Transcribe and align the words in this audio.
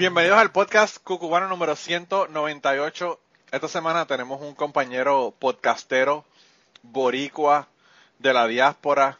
Bienvenidos 0.00 0.38
al 0.38 0.50
podcast 0.50 0.96
Cucubano 1.04 1.46
número 1.46 1.76
198. 1.76 3.20
Esta 3.52 3.68
semana 3.68 4.06
tenemos 4.06 4.40
un 4.40 4.54
compañero 4.54 5.34
podcastero 5.38 6.24
boricua 6.82 7.68
de 8.18 8.32
la 8.32 8.46
diáspora. 8.46 9.18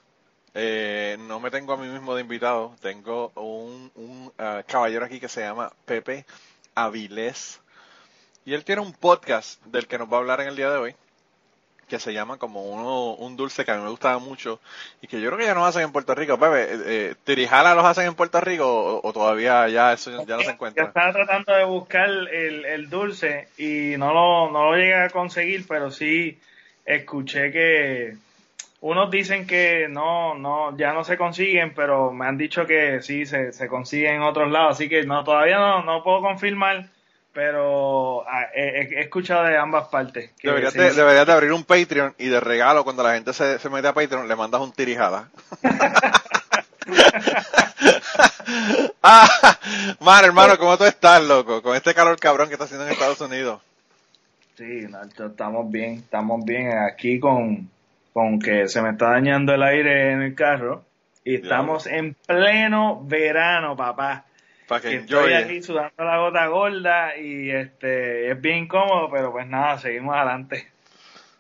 Eh, 0.55 1.19
no 1.21 1.39
me 1.39 1.51
tengo 1.51 1.75
a 1.75 1.77
mí 1.77 1.87
mismo 1.87 2.15
de 2.15 2.23
invitado. 2.23 2.75
Tengo 2.81 3.31
un, 3.35 3.93
uh, 3.95 4.63
caballero 4.67 5.05
aquí 5.05 5.21
que 5.21 5.29
se 5.29 5.43
llama 5.43 5.71
Pepe 5.85 6.25
Avilés. 6.75 7.61
Y 8.47 8.55
él 8.55 8.65
tiene 8.65 8.81
un 8.81 8.95
podcast 8.95 9.63
del 9.67 9.87
que 9.87 9.99
nos 9.99 10.11
va 10.11 10.17
a 10.17 10.21
hablar 10.21 10.41
en 10.41 10.49
el 10.49 10.57
día 10.57 10.71
de 10.71 10.79
hoy, 10.79 10.97
que 11.91 11.99
se 11.99 12.15
llama 12.15 12.39
como 12.39 12.63
uno, 12.63 13.15
un 13.15 13.37
dulce 13.37 13.65
que 13.65 13.73
a 13.73 13.77
mí 13.77 13.83
me 13.83 13.91
gustaba 13.91 14.19
mucho 14.19 14.61
y 15.03 15.09
que 15.09 15.21
yo 15.21 15.29
creo 15.29 15.39
que 15.39 15.45
ya 15.45 15.55
no 15.55 15.67
hacen 15.67 15.83
en 15.83 15.93
Puerto 15.93 16.15
Rico. 16.15 16.39
Pepe, 16.39 16.63
eh, 16.63 16.79
eh 16.87 17.15
¿Tirijala 17.25 17.75
los 17.75 17.85
hacen 17.85 18.07
en 18.07 18.15
Puerto 18.15 18.41
Rico 18.41 19.01
o, 19.03 19.13
todavía 19.13 19.69
ya 19.69 19.93
eso 19.93 20.25
ya 20.25 20.37
no 20.37 20.43
se 20.43 20.53
encuentra? 20.53 20.85
Yo 20.85 20.89
estaba 20.89 21.13
tratando 21.13 21.53
de 21.53 21.65
buscar 21.65 22.09
el, 22.09 22.65
el 22.65 22.89
dulce 22.89 23.49
y 23.59 23.99
no 23.99 24.15
lo, 24.15 24.51
no 24.51 24.71
lo 24.71 24.77
llegué 24.77 24.95
a 24.95 25.11
conseguir, 25.11 25.67
pero 25.69 25.91
sí 25.91 26.39
escuché 26.87 27.53
que 27.53 28.17
unos 28.81 29.11
dicen 29.11 29.47
que 29.47 29.89
no, 29.91 30.35
no, 30.35 30.77
ya 30.77 30.93
no 30.93 31.05
se 31.05 31.19
consiguen, 31.19 31.75
pero 31.75 32.13
me 32.13 32.27
han 32.27 32.39
dicho 32.39 32.67
que 32.67 33.03
sí 33.03 33.27
se, 33.27 33.53
se 33.53 33.69
consiguen 33.69 34.17
en 34.17 34.23
otros 34.23 34.51
lados, 34.51 34.77
así 34.77 34.89
que 34.89 35.03
no, 35.03 35.23
todavía 35.23 35.59
no, 35.59 35.83
no 35.83 36.03
puedo 36.03 36.23
confirmar 36.23 36.89
pero 37.33 38.29
ah, 38.29 38.47
he, 38.55 39.01
escuchado 39.01 39.45
de 39.45 39.57
ambas 39.57 39.89
partes. 39.89 40.31
deberías, 40.43 40.75
de, 40.75 41.33
abrir 41.33 41.53
un 41.53 41.65
Patreon 41.65 42.15
y 42.19 42.29
de 42.29 42.41
regalo 42.41 42.85
cuando 42.85 43.03
la 43.03 43.15
gente 43.15 43.33
se, 43.33 43.59
se 43.59 43.71
mete 43.71 43.89
a 43.89 43.95
Patreon 43.95 44.29
le 44.29 44.37
mandas 44.37 44.61
un 44.61 44.73
tirijada. 44.73 45.29
ah, 49.03 49.29
man, 50.01 50.25
hermano, 50.25 50.59
¿cómo 50.59 50.77
tú 50.77 50.85
estás, 50.85 51.23
loco? 51.23 51.63
Con 51.63 51.77
este 51.77 51.95
calor 51.95 52.19
cabrón 52.19 52.49
que 52.49 52.55
está 52.55 52.65
haciendo 52.65 52.87
en 52.87 52.93
Estados 52.93 53.21
Unidos. 53.21 53.61
Sí, 54.57 54.87
Nacho, 54.89 55.27
estamos 55.27 55.71
bien, 55.71 55.95
estamos 55.95 56.45
bien 56.45 56.77
aquí 56.79 57.19
con, 57.19 57.71
con 58.13 58.39
que 58.39 58.69
se 58.69 58.83
me 58.83 58.91
está 58.91 59.11
dañando 59.11 59.55
el 59.55 59.63
aire 59.63 60.13
en 60.13 60.23
el 60.23 60.35
carro 60.35 60.85
y 61.25 61.37
estamos 61.37 61.87
en 61.87 62.15
pleno 62.27 63.03
verano, 63.05 63.77
papá. 63.77 64.25
Para 64.71 64.83
que, 64.83 64.95
estoy 64.99 65.33
aquí 65.33 65.61
sudando 65.65 66.05
la 66.05 66.19
gota 66.19 66.47
gorda 66.47 67.17
y 67.17 67.51
este 67.51 68.31
es 68.31 68.41
bien 68.41 68.59
incómodo, 68.59 69.11
pero 69.11 69.33
pues 69.33 69.45
nada, 69.49 69.81
seguimos 69.81 70.15
adelante. 70.15 70.71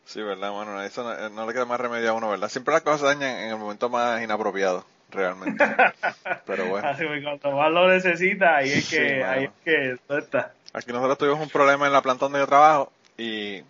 Sí, 0.04 0.20
verdad, 0.20 0.50
bueno, 0.50 0.82
eso 0.82 1.04
no, 1.30 1.46
le 1.46 1.52
queda 1.52 1.64
más 1.64 1.78
remedio 1.78 2.10
a 2.10 2.14
uno, 2.14 2.28
¿verdad? 2.28 2.48
Siempre 2.48 2.74
las 2.74 2.82
cosas 2.82 3.02
se 3.02 3.06
dañan 3.06 3.38
en 3.38 3.50
el 3.50 3.56
momento 3.56 3.88
más 3.88 4.20
inapropiado, 4.20 4.84
realmente. 5.12 5.64
pero 6.44 6.64
bueno. 6.66 6.88
Así 6.88 7.06
que 7.06 7.22
cuando 7.22 7.52
más 7.52 7.70
lo 7.70 7.86
necesita, 7.86 8.56
ahí 8.56 8.72
es 8.72 8.90
que, 8.90 9.22
ahí 9.22 9.44
es 9.44 9.50
que 9.64 9.96
todo 10.08 10.18
está. 10.18 10.52
Aquí 10.72 10.90
nosotros 10.92 11.18
tuvimos 11.18 11.38
un 11.38 11.50
problema 11.50 11.86
en 11.86 11.92
la 11.92 12.02
planta 12.02 12.24
donde 12.24 12.40
yo 12.40 12.48
trabajo 12.48 12.90
y, 13.16 13.62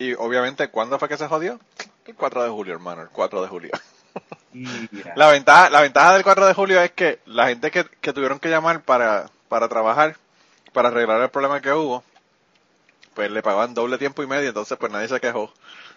y 0.00 0.14
obviamente, 0.14 0.70
¿cuándo 0.70 0.98
fue 0.98 1.08
que 1.08 1.16
se 1.16 1.28
jodió? 1.28 1.60
El 2.04 2.16
4 2.16 2.42
de 2.42 2.50
julio, 2.50 2.74
hermano, 2.74 3.02
el 3.02 3.10
4 3.10 3.42
de 3.42 3.46
julio. 3.46 3.70
La 5.14 5.28
ventaja, 5.28 5.70
la 5.70 5.80
ventaja 5.80 6.14
del 6.14 6.22
4 6.22 6.46
de 6.46 6.54
julio 6.54 6.80
es 6.80 6.92
que 6.92 7.20
la 7.26 7.48
gente 7.48 7.70
que, 7.70 7.84
tuvieron 8.12 8.38
que 8.38 8.48
llamar 8.48 8.82
para, 8.82 9.30
para 9.48 9.68
trabajar, 9.68 10.16
para 10.72 10.88
arreglar 10.88 11.20
el 11.20 11.30
problema 11.30 11.60
que 11.60 11.72
hubo, 11.72 12.04
pues 13.14 13.30
le 13.30 13.42
pagaban 13.42 13.74
doble 13.74 13.98
tiempo 13.98 14.22
y 14.22 14.26
medio, 14.26 14.48
entonces 14.48 14.78
pues 14.78 14.92
nadie 14.92 15.08
se 15.08 15.20
quejó. 15.20 15.52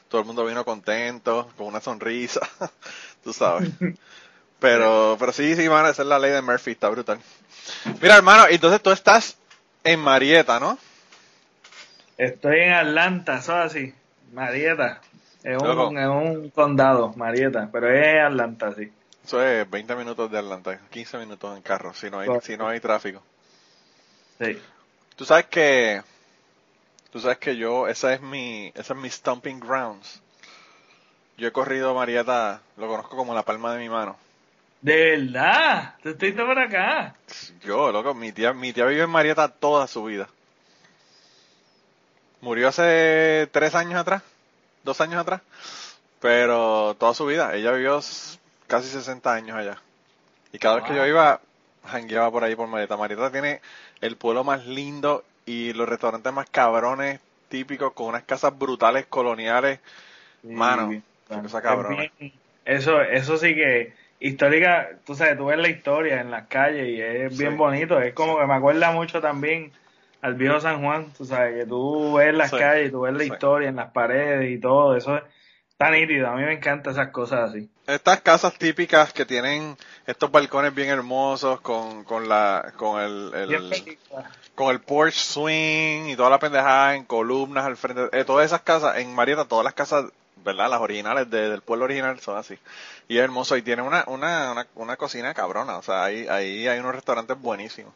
Todo 0.09 0.21
el 0.21 0.27
mundo 0.27 0.45
vino 0.45 0.65
contento, 0.65 1.49
con 1.57 1.67
una 1.67 1.79
sonrisa, 1.79 2.41
tú 3.23 3.31
sabes. 3.31 3.69
Pero, 4.59 5.15
pero 5.19 5.31
sí, 5.31 5.55
sí, 5.55 5.67
van 5.67 5.85
esa 5.85 6.01
es 6.01 6.07
la 6.07 6.19
ley 6.19 6.31
de 6.31 6.41
Murphy, 6.41 6.71
está 6.71 6.89
brutal. 6.89 7.19
Mira, 8.01 8.17
hermano, 8.17 8.45
entonces 8.49 8.81
tú 8.81 8.91
estás 8.91 9.37
en 9.83 9.99
Marieta, 9.99 10.59
¿no? 10.59 10.77
Estoy 12.17 12.59
en 12.59 12.73
Atlanta, 12.73 13.37
eso 13.37 13.55
así, 13.55 13.93
Marieta. 14.33 15.01
Es 15.43 15.61
un, 15.61 15.97
es 15.97 16.07
un 16.07 16.49
condado, 16.51 17.13
Marieta, 17.15 17.69
pero 17.71 17.91
es 17.91 18.23
Atlanta, 18.23 18.73
sí. 18.75 18.91
Eso 19.23 19.43
es 19.43 19.69
20 19.69 19.95
minutos 19.95 20.29
de 20.31 20.37
Atlanta, 20.37 20.79
15 20.89 21.17
minutos 21.17 21.55
en 21.55 21.63
carro, 21.63 21.93
si 21.93 22.09
no 22.09 22.19
hay, 22.19 22.29
si 22.41 22.57
no 22.57 22.67
hay 22.67 22.79
tráfico. 22.79 23.23
Sí. 24.39 24.59
Tú 25.15 25.25
sabes 25.25 25.45
que, 25.45 26.01
tú 27.11 27.19
sabes 27.19 27.37
que 27.37 27.55
yo, 27.55 27.87
esa 27.87 28.13
es 28.13 28.21
mi, 28.21 28.71
esa 28.75 28.93
es 28.93 28.99
mi 28.99 29.09
stomping 29.09 29.59
grounds. 29.59 30.21
Yo 31.37 31.47
he 31.47 31.51
corrido 31.51 31.95
Marieta, 31.95 32.61
lo 32.77 32.87
conozco 32.87 33.15
como 33.15 33.33
la 33.33 33.43
palma 33.43 33.73
de 33.73 33.79
mi 33.79 33.89
mano. 33.89 34.17
¿De 34.81 35.17
verdad? 35.17 35.95
¿Tú 36.01 36.09
estás 36.09 36.33
por 36.33 36.57
acá? 36.57 37.15
Yo, 37.63 37.91
loco, 37.91 38.13
mi 38.13 38.31
tía, 38.31 38.53
mi 38.53 38.73
tía 38.73 38.85
vive 38.85 39.03
en 39.03 39.09
Marieta 39.09 39.47
toda 39.47 39.87
su 39.87 40.03
vida. 40.03 40.27
Murió 42.41 42.67
hace 42.67 43.47
tres 43.51 43.75
años 43.75 43.99
atrás 43.99 44.23
dos 44.83 45.01
años 45.01 45.21
atrás, 45.21 45.41
pero 46.19 46.95
toda 46.99 47.13
su 47.13 47.25
vida. 47.25 47.55
Ella 47.55 47.71
vivió 47.71 47.99
casi 48.67 48.89
60 48.89 49.33
años 49.33 49.57
allá. 49.57 49.77
Y 50.53 50.59
cada 50.59 50.75
vez 50.75 50.85
que 50.85 50.95
yo 50.95 51.05
iba, 51.05 51.41
jangueaba 51.85 52.31
por 52.31 52.43
ahí 52.43 52.55
por 52.55 52.67
Marieta. 52.67 52.97
Marieta 52.97 53.31
tiene 53.31 53.61
el 54.01 54.17
pueblo 54.17 54.43
más 54.43 54.65
lindo 54.65 55.23
y 55.45 55.73
los 55.73 55.87
restaurantes 55.87 56.31
más 56.33 56.49
cabrones, 56.49 57.19
típicos, 57.49 57.93
con 57.93 58.07
unas 58.07 58.23
casas 58.23 58.57
brutales, 58.57 59.05
coloniales. 59.07 59.79
Mano, 60.43 61.01
cosa 61.27 61.61
cabrona. 61.61 62.11
Eso, 62.65 63.01
eso 63.01 63.37
sí 63.37 63.55
que 63.55 63.93
histórica, 64.19 64.89
tú 65.05 65.15
sabes, 65.15 65.37
tú 65.37 65.45
ves 65.45 65.57
la 65.57 65.69
historia 65.69 66.21
en 66.21 66.31
las 66.31 66.47
calles 66.47 66.87
y 66.87 67.01
es 67.01 67.37
bien 67.37 67.57
bonito. 67.57 67.99
Es 67.99 68.13
como 68.13 68.37
que 68.39 68.45
me 68.45 68.53
acuerda 68.53 68.91
mucho 68.91 69.19
también 69.19 69.71
al 70.21 70.35
viejo 70.35 70.59
San 70.59 70.81
Juan, 70.81 71.11
tú 71.17 71.25
sabes, 71.25 71.55
que 71.55 71.65
tú 71.65 72.13
ves 72.13 72.33
las 72.33 72.51
calles, 72.51 72.91
tú 72.91 73.01
ves 73.01 73.13
la 73.13 73.23
historia 73.23 73.69
en 73.69 73.75
las 73.75 73.91
paredes 73.91 74.51
y 74.51 74.59
todo, 74.59 74.95
eso 74.95 75.17
es 75.17 75.23
tan 75.77 75.93
nítido, 75.93 76.27
a 76.27 76.35
mí 76.35 76.43
me 76.43 76.53
encantan 76.53 76.93
esas 76.93 77.09
cosas 77.09 77.49
así. 77.49 77.67
Estas 77.87 78.21
casas 78.21 78.53
típicas 78.53 79.11
que 79.13 79.25
tienen 79.25 79.75
estos 80.05 80.29
balcones 80.29 80.75
bien 80.75 80.89
hermosos 80.89 81.59
con, 81.61 82.03
con 82.03 82.29
la, 82.29 82.71
con 82.77 83.01
el, 83.01 83.31
con 84.53 84.69
el 84.69 84.79
porch 84.79 85.15
swing 85.15 86.09
y 86.09 86.15
toda 86.15 86.29
la 86.29 86.37
pendejada 86.37 86.95
en 86.95 87.05
columnas 87.05 87.65
al 87.65 87.77
frente, 87.77 88.09
eh, 88.11 88.23
todas 88.23 88.45
esas 88.45 88.61
casas, 88.61 88.99
en 88.99 89.13
Marieta, 89.15 89.45
todas 89.45 89.65
las 89.65 89.73
casas, 89.73 90.05
¿verdad? 90.45 90.69
Las 90.69 90.81
originales 90.81 91.27
del 91.31 91.61
pueblo 91.61 91.85
original 91.85 92.19
son 92.19 92.37
así. 92.37 92.59
Y 93.07 93.17
es 93.17 93.23
hermoso 93.23 93.57
y 93.57 93.63
tiene 93.63 93.81
una, 93.81 94.03
una, 94.05 94.51
una, 94.51 94.67
una 94.75 94.97
cocina 94.97 95.33
cabrona, 95.33 95.77
o 95.77 95.81
sea, 95.81 96.03
ahí, 96.03 96.27
ahí 96.27 96.67
hay 96.67 96.79
unos 96.79 96.93
restaurantes 96.93 97.41
buenísimos. 97.41 97.93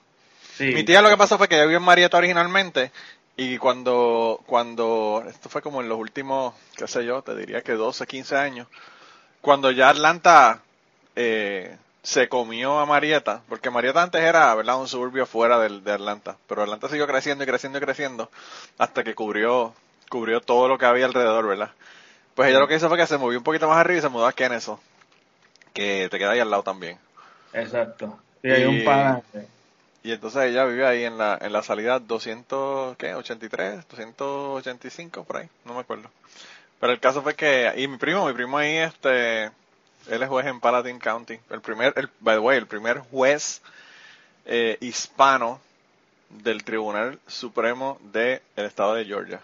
Mi 0.60 0.84
tía 0.84 1.02
lo 1.02 1.10
que 1.10 1.18
pasó 1.18 1.38
fue 1.38 1.48
que 1.48 1.56
ella 1.56 1.66
vivió 1.66 1.78
en 1.78 1.84
Marieta 1.84 2.18
originalmente 2.18 2.92
y 3.38 3.58
cuando, 3.58 4.40
cuando, 4.46 5.24
esto 5.28 5.50
fue 5.50 5.62
como 5.62 5.82
en 5.82 5.90
los 5.90 5.98
últimos, 5.98 6.54
qué 6.78 6.88
sé 6.88 7.06
yo, 7.06 7.22
te 7.22 7.36
diría 7.36 7.62
que 7.62 7.74
12, 7.74 8.08
15 8.08 8.36
años, 8.38 8.68
cuando 9.42 9.72
ya 9.72 9.90
Atlanta 9.90 10.62
eh, 11.16 11.76
se 12.02 12.30
comió 12.30 12.80
a 12.80 12.86
Marieta, 12.86 13.42
porque 13.50 13.70
Marieta 13.70 14.02
antes 14.02 14.22
era, 14.22 14.56
¿verdad?, 14.56 14.80
un 14.80 14.88
suburbio 14.88 15.26
fuera 15.26 15.60
de, 15.60 15.82
de 15.82 15.92
Atlanta, 15.92 16.38
pero 16.48 16.64
Atlanta 16.64 16.88
siguió 16.88 17.08
creciendo 17.08 17.44
y 17.44 17.48
creciendo 17.48 17.78
y 17.78 17.82
creciendo 17.82 18.32
hasta 18.78 19.04
que 19.04 19.16
cubrió, 19.16 19.74
cubrió 20.10 20.40
todo 20.40 20.70
lo 20.70 20.78
que 20.78 20.86
había 20.86 21.06
alrededor, 21.06 21.46
¿verdad? 21.46 21.72
Pues 22.36 22.50
ella 22.50 22.60
lo 22.60 22.68
que 22.68 22.76
hizo 22.76 22.88
fue 22.88 22.98
que 22.98 23.08
se 23.08 23.18
movió 23.18 23.38
un 23.38 23.44
poquito 23.44 23.68
más 23.68 23.78
arriba 23.78 24.00
y 24.00 24.02
se 24.02 24.10
mudó 24.10 24.28
a 24.28 24.34
Kennesaw, 24.34 24.80
que 25.74 26.08
te 26.10 26.18
queda 26.18 26.32
ahí 26.32 26.40
al 26.40 26.50
lado 26.50 26.64
también. 26.64 26.98
Exacto. 27.52 28.18
Y 28.44 28.50
hay 28.50 28.66
un 28.66 28.86
pan. 28.86 29.24
Y 30.06 30.12
entonces 30.12 30.44
ella 30.44 30.66
vive 30.66 30.86
ahí 30.86 31.04
en 31.04 31.18
la, 31.18 31.36
en 31.42 31.52
la 31.52 31.64
salida 31.64 31.98
200, 31.98 32.96
¿qué? 32.96 33.16
83, 33.16 33.88
285, 33.90 35.24
por 35.24 35.38
ahí, 35.38 35.50
no 35.66 35.74
me 35.74 35.80
acuerdo. 35.80 36.12
Pero 36.80 36.94
el 36.94 37.00
caso 37.00 37.24
fue 37.24 37.34
que, 37.34 37.74
y 37.76 37.88
mi 37.88 37.98
primo, 37.98 38.28
mi 38.28 38.34
primo 38.34 38.60
ahí, 38.60 38.78
este, 38.78 39.46
él 39.46 40.22
es 40.22 40.30
juez 40.30 40.46
en 40.46 40.60
Palatine 40.60 41.00
County. 41.00 41.40
El 41.50 41.60
primer, 41.62 41.92
el, 41.96 42.08
by 42.20 42.36
the 42.36 42.40
way, 42.40 42.56
el 42.56 42.68
primer 42.68 43.00
juez 43.00 43.64
eh, 44.46 44.78
hispano 44.80 45.60
del 46.30 46.64
Tribunal 46.64 47.18
Supremo 47.26 47.98
del 48.04 48.42
Estado 48.58 48.94
de 48.94 49.06
Georgia. 49.06 49.42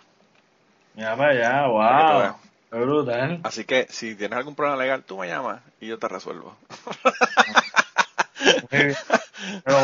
Ya 0.94 1.18
para 1.18 1.32
allá, 1.32 1.66
wow. 2.70 2.86
brutal. 2.86 3.40
Así 3.42 3.66
que 3.66 3.88
si 3.90 4.14
tienes 4.14 4.38
algún 4.38 4.54
problema 4.54 4.78
legal, 4.78 5.02
tú 5.02 5.18
me 5.18 5.28
llamas 5.28 5.60
y 5.80 5.88
yo 5.88 5.98
te 5.98 6.08
resuelvo. 6.08 6.56
Pero 9.64 9.78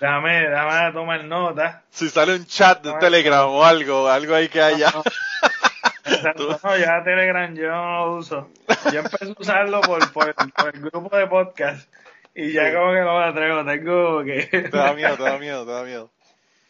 déjame, 0.00 0.48
déjame 0.48 0.92
tomar 0.92 1.24
nota. 1.24 1.82
Si 1.90 2.08
sale 2.08 2.34
un 2.34 2.46
chat 2.46 2.82
de 2.82 2.92
Telegram 2.94 3.48
o 3.48 3.64
algo, 3.64 4.08
algo 4.08 4.34
ahí 4.34 4.48
que 4.48 4.62
haya. 4.62 4.90
No, 4.90 5.02
no, 6.64 6.76
ya 6.76 7.02
Telegram 7.04 7.54
yo 7.54 7.68
no 7.68 8.06
lo 8.06 8.16
uso. 8.16 8.50
Yo 8.92 9.00
empecé 9.00 9.24
a 9.26 9.34
usarlo 9.36 9.80
por, 9.80 10.12
por, 10.12 10.34
por 10.52 10.74
el 10.74 10.80
grupo 10.80 11.16
de 11.16 11.26
podcast 11.26 11.88
y 12.34 12.52
ya 12.52 12.72
como 12.74 12.92
que 12.92 13.00
no 13.00 13.18
me 13.18 13.24
atrevo, 13.24 13.64
tengo 13.64 14.22
que... 14.22 14.42
Te 14.46 14.68
da 14.68 14.92
miedo, 14.92 15.16
te 15.16 15.22
da 15.22 15.38
miedo, 15.38 15.64
te 15.64 15.72
da 15.72 15.82
miedo. 15.82 16.10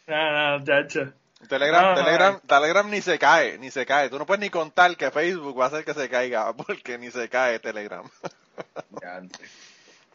No, 0.07 0.57
no, 0.57 0.63
chacho. 0.63 1.11
Telegram, 1.49 1.81
No, 1.81 1.89
no, 1.89 1.95
Telegram, 1.95 2.39
Telegram 2.39 2.89
ni 2.89 3.01
se 3.01 3.19
cae, 3.19 3.57
ni 3.57 3.69
se 3.71 3.85
cae. 3.85 4.09
Tú 4.09 4.17
no 4.17 4.25
puedes 4.25 4.39
ni 4.39 4.49
contar 4.49 4.95
que 4.95 5.11
Facebook 5.11 5.59
va 5.59 5.65
a 5.65 5.67
hacer 5.67 5.83
que 5.83 5.93
se 5.93 6.07
caiga, 6.07 6.53
porque 6.55 6.97
ni 6.97 7.11
se 7.11 7.27
cae 7.27 7.59
Telegram. 7.59 8.05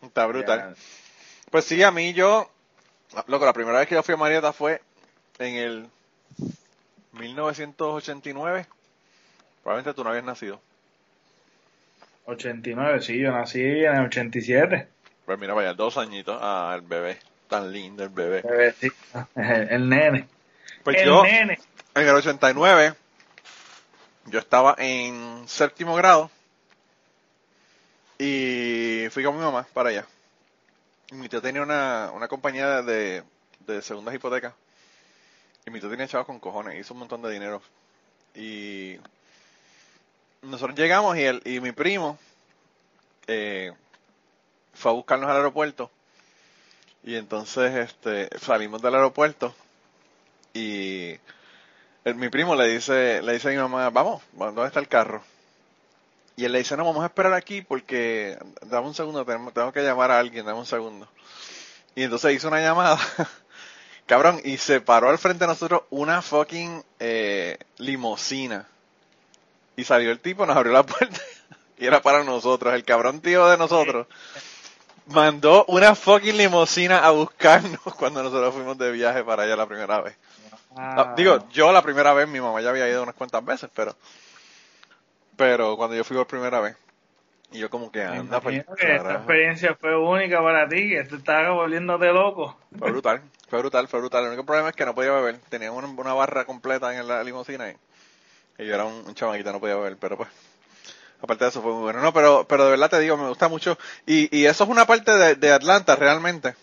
Está 0.00 0.24
brutal. 0.24 0.74
Pues 1.52 1.66
sí, 1.66 1.82
a 1.82 1.90
mí 1.90 2.14
yo, 2.14 2.50
loco, 3.26 3.44
la 3.44 3.52
primera 3.52 3.78
vez 3.78 3.86
que 3.86 3.94
yo 3.94 4.02
fui 4.02 4.14
a 4.14 4.16
Marieta 4.16 4.54
fue 4.54 4.80
en 5.38 5.54
el 5.56 5.86
1989. 7.12 8.66
Probablemente 9.62 9.94
tú 9.94 10.02
no 10.02 10.08
habías 10.08 10.24
nacido. 10.24 10.62
89, 12.24 13.02
sí, 13.02 13.18
yo 13.18 13.32
nací 13.32 13.60
en 13.60 13.94
el 13.96 14.06
87. 14.06 14.88
Pues 15.26 15.38
mira, 15.38 15.52
vaya, 15.52 15.74
dos 15.74 15.98
añitos. 15.98 16.38
Ah, 16.40 16.72
el 16.74 16.80
bebé. 16.80 17.18
Tan 17.48 17.70
lindo 17.70 18.02
el 18.02 18.08
bebé. 18.08 18.40
Bebecito, 18.40 18.96
El, 19.34 19.68
el 19.68 19.88
nene. 19.90 20.28
Pues 20.82 20.96
el 21.02 21.04
yo, 21.06 21.22
nene. 21.22 21.58
en 21.94 22.08
el 22.08 22.14
89, 22.14 22.94
yo 24.24 24.38
estaba 24.38 24.74
en 24.78 25.46
séptimo 25.46 25.94
grado 25.96 26.30
y 28.18 29.06
fui 29.10 29.22
con 29.22 29.36
mi 29.36 29.42
mamá 29.42 29.66
para 29.74 29.90
allá. 29.90 30.06
Mi 31.12 31.28
tío 31.28 31.42
tenía 31.42 31.62
una, 31.62 32.10
una 32.14 32.26
compañía 32.26 32.82
de, 32.82 33.22
de 33.60 33.82
segundas 33.82 34.14
hipotecas. 34.14 34.54
Y 35.66 35.70
mi 35.70 35.78
tío 35.78 35.90
tenía 35.90 36.08
chavos 36.08 36.26
con 36.26 36.40
cojones, 36.40 36.80
hizo 36.80 36.94
un 36.94 37.00
montón 37.00 37.22
de 37.22 37.30
dinero. 37.30 37.62
Y 38.34 38.96
nosotros 40.40 40.76
llegamos 40.76 41.16
y, 41.16 41.22
el, 41.22 41.42
y 41.44 41.60
mi 41.60 41.72
primo 41.72 42.18
eh, 43.26 43.72
fue 44.72 44.90
a 44.90 44.94
buscarnos 44.94 45.28
al 45.28 45.36
aeropuerto. 45.36 45.90
Y 47.04 47.16
entonces 47.16 47.74
este, 47.74 48.28
salimos 48.38 48.80
del 48.80 48.94
aeropuerto 48.94 49.54
y 50.54 51.16
mi 52.04 52.28
primo 52.28 52.54
le 52.54 52.68
dice, 52.68 53.22
le 53.22 53.34
dice 53.34 53.48
a 53.48 53.50
mi 53.50 53.56
mamá, 53.58 53.90
vamos, 53.90 54.22
¿dónde 54.32 54.66
está 54.66 54.80
el 54.80 54.88
carro? 54.88 55.22
Y 56.36 56.44
él 56.44 56.52
le 56.52 56.58
dice, 56.58 56.76
no, 56.76 56.84
vamos 56.84 57.02
a 57.02 57.06
esperar 57.06 57.34
aquí 57.34 57.62
porque, 57.62 58.38
dame 58.62 58.86
un 58.86 58.94
segundo, 58.94 59.24
tengo, 59.24 59.50
tengo 59.52 59.72
que 59.72 59.82
llamar 59.82 60.10
a 60.10 60.18
alguien, 60.18 60.46
dame 60.46 60.58
un 60.58 60.66
segundo. 60.66 61.08
Y 61.94 62.04
entonces 62.04 62.34
hizo 62.34 62.48
una 62.48 62.60
llamada, 62.60 62.98
cabrón, 64.06 64.40
y 64.44 64.56
se 64.56 64.80
paró 64.80 65.10
al 65.10 65.18
frente 65.18 65.44
de 65.44 65.48
nosotros 65.48 65.82
una 65.90 66.22
fucking 66.22 66.82
eh, 67.00 67.58
limosina. 67.78 68.66
Y 69.76 69.84
salió 69.84 70.10
el 70.10 70.20
tipo, 70.20 70.46
nos 70.46 70.56
abrió 70.56 70.72
la 70.72 70.82
puerta 70.86 71.20
y 71.78 71.86
era 71.86 72.00
para 72.00 72.22
nosotros, 72.24 72.72
el 72.74 72.84
cabrón 72.84 73.20
tío 73.20 73.46
de 73.48 73.58
nosotros. 73.58 74.06
Mandó 75.06 75.64
una 75.66 75.94
fucking 75.94 76.36
limosina 76.36 76.98
a 77.04 77.10
buscarnos 77.10 77.80
cuando 77.98 78.22
nosotros 78.22 78.54
fuimos 78.54 78.78
de 78.78 78.92
viaje 78.92 79.24
para 79.24 79.42
allá 79.42 79.56
la 79.56 79.66
primera 79.66 80.00
vez. 80.00 80.16
Ah, 80.76 80.94
Ah, 80.96 81.14
Digo, 81.16 81.46
yo 81.50 81.72
la 81.72 81.82
primera 81.82 82.14
vez, 82.14 82.26
mi 82.28 82.40
mamá 82.40 82.60
ya 82.62 82.70
había 82.70 82.88
ido 82.88 83.02
unas 83.02 83.14
cuantas 83.14 83.44
veces, 83.44 83.68
pero 83.74 83.94
pero 85.36 85.76
cuando 85.76 85.96
yo 85.96 86.04
fui 86.04 86.16
por 86.16 86.26
primera 86.26 86.60
vez, 86.60 86.76
y 87.52 87.58
yo 87.58 87.68
como 87.68 87.92
que 87.92 88.02
anda, 88.02 88.40
pues, 88.40 88.56
imagino 88.56 88.74
que 88.76 88.96
esta 88.96 89.14
experiencia 89.14 89.74
fue 89.74 89.96
única 89.96 90.42
para 90.42 90.68
ti, 90.68 90.88
que 90.88 91.04
te 91.04 91.16
estaba 91.16 91.50
volviéndote 91.50 92.12
loco. 92.12 92.56
fue 92.78 92.90
brutal, 92.90 93.22
fue 93.48 93.58
brutal, 93.58 93.88
fue 93.88 94.00
brutal. 94.00 94.22
El 94.22 94.28
único 94.28 94.46
problema 94.46 94.70
es 94.70 94.76
que 94.76 94.86
no 94.86 94.94
podía 94.94 95.12
beber, 95.12 95.38
tenía 95.48 95.70
una, 95.70 95.88
una 95.88 96.14
barra 96.14 96.44
completa 96.46 96.96
en 96.98 97.06
la 97.06 97.22
limusina 97.22 97.70
y, 97.70 97.76
y 98.62 98.66
yo 98.66 98.74
era 98.74 98.84
un, 98.84 99.04
un 99.06 99.14
chamaquito, 99.14 99.52
no 99.52 99.60
podía 99.60 99.76
beber, 99.76 99.98
pero 99.98 100.16
pues, 100.16 100.30
aparte 101.20 101.44
de 101.44 101.50
eso 101.50 101.60
fue 101.60 101.72
muy 101.72 101.82
bueno. 101.82 102.00
No, 102.00 102.12
pero, 102.12 102.46
pero 102.48 102.64
de 102.64 102.70
verdad 102.70 102.88
te 102.88 103.00
digo, 103.00 103.18
me 103.18 103.28
gusta 103.28 103.48
mucho, 103.48 103.76
y, 104.06 104.34
y 104.34 104.46
eso 104.46 104.64
es 104.64 104.70
una 104.70 104.86
parte 104.86 105.12
de, 105.12 105.34
de 105.34 105.52
Atlanta 105.52 105.94
realmente, 105.94 106.54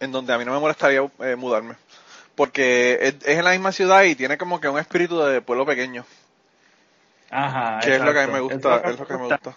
en 0.00 0.10
donde 0.10 0.32
a 0.32 0.38
mí 0.38 0.44
no 0.44 0.52
me 0.52 0.58
molestaría 0.58 1.08
eh, 1.20 1.36
mudarme. 1.36 1.76
Porque 2.34 2.98
es, 3.02 3.14
es 3.22 3.38
en 3.38 3.44
la 3.44 3.50
misma 3.50 3.70
ciudad 3.70 4.02
y 4.04 4.14
tiene 4.14 4.38
como 4.38 4.60
que 4.60 4.68
un 4.68 4.78
espíritu 4.78 5.20
de 5.20 5.42
pueblo 5.42 5.66
pequeño. 5.66 6.04
Ajá. 7.30 7.78
Que 7.80 7.96
es 7.96 8.02
lo 8.02 8.12
que 8.12 8.20
a 8.20 8.26
mí 8.26 8.32
me 8.32 8.40
gusta, 8.40 8.82
es 8.84 8.98
lo 8.98 9.06
que 9.06 9.14
me 9.14 9.26
gusta. 9.26 9.54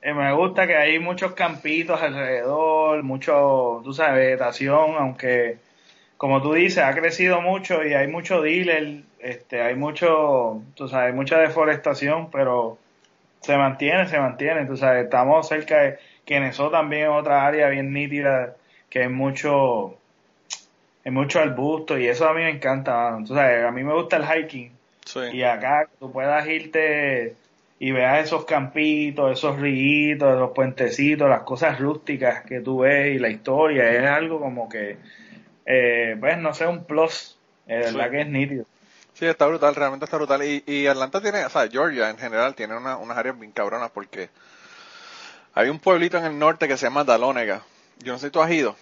Eh, 0.00 0.14
me 0.14 0.32
gusta 0.32 0.66
que 0.66 0.76
hay 0.76 0.98
muchos 0.98 1.32
campitos 1.32 2.00
alrededor, 2.00 3.02
mucho, 3.02 3.80
tú 3.82 3.92
sabes, 3.92 4.16
vegetación, 4.16 4.94
aunque 4.96 5.58
como 6.16 6.42
tú 6.42 6.52
dices, 6.52 6.84
ha 6.84 6.94
crecido 6.94 7.40
mucho 7.40 7.84
y 7.84 7.94
hay 7.94 8.08
mucho 8.08 8.42
dealer, 8.42 9.02
este, 9.20 9.60
hay 9.60 9.74
mucho, 9.74 10.62
tú 10.74 10.88
sabes, 10.88 11.14
mucha 11.14 11.38
deforestación, 11.38 12.30
pero 12.30 12.78
se 13.40 13.56
mantiene, 13.56 14.06
se 14.08 14.18
mantiene, 14.18 14.66
tú 14.66 14.76
sabes, 14.76 15.04
estamos 15.04 15.48
cerca 15.48 15.78
de 15.78 15.98
Kennesaw 16.24 16.70
también 16.70 17.04
es 17.04 17.10
otra 17.10 17.46
área 17.46 17.68
bien 17.68 17.92
nítida, 17.92 18.54
que 18.90 19.02
hay 19.02 19.08
mucho, 19.08 19.96
mucho 21.04 21.40
arbusto 21.40 21.98
y 21.98 22.06
eso 22.06 22.28
a 22.28 22.34
mí 22.34 22.42
me 22.42 22.50
encanta, 22.50 22.92
mano. 23.10 23.26
tú 23.26 23.34
sabes, 23.34 23.64
a 23.64 23.70
mí 23.70 23.82
me 23.82 23.94
gusta 23.94 24.16
el 24.16 24.24
hiking 24.24 24.77
Sí. 25.08 25.20
y 25.32 25.42
acá 25.42 25.88
tú 25.98 26.12
puedas 26.12 26.46
irte 26.46 27.34
y 27.78 27.92
veas 27.92 28.26
esos 28.26 28.44
campitos, 28.44 29.32
esos 29.32 29.58
ríos, 29.58 30.18
los 30.20 30.50
puentecitos, 30.50 31.30
las 31.30 31.42
cosas 31.44 31.78
rústicas 31.80 32.44
que 32.44 32.60
tú 32.60 32.80
ves 32.80 33.14
y 33.14 33.18
la 33.18 33.30
historia, 33.30 33.90
es 33.90 34.04
algo 34.06 34.38
como 34.38 34.68
que, 34.68 34.98
eh, 35.64 36.16
pues 36.20 36.36
no 36.38 36.52
sé, 36.52 36.66
un 36.66 36.84
plus, 36.84 37.38
eh, 37.66 37.78
verdad 37.84 38.04
Sí. 38.06 38.10
que 38.10 38.20
es 38.20 38.26
nítido. 38.28 38.64
Sí, 39.14 39.24
está 39.26 39.46
brutal, 39.46 39.74
realmente 39.74 40.04
está 40.04 40.16
brutal. 40.18 40.42
Y, 40.44 40.62
y 40.66 40.86
Atlanta 40.86 41.20
tiene, 41.22 41.44
o 41.44 41.48
sea, 41.48 41.68
Georgia 41.68 42.10
en 42.10 42.18
general 42.18 42.54
tiene 42.54 42.76
una- 42.76 42.96
unas 42.98 43.16
áreas 43.16 43.38
bien 43.38 43.52
cabronas 43.52 43.90
porque 43.90 44.28
hay 45.54 45.68
un 45.70 45.78
pueblito 45.78 46.18
en 46.18 46.24
el 46.26 46.38
norte 46.38 46.68
que 46.68 46.76
se 46.76 46.86
llama 46.86 47.04
Dalónega. 47.04 47.62
Yo 48.00 48.12
no 48.12 48.18
sé 48.18 48.26
si 48.26 48.32
tú 48.32 48.42
has 48.42 48.50
ido, 48.50 48.76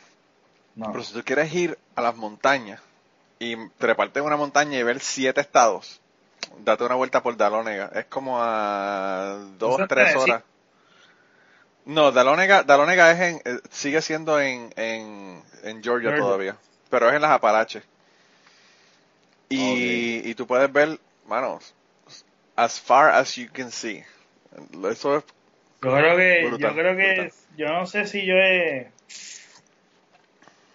No. 0.75 0.91
pero 0.91 1.05
si 1.05 1.15
tú 1.15 1.23
quieres 1.25 1.55
ir 1.55 1.79
a 1.95 2.03
las 2.03 2.17
montañas 2.17 2.81
y 3.39 3.57
treparte 3.79 4.19
en 4.21 4.27
una 4.27 4.37
montaña 4.37 4.79
y 4.79 4.83
ver 4.83 5.01
siete 5.01 5.41
estados, 5.41 6.01
date 6.59 6.85
una 6.85 6.95
vuelta 6.97 7.23
por 7.23 7.37
Dalónega. 7.37 7.91
Es 7.95 8.07
como 8.07 8.39
a 8.41 9.39
dos, 9.59 9.87
tres 9.89 10.15
horas. 10.17 10.43
No, 11.85 12.11
Dalónega, 12.13 12.63
Dalónega 12.65 13.13
es 13.13 13.21
en, 13.21 13.43
eh, 13.45 13.61
sigue 13.71 14.03
siendo 14.03 14.41
en, 14.41 14.73
en, 14.77 15.43
en 15.63 15.83
Georgia, 15.83 16.13
Georgia. 16.13 16.17
todavía, 16.17 16.57
pero 16.91 17.09
es 17.09 17.15
en 17.15 17.23
las 17.23 17.31
Apalaches. 17.31 17.85
Y, 19.49 20.29
y 20.29 20.35
tú 20.35 20.47
puedes 20.47 20.73
ver, 20.73 20.99
mano, 21.27 21.61
as 22.57 22.81
far 22.81 23.11
as 23.11 23.37
you 23.37 23.49
can 23.53 23.71
see. 23.71 24.05
Eso 24.91 25.19
es, 25.19 25.25
Yo 25.83 25.93
creo 25.93 26.17
que, 26.17 26.47
Brutal, 26.49 26.71
yo 26.71 26.75
creo 26.75 26.97
que, 26.97 27.15
brutal. 27.15 27.33
yo 27.57 27.69
no 27.69 27.87
sé 27.87 28.07
si 28.07 28.27
yo 28.27 28.35
he, 28.35 28.91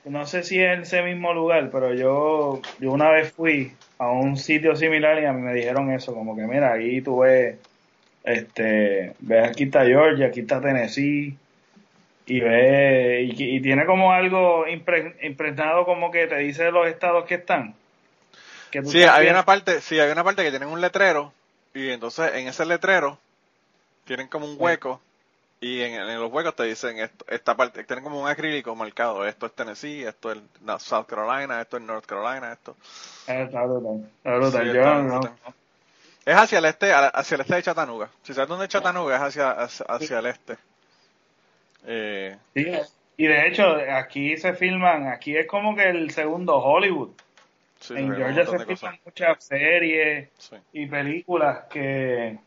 no 0.05 0.25
sé 0.25 0.43
si 0.43 0.59
es 0.61 0.73
en 0.73 0.81
ese 0.83 1.01
mismo 1.03 1.33
lugar, 1.33 1.69
pero 1.71 1.93
yo, 1.93 2.61
yo 2.79 2.91
una 2.91 3.09
vez 3.11 3.33
fui 3.33 3.75
a 4.01 4.09
un 4.09 4.35
sitio 4.35 4.75
similar 4.75 5.21
y 5.21 5.25
a 5.25 5.31
mí 5.31 5.41
me 5.41 5.53
dijeron 5.53 5.91
eso, 5.91 6.15
como 6.15 6.35
que 6.35 6.41
mira, 6.47 6.73
ahí 6.73 7.01
tú 7.01 7.19
ves, 7.19 7.55
este, 8.23 9.13
ves 9.19 9.47
aquí 9.47 9.65
está 9.65 9.85
Georgia, 9.85 10.25
aquí 10.25 10.39
está 10.39 10.59
Tennessee, 10.59 11.37
y 12.25 12.39
ve, 12.39 13.21
y, 13.23 13.57
y 13.57 13.61
tiene 13.61 13.85
como 13.85 14.11
algo 14.11 14.65
impre- 14.65 15.13
impregnado 15.21 15.85
como 15.85 16.09
que 16.09 16.25
te 16.25 16.37
dice 16.37 16.71
los 16.71 16.87
estados 16.87 17.25
que 17.25 17.35
están. 17.35 17.75
Que 18.71 18.83
sí, 18.83 19.03
hay 19.03 19.27
una 19.27 19.45
parte, 19.45 19.81
sí, 19.81 19.99
hay 19.99 20.11
una 20.11 20.23
parte 20.23 20.43
que 20.43 20.49
tienen 20.49 20.69
un 20.69 20.81
letrero 20.81 21.31
y 21.75 21.89
entonces 21.89 22.33
en 22.33 22.47
ese 22.47 22.65
letrero 22.65 23.19
tienen 24.05 24.27
como 24.27 24.47
un 24.47 24.55
hueco 24.57 24.99
y 25.61 25.81
en, 25.81 25.93
en 25.93 26.19
los 26.19 26.31
huecos 26.31 26.55
te 26.55 26.63
dicen 26.63 26.97
esto, 26.99 27.23
esta 27.29 27.55
parte, 27.55 27.83
tienen 27.83 28.03
como 28.03 28.19
un 28.21 28.27
acrílico 28.27 28.75
marcado, 28.75 29.25
esto 29.25 29.45
es 29.45 29.53
Tennessee, 29.53 30.03
esto 30.03 30.31
es 30.31 30.39
no, 30.61 30.79
South 30.79 31.05
Carolina, 31.05 31.61
esto 31.61 31.77
es 31.77 31.83
North 31.83 32.05
Carolina, 32.05 32.51
esto. 32.51 32.75
Eh, 33.27 33.47
brutal. 34.23 34.65
Sí, 34.65 34.73
Yo 34.73 34.73
está 34.73 35.01
no-. 35.03 35.21
Es 36.25 36.35
hacia 36.35 36.59
el 36.59 36.65
este, 36.65 36.91
hacia 36.93 37.35
el 37.35 37.41
este 37.41 37.55
de 37.55 37.63
Chattanooga. 37.63 38.09
Si 38.23 38.33
sabes 38.33 38.49
dónde 38.49 38.65
es 38.65 38.69
Chattanooga, 38.71 39.15
es 39.15 39.21
hacia, 39.21 39.51
hacia, 39.51 39.85
hacia 39.87 40.19
el 40.19 40.25
este. 40.27 40.57
Eh, 41.85 42.37
Sí, 42.53 42.67
y 43.17 43.27
de 43.27 43.47
hecho, 43.47 43.75
aquí 43.91 44.37
se 44.37 44.53
filman, 44.53 45.07
aquí 45.07 45.35
es 45.37 45.47
como 45.47 45.75
que 45.75 45.89
el 45.89 46.11
segundo 46.11 46.57
Hollywood. 46.57 47.09
sí, 47.79 47.93
en 47.95 48.15
Georgia 48.15 48.45
se 48.45 48.51
filman 48.59 48.65
cosas. 48.67 48.95
muchas 49.05 49.43
series 49.43 50.29
Sí. 50.37 50.55
y 50.73 50.85
películas 50.87 51.65
que, 51.69 52.37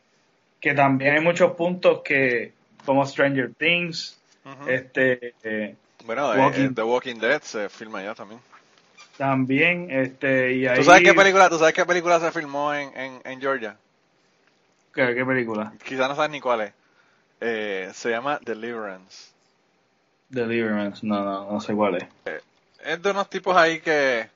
que 0.61 0.75
también 0.75 1.14
hay 1.16 1.21
muchos 1.21 1.52
puntos 1.52 2.00
que, 2.02 2.52
como 2.85 3.07
Stranger 3.07 3.53
Things, 3.55 4.19
este, 4.67 5.35
eh, 5.43 5.76
Bueno, 6.05 6.33
eh, 6.35 6.38
Walking- 6.38 6.67
eh, 6.67 6.73
The 6.75 6.83
Walking 6.83 7.17
Dead 7.17 7.43
se 7.43 7.69
filma 7.69 8.00
allá 8.00 8.14
también. 8.14 8.41
también, 9.17 9.91
este, 9.91 10.55
y 10.55 10.67
ahí... 10.67 10.76
¿Tú 10.76 10.85
sabes 10.85 11.03
qué 11.03 11.14
película, 11.14 11.49
tú 11.49 11.59
sabes 11.59 11.75
qué 11.75 11.85
película 11.85 12.21
se 12.21 12.33
filmó 12.33 12.75
en, 12.75 12.97
en, 12.97 13.21
en 13.25 13.41
Georgia? 13.41 13.76
¿Qué, 14.95 15.14
qué 15.14 15.25
película? 15.25 15.73
Quizás 15.85 16.09
no 16.09 16.14
sabes 16.17 16.31
ni 16.31 16.41
cuál 16.41 16.62
es. 16.62 16.73
Eh, 17.41 17.91
se 17.95 18.11
llama 18.11 18.38
Deliverance. 18.43 19.33
Deliverance, 20.29 21.07
no, 21.07 21.23
no, 21.25 21.53
no 21.53 21.61
sé 21.61 21.75
cuál 21.75 21.97
es. 21.97 22.43
es 22.85 23.03
de 23.03 23.11
unos 23.11 23.29
tipos 23.29 23.57
ahí 23.57 23.81
que, 23.81 24.29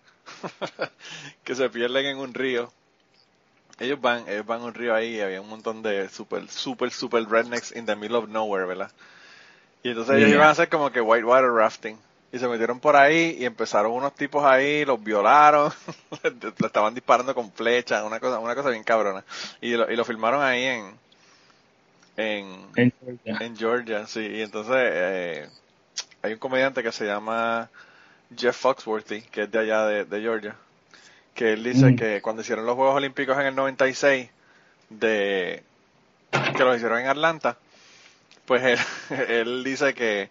que 1.45 1.55
se 1.55 1.71
pierden 1.71 2.07
en 2.07 2.19
un 2.19 2.35
río. 2.35 2.73
Ellos 3.79 4.01
van, 4.01 4.29
ellos 4.29 4.45
van 4.45 4.61
a 4.61 4.65
un 4.65 4.75
río 4.75 4.95
ahí 4.95 5.17
y 5.17 5.21
había 5.21 5.41
un 5.41 5.49
montón 5.49 5.83
de 5.83 6.09
super, 6.09 6.49
super, 6.49 6.91
super 6.91 7.25
rednecks 7.29 7.75
in 7.77 7.87
the 7.87 7.95
middle 7.95 8.17
of 8.19 8.29
nowhere, 8.29 8.67
¿verdad? 8.67 8.91
Y 9.83 9.91
entonces 9.91 10.17
ellos 10.17 10.31
iban 10.31 10.49
a 10.49 10.51
hacer 10.51 10.69
como 10.69 10.91
que 10.91 11.01
whitewater 11.01 11.51
rafting. 11.51 11.97
Y 12.31 12.39
se 12.39 12.47
metieron 12.49 12.79
por 12.79 12.95
ahí 12.95 13.37
y 13.39 13.47
empezaron 13.47 13.93
unos 13.93 14.15
tipos 14.15 14.45
ahí, 14.45 14.85
los 14.85 15.03
violaron, 15.03 15.73
le 16.23 16.67
estaban 16.67 16.93
disparando 16.95 17.35
con 17.35 17.51
flechas, 17.53 18.05
una 18.05 18.21
cosa, 18.21 18.39
una 18.39 18.55
cosa 18.55 18.69
bien 18.71 18.85
cabrona. 18.85 19.25
Y 19.63 19.73
lo, 19.73 19.91
y 19.91 19.97
lo 19.97 20.05
filmaron 20.05 20.43
ahí 20.43 20.65
en, 20.65 20.99
en, 22.17 22.67
En 22.77 22.93
Georgia. 23.01 23.37
en 23.41 23.57
Georgia, 23.57 24.07
sí. 24.07 24.21
Y 24.21 24.43
entonces 24.43 24.75
eh, 24.77 25.49
hay 26.21 26.33
un 26.35 26.39
comediante 26.39 26.83
que 26.83 26.93
se 26.93 27.07
llama 27.07 27.71
Jeff 28.37 28.57
Foxworthy, 28.57 29.23
que 29.23 29.43
es 29.45 29.51
de 29.51 29.59
allá 29.61 29.87
de, 29.87 30.05
de 30.05 30.21
Georgia, 30.21 30.57
que 31.39 31.53
él 31.53 31.63
dice 31.63 31.93
Mm. 31.93 31.97
que 31.97 32.21
cuando 32.21 32.43
hicieron 32.43 32.67
los 32.67 32.75
Juegos 32.75 32.97
Olímpicos 32.97 33.39
en 33.39 33.47
el 33.47 33.55
96, 33.55 34.29
de, 34.91 35.63
que 36.57 36.65
los 36.65 36.75
hicieron 36.77 36.99
en 36.99 37.07
Atlanta, 37.07 37.57
pues 38.45 38.63
él, 38.65 38.79
él 39.29 39.63
dice 39.65 39.95
que 39.95 40.31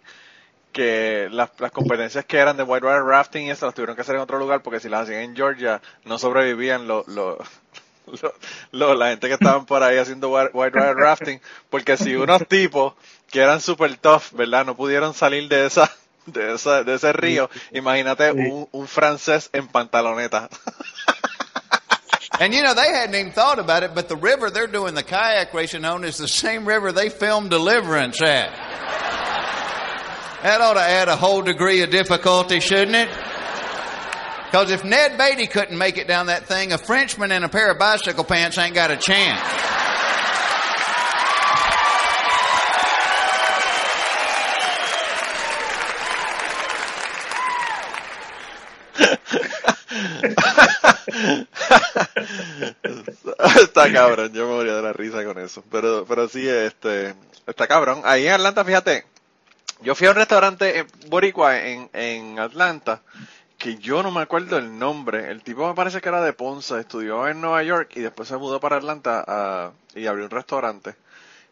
que 0.70 1.28
las, 1.32 1.48
las 1.58 1.72
competencias 1.72 2.26
que 2.26 2.36
eran 2.36 2.58
de 2.58 2.62
whitewater 2.62 3.02
rafting 3.02 3.46
y 3.46 3.50
eso 3.50 3.64
las 3.64 3.74
tuvieron 3.74 3.96
que 3.96 4.02
hacer 4.02 4.16
en 4.16 4.20
otro 4.20 4.38
lugar 4.38 4.62
porque 4.62 4.80
si 4.80 4.90
las 4.90 5.04
hacían 5.04 5.22
en 5.22 5.34
Georgia 5.34 5.80
no 6.04 6.18
sobrevivían 6.18 6.86
los 6.86 7.08
lo, 7.08 7.38
lo- 8.22 8.34
lo- 8.72 8.94
la 8.94 9.08
gente 9.08 9.28
que 9.28 9.34
estaban 9.34 9.64
por 9.64 9.82
ahí 9.82 9.96
haciendo 9.96 10.28
white- 10.28 10.50
whitewater 10.52 10.94
rafting 10.94 11.40
porque 11.70 11.96
si 11.96 12.14
unos 12.16 12.46
tipos 12.46 12.92
que 13.30 13.40
eran 13.40 13.60
super 13.62 13.96
tough 13.96 14.24
verdad 14.32 14.66
no 14.66 14.76
pudieron 14.76 15.14
salir 15.14 15.48
de 15.48 15.64
esa 15.66 15.90
de 16.32 16.54
esa 16.54 16.84
de 16.84 16.94
ese 16.94 17.12
río 17.12 17.50
imagínate 17.72 18.32
un, 18.32 18.68
un 18.72 18.86
francés 18.86 19.50
en 19.52 19.68
pantaloneta 19.68 20.48
And 22.40 22.54
you 22.54 22.62
know, 22.62 22.72
they 22.72 22.86
hadn't 22.86 23.16
even 23.16 23.32
thought 23.32 23.58
about 23.58 23.82
it, 23.82 23.96
but 23.96 24.08
the 24.08 24.14
river 24.16 24.48
they're 24.48 24.68
doing 24.68 24.94
the 24.94 25.02
kayak 25.02 25.52
racing 25.52 25.84
on 25.84 26.04
is 26.04 26.18
the 26.18 26.28
same 26.28 26.66
river 26.68 26.92
they 26.92 27.08
filmed 27.08 27.50
Deliverance 27.50 28.22
at. 28.22 28.52
That 30.42 30.60
ought 30.60 30.74
to 30.74 30.80
add 30.80 31.08
a 31.08 31.16
whole 31.16 31.42
degree 31.42 31.82
of 31.82 31.90
difficulty, 31.90 32.60
shouldn't 32.60 32.94
it? 32.94 33.08
Because 34.44 34.70
if 34.70 34.84
Ned 34.84 35.18
Beatty 35.18 35.48
couldn't 35.48 35.76
make 35.76 35.98
it 35.98 36.06
down 36.06 36.26
that 36.26 36.46
thing, 36.46 36.72
a 36.72 36.78
Frenchman 36.78 37.32
in 37.32 37.42
a 37.42 37.48
pair 37.48 37.72
of 37.72 37.78
bicycle 37.78 38.22
pants 38.22 38.56
ain't 38.56 38.74
got 38.74 38.92
a 38.92 38.96
chance. 38.96 39.40
está 53.62 53.92
cabrón, 53.92 54.32
yo 54.32 54.48
me 54.48 54.54
moría 54.54 54.74
de 54.74 54.82
la 54.82 54.92
risa 54.92 55.24
con 55.24 55.38
eso. 55.38 55.64
Pero, 55.70 56.04
pero 56.06 56.28
sí, 56.28 56.48
este, 56.48 57.14
está 57.46 57.66
cabrón. 57.66 58.02
Ahí 58.04 58.26
en 58.26 58.34
Atlanta, 58.34 58.64
fíjate, 58.64 59.04
yo 59.80 59.94
fui 59.94 60.06
a 60.06 60.10
un 60.10 60.16
restaurante 60.16 60.80
eh, 60.80 60.86
boricua 61.08 61.58
en, 61.60 61.90
en 61.92 62.38
Atlanta 62.38 63.02
que 63.58 63.76
yo 63.76 64.02
no 64.02 64.12
me 64.12 64.22
acuerdo 64.22 64.56
el 64.56 64.78
nombre. 64.78 65.30
El 65.30 65.42
tipo 65.42 65.66
me 65.66 65.74
parece 65.74 66.00
que 66.00 66.08
era 66.08 66.22
de 66.22 66.32
Ponce, 66.32 66.78
estudió 66.78 67.26
en 67.26 67.40
Nueva 67.40 67.62
York 67.64 67.90
y 67.96 68.00
después 68.00 68.28
se 68.28 68.36
mudó 68.36 68.60
para 68.60 68.76
Atlanta 68.76 69.72
y 69.94 70.06
abrió 70.06 70.24
un 70.24 70.30
restaurante. 70.30 70.94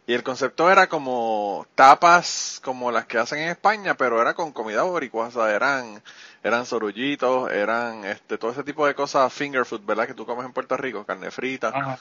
Y 0.06 0.14
el 0.14 0.22
concepto 0.22 0.70
era 0.70 0.88
como 0.88 1.66
tapas 1.74 2.60
como 2.62 2.92
las 2.92 3.06
que 3.06 3.18
hacen 3.18 3.40
en 3.40 3.48
España, 3.48 3.96
pero 3.96 4.22
era 4.22 4.34
con 4.34 4.52
comida 4.52 4.84
boricua, 4.84 5.26
o 5.26 5.30
sea, 5.32 5.50
eran, 5.50 6.00
eran 6.46 6.64
sorullitos, 6.66 7.50
eran 7.50 8.04
este, 8.04 8.38
todo 8.38 8.50
ese 8.52 8.62
tipo 8.62 8.86
de 8.86 8.94
cosas, 8.94 9.32
finger 9.32 9.64
food, 9.64 9.82
¿verdad? 9.84 10.06
Que 10.06 10.14
tú 10.14 10.24
comes 10.26 10.44
en 10.46 10.52
Puerto 10.52 10.76
Rico, 10.76 11.04
carne 11.04 11.30
frita. 11.30 11.68
Ajá. 11.68 11.98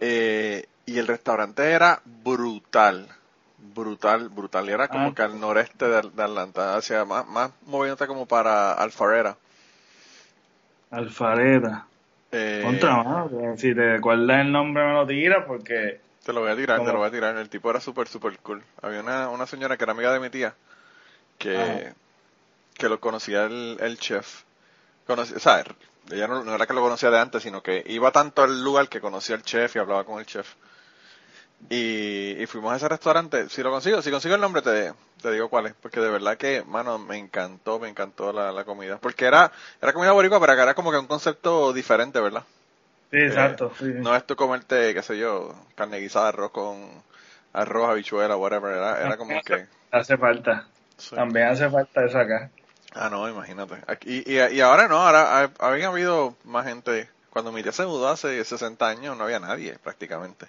Eh, 0.00 0.66
y 0.86 0.98
el 0.98 1.06
restaurante 1.06 1.70
era 1.70 2.00
brutal, 2.04 3.08
brutal, 3.74 4.28
brutal. 4.28 4.68
Y 4.68 4.72
era 4.72 4.88
como 4.88 5.08
Ah. 5.08 5.14
que 5.14 5.22
al 5.22 5.40
noreste 5.40 5.86
de, 5.88 6.02
de 6.02 6.22
Atlanta, 6.22 6.76
hacia 6.76 7.04
más, 7.04 7.26
más 7.26 7.50
moviéndote 7.66 8.06
como 8.06 8.26
para 8.26 8.72
Alfarera. 8.72 9.36
Alfareta. 10.90 11.86
Eh, 12.32 12.60
Contra 12.64 13.26
que 13.30 13.58
si 13.58 13.74
te 13.74 13.96
acuerdas 13.96 14.40
el 14.40 14.52
nombre 14.52 14.84
me 14.84 14.92
lo 14.94 15.06
tiras 15.06 15.44
porque 15.46 16.00
Te 16.24 16.32
lo 16.32 16.40
voy 16.40 16.50
a 16.50 16.56
tirar, 16.56 16.80
te 16.84 16.92
lo 16.92 16.98
voy 16.98 17.08
a 17.08 17.10
tirar. 17.10 17.36
El 17.36 17.48
tipo 17.48 17.70
era 17.70 17.80
súper, 17.80 18.08
súper 18.08 18.38
cool. 18.40 18.62
Había 18.82 19.00
una, 19.00 19.28
una 19.28 19.46
señora 19.46 19.76
que 19.76 19.84
era 19.84 19.92
amiga 19.92 20.12
de 20.12 20.20
mi 20.20 20.28
tía, 20.30 20.54
que, 21.38 21.56
Ajá. 21.56 21.94
Que 22.78 22.88
lo 22.88 23.00
conocía 23.00 23.44
el, 23.44 23.76
el 23.80 23.98
chef. 23.98 24.42
Conocía, 25.06 25.36
o 25.36 25.40
sea, 25.40 25.64
ella 26.10 26.26
no, 26.28 26.44
no 26.44 26.54
era 26.54 26.66
que 26.66 26.74
lo 26.74 26.82
conocía 26.82 27.10
de 27.10 27.18
antes, 27.18 27.42
sino 27.42 27.62
que 27.62 27.82
iba 27.86 28.10
tanto 28.12 28.42
al 28.42 28.62
lugar 28.62 28.88
que 28.88 29.00
conocía 29.00 29.36
al 29.36 29.42
chef 29.42 29.76
y 29.76 29.78
hablaba 29.78 30.04
con 30.04 30.18
el 30.18 30.26
chef. 30.26 30.54
Y, 31.70 32.40
y 32.40 32.46
fuimos 32.46 32.72
a 32.72 32.76
ese 32.76 32.88
restaurante. 32.88 33.48
Si 33.48 33.62
lo 33.62 33.70
consigo, 33.70 34.02
si 34.02 34.10
consigo 34.10 34.34
el 34.34 34.40
nombre, 34.40 34.62
te, 34.62 34.92
te 35.20 35.30
digo 35.32 35.48
cuál 35.48 35.66
es. 35.66 35.74
Porque 35.74 36.00
de 36.00 36.10
verdad 36.10 36.36
que, 36.36 36.62
mano, 36.66 36.98
me 36.98 37.16
encantó, 37.16 37.78
me 37.78 37.88
encantó 37.88 38.32
la, 38.32 38.52
la 38.52 38.64
comida. 38.64 38.98
Porque 38.98 39.24
era, 39.24 39.50
era 39.80 39.92
comida 39.92 40.12
boricua, 40.12 40.38
pero 40.38 40.52
acá 40.52 40.62
era 40.64 40.74
como 40.74 40.90
que 40.90 40.98
un 40.98 41.06
concepto 41.06 41.72
diferente, 41.72 42.20
¿verdad? 42.20 42.44
sí, 43.10 43.18
exacto. 43.18 43.72
sí, 43.78 43.86
sí. 43.86 43.92
No 43.94 44.14
es 44.14 44.26
tú 44.26 44.36
comerte, 44.36 44.92
qué 44.94 45.02
sé 45.02 45.18
yo, 45.18 45.54
carne 45.74 45.98
guisada, 45.98 46.28
arroz 46.28 46.50
con 46.50 47.02
arroz, 47.52 47.90
habichuela, 47.90 48.36
whatever. 48.36 48.72
Era, 48.76 49.02
era 49.02 49.16
como 49.16 49.40
que... 49.42 49.66
hace 49.90 50.16
falta. 50.18 50.66
sí. 50.98 51.16
También 51.16 51.48
hace 51.48 51.68
falta 51.70 52.04
eso 52.04 52.18
acá. 52.18 52.50
Ah, 52.98 53.10
no, 53.10 53.28
imagínate. 53.28 53.74
Aquí- 53.86 54.22
y, 54.26 54.38
y, 54.38 54.60
ahora 54.60 54.88
no, 54.88 54.96
ahora 55.06 55.42
ha- 55.44 55.50
había 55.68 55.88
habido 55.88 56.34
más 56.44 56.66
gente. 56.66 57.08
Cuando 57.30 57.52
mi 57.52 57.62
tía 57.62 57.72
se 57.72 57.84
mudó 57.84 58.08
hace 58.08 58.42
60 58.42 58.88
años 58.88 59.16
no 59.16 59.24
había 59.24 59.38
nadie 59.38 59.78
prácticamente. 59.78 60.46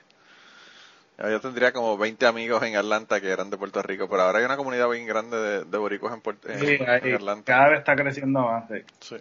Yo 1.17 1.41
tendría 1.41 1.73
como 1.73 1.97
20 1.97 2.27
amigos 2.27 2.61
en 2.61 2.75
Atlanta 2.77 3.19
que 3.19 3.29
eran 3.31 3.49
de 3.49 3.57
Puerto 3.57 3.81
Rico, 3.81 4.07
pero 4.07 4.21
ahora 4.21 4.37
hay 4.37 4.45
una 4.45 4.55
comunidad 4.55 4.87
bien 4.87 5.07
grande 5.07 5.35
de, 5.35 5.63
de 5.65 5.77
boricuas 5.79 6.13
en, 6.13 6.21
Puerto, 6.21 6.47
en, 6.47 6.59
Sí, 6.59 6.77
en 6.79 6.87
ahí, 6.89 7.11
Atlanta. 7.13 7.43
cada 7.43 7.69
vez 7.69 7.79
está 7.79 7.95
creciendo 7.95 8.41
más. 8.41 8.65
sí. 8.69 8.83
Sí. 9.01 9.15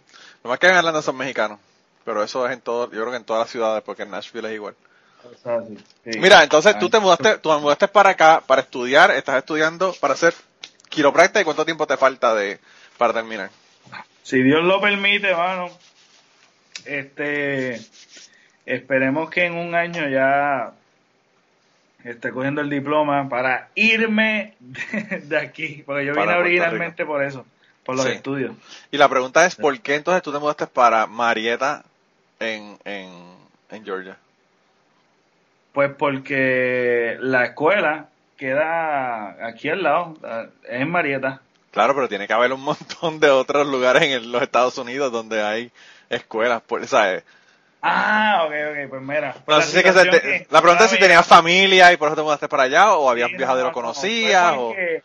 Lo 0.45 0.51
más 0.51 0.59
que 0.59 0.69
en 0.69 0.75
Atlanta 0.77 1.01
son 1.01 1.17
mexicanos, 1.17 1.59
pero 2.05 2.23
eso 2.23 2.47
es 2.47 2.53
en 2.53 2.61
todo, 2.61 2.85
yo 2.93 3.01
creo 3.01 3.11
que 3.13 3.17
en 3.17 3.25
todas 3.25 3.41
las 3.45 3.51
ciudades, 3.51 3.83
porque 3.83 4.03
en 4.03 4.11
Nashville 4.11 4.47
es 4.49 4.55
igual. 4.55 4.75
Sí. 6.05 6.19
Mira, 6.21 6.43
entonces 6.43 6.79
tú 6.79 6.91
te 6.91 7.01
mudaste, 7.01 7.39
tú 7.39 7.49
te 7.51 7.57
mudaste 7.61 7.89
para 7.89 8.11
acá 8.11 8.43
para 8.47 8.61
estudiar, 8.61 9.11
estás 9.13 9.39
estudiando 9.39 9.95
para 9.99 10.13
hacer 10.15 10.35
quiropráctica 10.91 11.41
y 11.41 11.45
cuánto 11.45 11.65
tiempo 11.65 11.87
te 11.87 11.97
falta 11.97 12.35
de 12.35 12.61
para 12.99 13.13
terminar. 13.13 13.51
Si 14.23 14.43
Dios 14.43 14.65
lo 14.65 14.81
permite, 14.81 15.35
mano, 15.35 15.71
este, 16.85 17.81
esperemos 18.65 19.31
que 19.31 19.45
en 19.45 19.55
un 19.55 19.75
año 19.75 20.09
ya 20.09 20.73
esté 22.05 22.31
cogiendo 22.33 22.61
el 22.61 22.71
diploma 22.71 23.29
para 23.29 23.69
irme 23.75 24.55
de, 24.61 25.21
de 25.21 25.39
aquí, 25.39 25.83
porque 25.87 26.07
yo 26.07 26.15
Para 26.15 26.33
vine 26.39 26.41
originalmente 26.41 27.05
por 27.05 27.23
eso, 27.23 27.45
por 27.85 27.97
los 27.97 28.05
Sí. 28.07 28.13
estudios. 28.13 28.53
Y 28.91 28.97
la 28.99 29.09
pregunta 29.09 29.47
es, 29.47 29.57
¿por 29.57 29.79
qué 29.81 29.95
entonces 29.97 30.23
tú 30.23 30.33
te 30.33 30.39
mudaste 30.39 30.67
para 30.67 31.07
Marietta 31.07 31.85
en, 32.41 32.77
en, 32.85 33.11
en 33.71 33.85
Georgia? 33.85 34.17
Pues 35.73 35.91
porque 35.97 37.17
la 37.21 37.45
escuela 37.45 38.09
queda 38.37 39.47
aquí 39.47 39.69
al 39.69 39.83
lado, 39.83 40.17
es 40.65 40.81
en 40.81 40.91
Marieta. 40.91 41.43
Claro, 41.77 41.95
pero 41.95 42.09
tiene 42.09 42.27
que 42.27 42.33
haber 42.33 42.53
un 42.53 42.63
montón 42.63 43.21
de 43.21 43.31
otros 43.31 43.67
lugares 43.67 44.03
en 44.03 44.33
los 44.33 44.43
Estados 44.43 44.79
Unidos 44.79 45.13
donde 45.13 45.43
hay 45.43 45.71
escuelas, 46.09 46.63
pues, 46.67 46.89
¿sabes? 46.89 47.23
Ah, 47.83 48.45
ok, 48.47 48.53
ok, 48.71 48.91
pues 48.91 49.03
mira. 49.03 49.35
La 49.47 49.61
que 49.61 49.93
te- 49.93 50.21
que- 50.21 50.47
la 50.51 50.61
pregunta 50.63 50.87
es 50.87 50.91
si 50.91 50.99
tenías 50.99 51.27
familia 51.27 51.93
y 51.93 51.97
por 51.99 52.09
eso 52.09 52.17
te 52.17 52.23
mudaste 52.23 52.49
para 52.49 52.65
allá 52.65 52.95
o 52.95 53.11
habías 53.11 53.31
Sí, 53.31 53.37
viajado 53.37 53.59
y 53.61 53.63
lo 53.63 53.69
no, 53.69 53.75
conocías 53.75 54.55
fue 54.55 54.59
o... 54.59 54.69
porque 54.69 55.03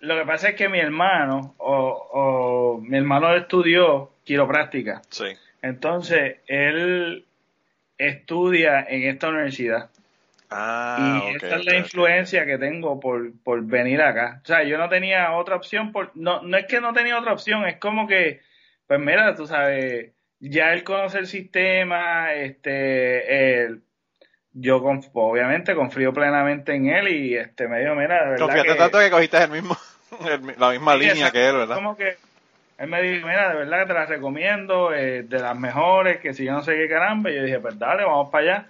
Lo 0.00 0.16
que 0.16 0.24
pasa 0.26 0.48
es 0.50 0.54
que 0.56 0.68
mi 0.68 0.80
hermano, 0.80 1.54
o, 1.58 2.08
o 2.12 2.80
mi 2.80 2.96
hermano 2.96 3.34
estudió 3.36 4.10
quiropráctica. 4.24 5.02
Sí. 5.10 5.26
Entonces, 5.62 6.38
él 6.46 7.26
estudia 7.98 8.80
en 8.88 9.04
esta 9.08 9.28
universidad. 9.28 9.90
Ah, 10.56 11.20
y 11.22 11.30
ok, 11.30 11.36
esta 11.36 11.56
es 11.56 11.64
la 11.66 11.76
influencia 11.76 12.46
que 12.46 12.58
tengo 12.58 13.00
por, 13.00 13.32
por 13.42 13.62
venir 13.64 14.00
acá. 14.02 14.40
O 14.42 14.46
sea, 14.46 14.62
yo 14.64 14.78
no 14.78 14.88
tenía 14.88 15.32
otra 15.32 15.56
opción. 15.56 15.92
Por, 15.92 16.12
no, 16.14 16.42
no 16.42 16.56
es 16.56 16.66
que 16.66 16.80
no 16.80 16.92
tenía 16.92 17.18
otra 17.18 17.32
opción, 17.32 17.66
es 17.66 17.76
como 17.78 18.06
que, 18.06 18.40
pues 18.86 19.00
mira, 19.00 19.34
tú 19.34 19.46
sabes, 19.46 20.12
ya 20.40 20.72
él 20.72 20.84
conoce 20.84 21.18
el 21.18 21.26
sistema, 21.26 22.32
este, 22.34 23.64
él, 23.64 23.82
yo 24.52 24.82
conf- 24.82 25.10
obviamente 25.14 25.74
confío 25.74 26.12
plenamente 26.12 26.74
en 26.74 26.86
él 26.88 27.08
y 27.08 27.36
este 27.36 27.66
me 27.68 27.80
dijo, 27.80 27.94
mira, 27.94 28.24
de 28.24 28.30
verdad 28.30 28.38
Confiaste 28.40 28.72
que- 28.72 28.78
tanto 28.78 28.98
que 29.00 29.10
cogiste 29.10 29.42
el 29.42 29.50
mismo, 29.50 29.76
el 30.30 30.54
la 30.58 30.70
misma 30.70 30.94
línea 30.96 31.30
exacto. 31.30 31.32
que 31.32 31.48
él, 31.48 31.56
¿verdad? 31.56 31.76
Como 31.76 31.96
que 31.96 32.16
él 32.78 32.88
me 32.88 33.02
dijo, 33.02 33.26
mira, 33.26 33.48
de 33.50 33.56
verdad 33.56 33.80
que 33.80 33.86
te 33.86 33.94
las 33.94 34.08
recomiendo, 34.08 34.92
eh, 34.94 35.22
de 35.24 35.38
las 35.40 35.56
mejores, 35.58 36.18
que 36.18 36.34
si 36.34 36.44
yo 36.44 36.52
no 36.52 36.62
sé 36.62 36.76
qué 36.76 36.88
caramba, 36.88 37.30
y 37.30 37.36
yo 37.36 37.42
dije, 37.44 37.58
pues 37.60 37.78
dale, 37.78 38.04
vamos 38.04 38.30
para 38.30 38.44
allá. 38.44 38.66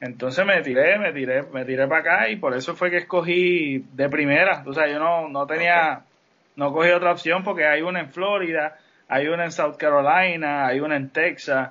Entonces 0.00 0.46
me 0.46 0.62
tiré, 0.62 0.98
me 0.98 1.12
tiré, 1.12 1.42
me 1.42 1.64
tiré 1.64 1.86
para 1.88 2.00
acá 2.00 2.28
y 2.28 2.36
por 2.36 2.54
eso 2.54 2.76
fue 2.76 2.90
que 2.90 2.98
escogí 2.98 3.84
de 3.92 4.08
primera. 4.08 4.62
O 4.66 4.72
sea, 4.72 4.86
yo 4.88 4.98
no, 4.98 5.28
no 5.28 5.46
tenía, 5.46 6.02
no 6.56 6.72
cogí 6.72 6.90
otra 6.90 7.12
opción 7.12 7.42
porque 7.42 7.66
hay 7.66 7.82
una 7.82 8.00
en 8.00 8.10
Florida, 8.10 8.78
hay 9.08 9.26
una 9.26 9.44
en 9.44 9.52
South 9.52 9.76
Carolina, 9.76 10.66
hay 10.66 10.80
una 10.80 10.96
en 10.96 11.10
Texas, 11.10 11.70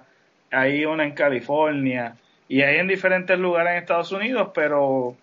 hay 0.51 0.85
una 0.85 1.05
en 1.05 1.13
California 1.13 2.15
y 2.49 2.61
hay 2.61 2.77
en 2.77 2.87
diferentes 2.87 3.37
lugares 3.39 3.71
en 3.71 3.77
Estados 3.77 4.11
Unidos, 4.11 4.49
pero 4.53 5.15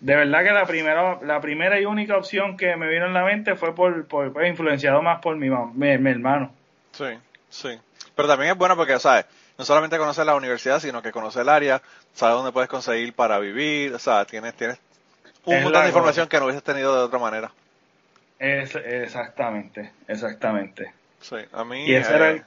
de 0.00 0.16
verdad 0.16 0.42
que 0.42 0.50
la 0.50 0.66
primera, 0.66 1.18
la 1.22 1.40
primera 1.40 1.80
y 1.80 1.84
única 1.84 2.16
opción 2.16 2.56
que 2.56 2.74
me 2.76 2.88
vino 2.88 3.06
en 3.06 3.14
la 3.14 3.24
mente 3.24 3.54
fue 3.54 3.74
por, 3.74 4.06
por 4.06 4.32
pues, 4.32 4.48
influenciado 4.48 5.02
más 5.02 5.20
por 5.20 5.36
mi, 5.36 5.50
mi, 5.50 5.98
mi, 5.98 6.10
hermano. 6.10 6.52
Sí, 6.92 7.18
sí. 7.48 7.78
Pero 8.14 8.28
también 8.28 8.52
es 8.52 8.58
bueno 8.58 8.76
porque, 8.76 8.98
¿sabes? 8.98 9.26
No 9.60 9.66
solamente 9.66 9.98
conocer 9.98 10.24
la 10.24 10.34
universidad, 10.34 10.80
sino 10.80 11.02
que 11.02 11.12
conocer 11.12 11.42
el 11.42 11.50
área, 11.50 11.82
sabes 12.14 12.34
dónde 12.34 12.50
puedes 12.50 12.70
conseguir 12.70 13.12
para 13.12 13.38
vivir, 13.38 13.92
o 13.92 13.98
sea, 13.98 14.24
tienes, 14.24 14.54
tienes 14.54 14.78
un 15.44 15.62
montón 15.62 15.82
de 15.82 15.88
información 15.88 16.28
que 16.28 16.38
no 16.38 16.46
hubieses 16.46 16.62
tenido 16.62 16.96
de 16.96 17.02
otra 17.02 17.18
manera. 17.18 17.52
Es, 18.38 18.74
exactamente, 18.74 19.92
exactamente. 20.08 20.94
Sí, 21.20 21.36
a 21.52 21.62
mí... 21.64 21.84
Y 21.84 21.94
ese 21.94 22.14
era 22.14 22.30
el 22.30 22.38
eh, 22.38 22.42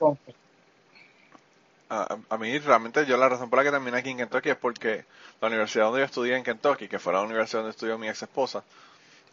a, 1.91 2.17
a, 2.29 2.38
mí 2.39 2.58
realmente 2.58 3.05
yo 3.05 3.15
la 3.15 3.29
razón 3.29 3.48
por 3.48 3.60
la 3.60 3.65
que 3.65 3.70
terminé 3.70 3.96
aquí 3.96 4.10
en 4.10 4.17
Kentucky 4.17 4.50
es 4.50 4.58
porque 4.58 5.05
la 5.39 5.50
universidad 5.50 5.86
donde 5.86 6.00
yo 6.00 6.05
estudié 6.05 6.36
en 6.36 6.43
Kentucky, 6.43 6.88
que 6.88 6.98
fue 6.98 7.13
la 7.13 7.22
universidad 7.22 7.60
donde 7.60 7.74
estudió 7.74 8.00
mi 8.00 8.10
ex 8.10 8.24
esposa, 8.24 8.63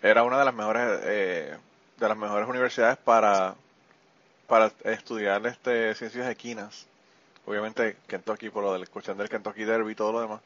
era 0.03 0.23
una 0.23 0.39
de 0.39 0.45
las 0.45 0.53
mejores 0.53 1.01
eh, 1.05 1.57
de 1.97 2.09
las 2.09 2.19
mejores 2.19 2.47
universidades 2.47 2.99
para 2.99 3.55
para 4.47 4.71
estudiar 4.85 5.47
este 5.47 5.95
ciencias 5.95 6.29
equinas. 6.29 6.90
Obviamente 7.47 7.97
Kentucky 8.07 8.51
por 8.51 8.63
lo 8.63 8.73
del 8.73 8.89
cuestión 8.89 9.19
del 9.19 9.29
Kentucky 9.29 9.65
Derby 9.65 9.93
y 9.93 9.95
todo 9.95 10.13
lo 10.13 10.21
demás. 10.21 10.41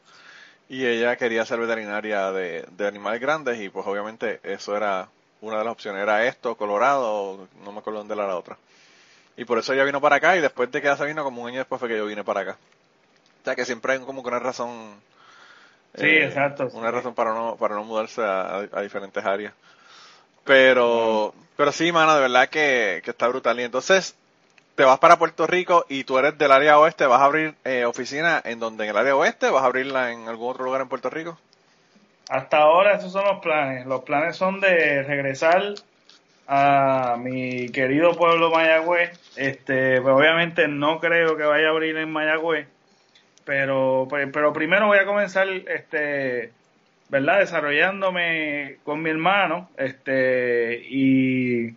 Y 0.67 0.85
ella 0.85 1.15
quería 1.15 1.45
ser 1.45 1.59
veterinaria 1.59 2.31
de, 2.31 2.65
de 2.71 2.87
animales 2.87 3.21
grandes 3.21 3.59
y 3.59 3.69
pues 3.69 3.85
obviamente 3.85 4.39
eso 4.43 4.75
era 4.75 5.09
una 5.41 5.59
de 5.59 5.63
las 5.63 5.73
opciones. 5.73 6.01
Era 6.01 6.25
esto, 6.25 6.55
Colorado, 6.55 7.47
no 7.63 7.71
me 7.71 7.79
acuerdo 7.79 7.99
dónde 7.99 8.15
era 8.15 8.27
la 8.27 8.37
otra. 8.37 8.57
Y 9.37 9.45
por 9.45 9.59
eso 9.59 9.73
ella 9.73 9.83
vino 9.83 10.01
para 10.01 10.15
acá 10.15 10.35
y 10.35 10.41
después 10.41 10.71
de 10.71 10.81
que 10.81 10.87
ella 10.87 10.97
se 10.97 11.05
vino, 11.05 11.23
como 11.23 11.41
un 11.41 11.49
año 11.49 11.59
después 11.59 11.79
fue 11.79 11.89
que 11.89 11.97
yo 11.97 12.05
vine 12.05 12.23
para 12.23 12.41
acá. 12.41 12.57
O 13.41 13.45
sea 13.45 13.55
que 13.55 13.65
siempre 13.65 13.93
hay 13.93 13.99
como 13.99 14.23
que 14.23 14.29
una 14.29 14.39
razón. 14.39 14.95
Sí, 15.95 16.05
eh, 16.05 16.25
exacto. 16.25 16.67
Una 16.73 16.91
razón 16.91 17.13
para 17.13 17.33
no, 17.33 17.55
para 17.57 17.75
no 17.75 17.83
mudarse 17.83 18.21
a, 18.21 18.67
a, 18.71 18.81
diferentes 18.81 19.23
áreas. 19.23 19.53
Pero, 20.43 21.33
pero 21.57 21.71
sí, 21.71 21.91
mano, 21.91 22.15
de 22.15 22.21
verdad 22.21 22.49
que, 22.49 23.01
que 23.03 23.11
está 23.11 23.27
brutal. 23.27 23.59
Y 23.59 23.63
entonces, 23.63 24.15
te 24.75 24.83
vas 24.83 24.99
para 24.99 25.17
Puerto 25.17 25.47
Rico 25.47 25.85
y 25.87 26.03
tú 26.03 26.17
eres 26.17 26.37
del 26.37 26.51
área 26.51 26.77
oeste, 26.77 27.05
¿vas 27.05 27.21
a 27.21 27.25
abrir 27.25 27.55
eh, 27.63 27.85
oficina 27.85 28.41
en 28.43 28.59
donde 28.59 28.83
en 28.83 28.89
el 28.89 28.97
área 28.97 29.15
oeste? 29.15 29.49
¿Vas 29.49 29.63
a 29.63 29.67
abrirla 29.67 30.11
en 30.11 30.27
algún 30.27 30.51
otro 30.51 30.65
lugar 30.65 30.81
en 30.81 30.89
Puerto 30.89 31.09
Rico? 31.09 31.39
Hasta 32.29 32.57
ahora 32.57 32.95
esos 32.95 33.11
son 33.11 33.23
los 33.25 33.39
planes. 33.39 33.85
Los 33.85 34.03
planes 34.03 34.35
son 34.35 34.59
de 34.59 35.03
regresar 35.03 35.63
a 36.47 37.15
mi 37.17 37.69
querido 37.69 38.13
pueblo 38.13 38.51
Mayagüez. 38.51 39.17
Este, 39.37 40.01
pues 40.01 40.13
obviamente 40.13 40.67
no 40.67 40.99
creo 40.99 41.37
que 41.37 41.43
vaya 41.43 41.67
a 41.67 41.71
abrir 41.71 41.95
en 41.97 42.11
Mayagüez, 42.11 42.67
pero, 43.45 44.07
pues, 44.09 44.27
pero 44.33 44.51
primero 44.51 44.87
voy 44.87 44.97
a 44.97 45.05
comenzar, 45.05 45.47
este, 45.47 46.51
¿verdad? 47.09 47.39
Desarrollándome 47.39 48.77
con 48.83 49.01
mi 49.01 49.09
hermano, 49.09 49.69
este, 49.77 50.81
y 50.89 51.75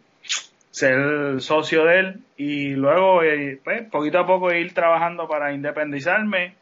ser 0.70 1.40
socio 1.40 1.84
de 1.84 1.98
él 2.00 2.22
y 2.38 2.70
luego, 2.70 3.24
eh, 3.24 3.60
pues, 3.62 3.82
poquito 3.90 4.20
a 4.20 4.26
poco 4.26 4.52
ir 4.52 4.72
trabajando 4.72 5.26
para 5.26 5.52
independizarme 5.52 6.54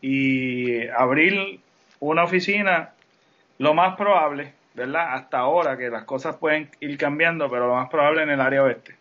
y 0.00 0.86
abrir 0.86 1.58
una 1.98 2.22
oficina, 2.22 2.92
lo 3.58 3.74
más 3.74 3.96
probable, 3.96 4.54
¿verdad? 4.72 5.14
Hasta 5.14 5.38
ahora 5.38 5.76
que 5.76 5.90
las 5.90 6.04
cosas 6.04 6.36
pueden 6.36 6.70
ir 6.78 6.96
cambiando, 6.96 7.50
pero 7.50 7.66
lo 7.66 7.74
más 7.74 7.90
probable 7.90 8.22
en 8.22 8.30
el 8.30 8.40
área 8.40 8.62
oeste. 8.62 8.94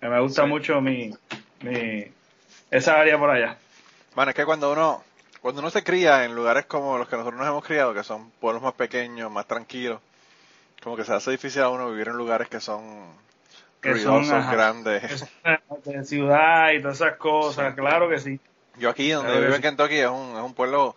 Me 0.00 0.20
gusta 0.20 0.46
mucho 0.46 0.80
mi, 0.80 1.12
mi, 1.62 2.06
esa 2.68 2.98
área 2.98 3.16
por 3.16 3.30
allá. 3.30 3.56
Bueno, 4.16 4.30
es 4.30 4.34
que 4.34 4.44
cuando 4.44 4.72
uno, 4.72 5.04
cuando 5.40 5.60
uno 5.60 5.70
se 5.70 5.84
cría 5.84 6.24
en 6.24 6.34
lugares 6.34 6.66
como 6.66 6.98
los 6.98 7.08
que 7.08 7.16
nosotros 7.16 7.38
nos 7.38 7.48
hemos 7.48 7.64
criado, 7.64 7.94
que 7.94 8.02
son 8.02 8.32
pueblos 8.32 8.62
más 8.62 8.74
pequeños, 8.74 9.30
más 9.30 9.46
tranquilos, 9.46 10.00
como 10.82 10.96
que 10.96 11.04
se 11.04 11.14
hace 11.14 11.30
difícil 11.30 11.62
a 11.62 11.68
uno 11.68 11.88
vivir 11.88 12.08
en 12.08 12.16
lugares 12.16 12.48
que 12.48 12.58
son 12.58 12.82
que 13.82 13.92
ruidosos, 13.92 14.28
son, 14.28 14.50
grandes. 14.50 15.26
De 15.84 16.04
ciudad 16.04 16.70
y 16.72 16.80
todas 16.80 16.96
esas 16.96 17.16
cosas, 17.16 17.74
claro 17.74 18.08
que 18.08 18.20
sí. 18.20 18.40
Yo 18.78 18.88
aquí, 18.88 19.10
donde 19.10 19.40
vivo 19.40 19.54
en 19.54 19.60
Kentucky, 19.60 19.96
es 19.96 20.08
un, 20.08 20.36
es 20.36 20.42
un 20.42 20.54
pueblo 20.54 20.94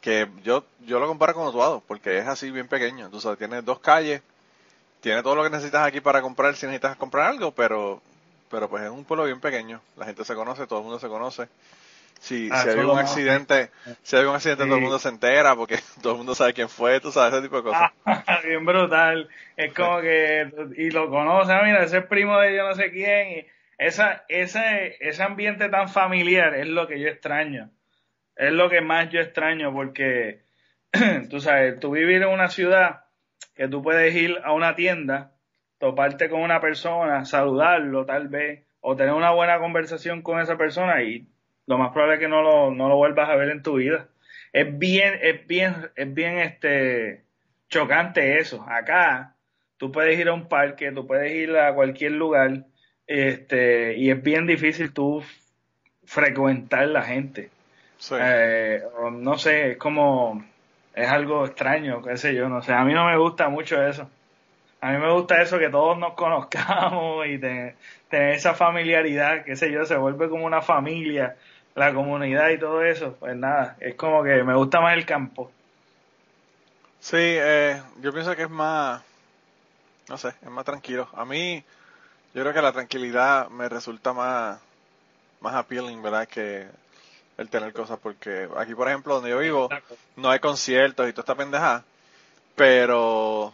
que 0.00 0.28
yo, 0.42 0.64
yo 0.80 0.98
lo 0.98 1.06
comparo 1.06 1.34
con 1.34 1.46
Utuado, 1.46 1.82
porque 1.86 2.18
es 2.18 2.26
así 2.26 2.50
bien 2.50 2.66
pequeño. 2.66 3.10
Tú 3.10 3.20
sabes, 3.20 3.38
tiene 3.38 3.62
dos 3.62 3.78
calles, 3.78 4.22
tiene 5.00 5.22
todo 5.22 5.36
lo 5.36 5.44
que 5.44 5.50
necesitas 5.50 5.86
aquí 5.86 6.00
para 6.00 6.22
comprar 6.22 6.56
si 6.56 6.66
necesitas 6.66 6.96
comprar 6.96 7.28
algo, 7.28 7.52
pero, 7.52 8.00
pero 8.50 8.68
pues 8.68 8.82
es 8.82 8.90
un 8.90 9.04
pueblo 9.04 9.26
bien 9.26 9.40
pequeño. 9.40 9.80
La 9.96 10.06
gente 10.06 10.24
se 10.24 10.34
conoce, 10.34 10.66
todo 10.66 10.80
el 10.80 10.84
mundo 10.84 10.98
se 10.98 11.08
conoce. 11.08 11.48
Si, 12.22 12.48
ah, 12.52 12.62
si 12.62 12.68
hay 12.68 12.78
un 12.78 12.98
accidente, 12.98 13.70
si 14.02 14.16
hay 14.16 14.24
un 14.24 14.34
accidente 14.34 14.64
todo 14.64 14.76
el 14.76 14.80
mundo 14.80 14.98
se 15.00 15.08
entera 15.08 15.56
porque 15.56 15.76
todo 16.02 16.12
el 16.12 16.18
mundo 16.18 16.34
sabe 16.34 16.54
quién 16.54 16.68
fue, 16.68 17.00
tú 17.00 17.10
sabes, 17.10 17.34
ese 17.34 17.42
tipo 17.42 17.56
de 17.56 17.62
cosas. 17.64 17.90
bien 18.44 18.64
brutal. 18.64 19.28
Es 19.56 19.74
como 19.74 20.00
que, 20.00 20.48
y 20.76 20.90
lo 20.90 21.10
conoce, 21.10 21.52
ah, 21.52 21.62
mira, 21.64 21.82
ese 21.82 21.98
es 21.98 22.06
primo 22.06 22.38
de 22.38 22.56
yo 22.56 22.68
no 22.68 22.74
sé 22.74 22.90
quién. 22.92 23.38
Y 23.38 23.46
esa, 23.76 24.24
ese, 24.28 24.96
ese 25.00 25.22
ambiente 25.22 25.68
tan 25.68 25.88
familiar 25.88 26.54
es 26.54 26.68
lo 26.68 26.86
que 26.86 27.00
yo 27.00 27.08
extraño 27.08 27.70
es 28.36 28.52
lo 28.52 28.68
que 28.68 28.80
más 28.80 29.10
yo 29.10 29.20
extraño 29.20 29.72
porque, 29.72 30.40
tú 31.30 31.40
sabes, 31.40 31.78
tú 31.80 31.90
vivir 31.90 32.22
en 32.22 32.28
una 32.28 32.48
ciudad 32.48 33.04
que 33.54 33.68
tú 33.68 33.82
puedes 33.82 34.14
ir 34.14 34.38
a 34.44 34.52
una 34.52 34.74
tienda, 34.74 35.32
toparte 35.78 36.28
con 36.28 36.40
una 36.40 36.60
persona, 36.60 37.24
saludarlo 37.24 38.06
tal 38.06 38.28
vez, 38.28 38.64
o 38.80 38.96
tener 38.96 39.12
una 39.12 39.32
buena 39.32 39.58
conversación 39.58 40.22
con 40.22 40.40
esa 40.40 40.56
persona 40.56 41.02
y 41.02 41.28
lo 41.66 41.78
más 41.78 41.92
probable 41.92 42.14
es 42.14 42.20
que 42.20 42.28
no 42.28 42.42
lo, 42.42 42.70
no 42.70 42.88
lo 42.88 42.96
vuelvas 42.96 43.28
a 43.28 43.36
ver 43.36 43.50
en 43.50 43.62
tu 43.62 43.74
vida. 43.76 44.08
Es 44.52 44.78
bien, 44.78 45.18
es 45.22 45.46
bien, 45.46 45.90
es 45.96 46.12
bien 46.12 46.38
este 46.38 47.22
chocante 47.68 48.38
eso. 48.38 48.64
Acá 48.68 49.34
tú 49.78 49.90
puedes 49.90 50.18
ir 50.18 50.28
a 50.28 50.34
un 50.34 50.48
parque, 50.48 50.92
tú 50.92 51.06
puedes 51.06 51.32
ir 51.32 51.56
a 51.56 51.74
cualquier 51.74 52.12
lugar, 52.12 52.66
este, 53.06 53.96
y 53.96 54.10
es 54.10 54.22
bien 54.22 54.46
difícil 54.46 54.92
tú 54.92 55.24
frecuentar 56.04 56.86
la 56.88 57.02
gente. 57.02 57.50
Eh, 58.12 58.82
no 59.12 59.38
sé, 59.38 59.72
es 59.72 59.76
como, 59.78 60.44
es 60.94 61.08
algo 61.08 61.46
extraño, 61.46 62.02
qué 62.02 62.16
sé 62.16 62.34
yo, 62.34 62.48
no 62.48 62.62
sé, 62.62 62.72
a 62.72 62.84
mí 62.84 62.92
no 62.92 63.06
me 63.06 63.16
gusta 63.16 63.48
mucho 63.48 63.82
eso. 63.82 64.08
A 64.80 64.90
mí 64.90 64.98
me 64.98 65.12
gusta 65.12 65.40
eso 65.40 65.58
que 65.58 65.68
todos 65.68 65.96
nos 65.98 66.14
conozcamos 66.14 67.26
y 67.26 67.38
tener, 67.38 67.76
esa 68.10 68.54
familiaridad, 68.54 69.44
qué 69.44 69.56
sé 69.56 69.70
yo, 69.72 69.84
se 69.84 69.96
vuelve 69.96 70.28
como 70.28 70.44
una 70.44 70.60
familia, 70.60 71.36
la 71.74 71.94
comunidad 71.94 72.50
y 72.50 72.58
todo 72.58 72.82
eso. 72.82 73.16
Pues 73.18 73.36
nada, 73.36 73.76
es 73.80 73.94
como 73.94 74.22
que 74.22 74.42
me 74.42 74.54
gusta 74.54 74.80
más 74.80 74.96
el 74.96 75.06
campo. 75.06 75.50
Sí, 77.00 77.16
eh, 77.18 77.82
yo 78.00 78.12
pienso 78.12 78.36
que 78.36 78.42
es 78.42 78.50
más, 78.50 79.02
no 80.08 80.16
sé, 80.16 80.28
es 80.28 80.50
más 80.50 80.64
tranquilo. 80.64 81.08
A 81.14 81.24
mí, 81.24 81.62
yo 82.34 82.42
creo 82.42 82.54
que 82.54 82.62
la 82.62 82.72
tranquilidad 82.72 83.48
me 83.48 83.68
resulta 83.68 84.12
más, 84.12 84.60
más 85.40 85.54
appealing, 85.54 86.00
¿verdad? 86.00 86.28
Que 86.28 86.68
el 87.38 87.48
tener 87.48 87.72
cosas, 87.72 87.98
porque 88.00 88.48
aquí, 88.56 88.74
por 88.74 88.88
ejemplo, 88.88 89.14
donde 89.14 89.30
yo 89.30 89.38
vivo, 89.38 89.68
no 90.16 90.30
hay 90.30 90.38
conciertos 90.38 91.08
y 91.08 91.12
toda 91.12 91.22
esta 91.22 91.34
pendejada, 91.34 91.84
pero 92.54 93.52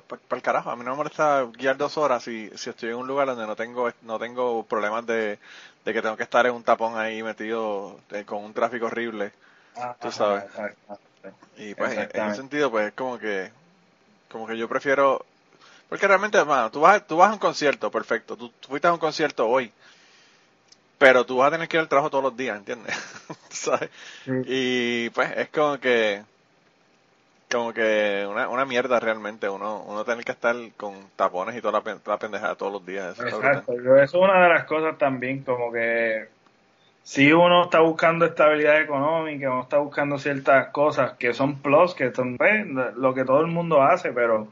pues, 0.00 0.20
para 0.22 0.38
el 0.38 0.42
carajo, 0.42 0.70
a 0.70 0.76
mí 0.76 0.84
no 0.84 0.92
me 0.92 0.96
molesta 0.96 1.46
guiar 1.52 1.76
dos 1.76 1.98
horas 1.98 2.22
si, 2.22 2.50
si 2.54 2.70
estoy 2.70 2.90
en 2.90 2.96
un 2.96 3.06
lugar 3.06 3.26
donde 3.26 3.46
no 3.46 3.54
tengo 3.54 3.90
no 4.02 4.18
tengo 4.18 4.64
problemas 4.64 5.04
de, 5.06 5.38
que 5.84 6.00
tengo 6.00 6.16
que 6.16 6.22
estar 6.22 6.46
en 6.46 6.54
un 6.54 6.62
tapón 6.62 6.96
ahí 6.96 7.22
metido 7.22 8.00
eh, 8.10 8.24
con 8.24 8.42
un 8.42 8.54
tráfico 8.54 8.86
horrible, 8.86 9.32
ah, 9.76 9.94
tú 10.00 10.10
sabes. 10.10 10.44
y 11.58 11.74
pues 11.74 11.92
en, 11.92 12.22
ese 12.22 12.36
sentido, 12.36 12.70
pues 12.70 12.88
es 12.88 12.94
como 12.94 13.18
que, 13.18 13.50
como 14.30 14.46
que 14.46 14.56
yo 14.56 14.68
prefiero, 14.68 15.24
porque 15.88 16.08
realmente, 16.08 16.38
hermano, 16.38 16.70
tú 16.70 16.80
vas, 16.80 17.06
tú 17.06 17.18
vas 17.18 17.30
a 17.30 17.34
un 17.34 17.38
concierto, 17.38 17.90
perfecto, 17.90 18.36
tú 18.36 18.50
fuiste 18.66 18.88
a 18.88 18.92
un 18.92 18.98
concierto 18.98 19.46
hoy, 19.46 19.70
pero 20.96 21.26
tú 21.26 21.36
vas 21.36 21.48
a 21.48 21.52
tener 21.52 21.68
que 21.68 21.76
ir 21.76 21.80
al 21.82 21.88
trabajo 21.88 22.08
todos 22.08 22.24
los 22.24 22.36
días, 22.36 22.56
¿entiendes? 22.56 22.96
¿Sabes? 23.50 23.90
Y 24.46 25.10
pues 25.10 25.30
es 25.36 25.48
como 25.50 25.78
que 25.78 26.24
como 27.52 27.72
que 27.74 28.26
una, 28.28 28.48
una 28.48 28.64
mierda 28.64 28.98
realmente 28.98 29.48
uno 29.48 29.84
uno 29.86 30.04
tener 30.04 30.24
que 30.24 30.32
estar 30.32 30.56
con 30.76 30.94
tapones 31.16 31.54
y 31.56 31.60
toda 31.60 31.82
la, 32.06 32.18
pendejada 32.18 32.54
todos 32.54 32.72
los 32.72 32.86
días. 32.86 33.18
Eso 33.18 33.26
Exacto, 33.26 33.72
eso 33.74 33.96
es 33.96 34.14
una 34.14 34.42
de 34.42 34.48
las 34.48 34.64
cosas 34.64 34.96
también, 34.98 35.42
como 35.42 35.70
que 35.70 36.28
si 37.02 37.32
uno 37.32 37.64
está 37.64 37.80
buscando 37.80 38.24
estabilidad 38.24 38.80
económica, 38.80 39.50
uno 39.50 39.62
está 39.62 39.78
buscando 39.78 40.18
ciertas 40.18 40.68
cosas 40.68 41.12
que 41.18 41.34
son 41.34 41.56
plus, 41.60 41.94
que 41.94 42.12
son 42.12 42.36
pues, 42.36 42.66
lo 42.96 43.12
que 43.12 43.24
todo 43.24 43.40
el 43.40 43.48
mundo 43.48 43.82
hace, 43.82 44.12
pero 44.12 44.48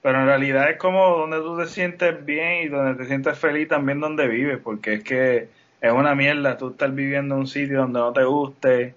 pero 0.00 0.20
en 0.20 0.26
realidad 0.26 0.70
es 0.70 0.78
como 0.78 1.18
donde 1.18 1.38
tú 1.38 1.58
te 1.58 1.66
sientes 1.66 2.24
bien 2.24 2.62
y 2.62 2.68
donde 2.68 2.94
te 2.94 3.08
sientes 3.08 3.38
feliz 3.38 3.68
también 3.68 4.00
donde 4.00 4.28
vives, 4.28 4.58
porque 4.62 4.94
es 4.94 5.04
que 5.04 5.48
es 5.80 5.92
una 5.92 6.14
mierda 6.14 6.56
tú 6.56 6.70
estar 6.70 6.90
viviendo 6.90 7.34
en 7.34 7.40
un 7.42 7.46
sitio 7.46 7.80
donde 7.80 7.98
no 7.98 8.12
te 8.12 8.24
guste, 8.24 8.94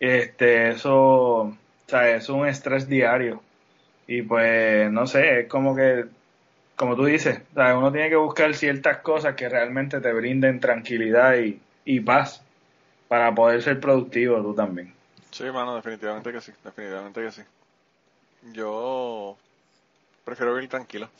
este, 0.00 0.70
eso, 0.70 1.56
sea, 1.90 2.10
es 2.10 2.28
un 2.28 2.46
estrés 2.46 2.88
diario. 2.88 3.42
Y 4.06 4.22
pues, 4.22 4.90
no 4.90 5.06
sé, 5.06 5.40
es 5.40 5.48
como 5.48 5.74
que 5.76 6.04
como 6.80 6.96
tú 6.96 7.04
dices, 7.04 7.38
uno 7.54 7.92
tiene 7.92 8.08
que 8.08 8.16
buscar 8.16 8.54
ciertas 8.54 9.02
cosas 9.02 9.34
que 9.34 9.50
realmente 9.50 10.00
te 10.00 10.14
brinden 10.14 10.60
tranquilidad 10.60 11.36
y, 11.36 11.60
y 11.84 12.00
paz 12.00 12.42
para 13.06 13.34
poder 13.34 13.60
ser 13.62 13.78
productivo 13.80 14.40
tú 14.40 14.54
también. 14.54 14.94
Sí, 15.30 15.44
mano, 15.50 15.76
definitivamente 15.76 16.32
que 16.32 16.40
sí, 16.40 16.52
definitivamente 16.64 17.20
que 17.20 17.32
sí. 17.32 17.42
Yo 18.54 19.36
prefiero 20.24 20.54
vivir 20.54 20.70
tranquilo. 20.70 21.10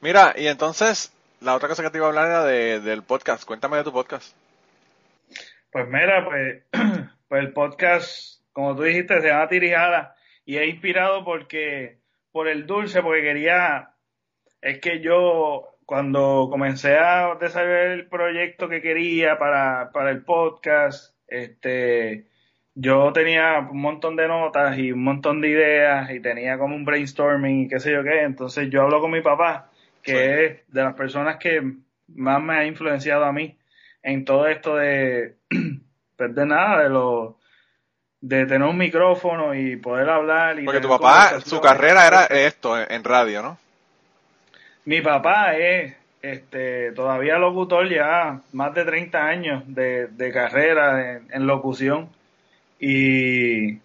Mira, 0.00 0.34
y 0.36 0.48
entonces, 0.48 1.12
la 1.40 1.54
otra 1.54 1.68
cosa 1.68 1.84
que 1.84 1.90
te 1.90 1.98
iba 1.98 2.06
a 2.06 2.08
hablar 2.08 2.26
era 2.26 2.44
de, 2.44 2.80
del 2.80 3.04
podcast. 3.04 3.44
Cuéntame 3.44 3.76
de 3.76 3.84
tu 3.84 3.92
podcast. 3.92 4.34
Pues 5.70 5.86
mira, 5.86 6.24
pues, 6.24 6.62
pues 7.28 7.40
el 7.40 7.52
podcast, 7.52 8.40
como 8.52 8.74
tú 8.74 8.82
dijiste, 8.82 9.20
se 9.20 9.28
llama 9.28 9.48
Tirijada 9.48 10.13
y 10.44 10.56
he 10.58 10.66
inspirado 10.66 11.24
porque, 11.24 11.98
por 12.32 12.48
el 12.48 12.66
dulce, 12.66 13.02
porque 13.02 13.22
quería, 13.22 13.94
es 14.60 14.80
que 14.80 15.00
yo 15.00 15.74
cuando 15.86 16.48
comencé 16.50 16.96
a 16.96 17.36
desarrollar 17.40 17.92
el 17.92 18.08
proyecto 18.08 18.68
que 18.68 18.80
quería 18.80 19.38
para, 19.38 19.90
para 19.92 20.10
el 20.10 20.24
podcast, 20.24 21.14
este, 21.26 22.26
yo 22.74 23.12
tenía 23.12 23.58
un 23.70 23.80
montón 23.80 24.16
de 24.16 24.28
notas 24.28 24.78
y 24.78 24.92
un 24.92 25.04
montón 25.04 25.40
de 25.40 25.48
ideas 25.48 26.10
y 26.10 26.20
tenía 26.20 26.58
como 26.58 26.74
un 26.74 26.84
brainstorming 26.84 27.62
y 27.62 27.68
qué 27.68 27.80
sé 27.80 27.92
yo 27.92 28.02
qué. 28.02 28.22
Entonces 28.22 28.70
yo 28.70 28.82
hablo 28.82 29.00
con 29.00 29.10
mi 29.10 29.20
papá, 29.20 29.70
que 30.02 30.44
es 30.44 30.72
de 30.72 30.82
las 30.82 30.94
personas 30.94 31.36
que 31.36 31.62
más 32.08 32.42
me 32.42 32.54
ha 32.54 32.66
influenciado 32.66 33.24
a 33.24 33.32
mí 33.32 33.58
en 34.02 34.24
todo 34.24 34.46
esto 34.48 34.76
de, 34.76 35.36
pues 36.16 36.34
de 36.34 36.46
nada, 36.46 36.82
de 36.82 36.90
lo 36.90 37.38
de 38.24 38.46
tener 38.46 38.66
un 38.66 38.78
micrófono 38.78 39.54
y 39.54 39.76
poder 39.76 40.08
hablar. 40.08 40.58
Y 40.58 40.64
Porque 40.64 40.80
tu 40.80 40.88
papá, 40.88 41.40
su 41.40 41.60
carrera 41.60 42.06
era 42.06 42.24
esto, 42.24 42.74
en 42.80 43.04
radio, 43.04 43.42
¿no? 43.42 43.58
Mi 44.86 45.02
papá 45.02 45.56
es 45.56 45.94
este, 46.22 46.92
todavía 46.92 47.36
locutor 47.38 47.88
ya 47.88 48.40
más 48.52 48.74
de 48.74 48.84
30 48.84 49.26
años 49.26 49.62
de, 49.66 50.06
de 50.06 50.32
carrera 50.32 51.20
en 51.30 51.46
locución 51.46 52.08
y, 52.80 53.78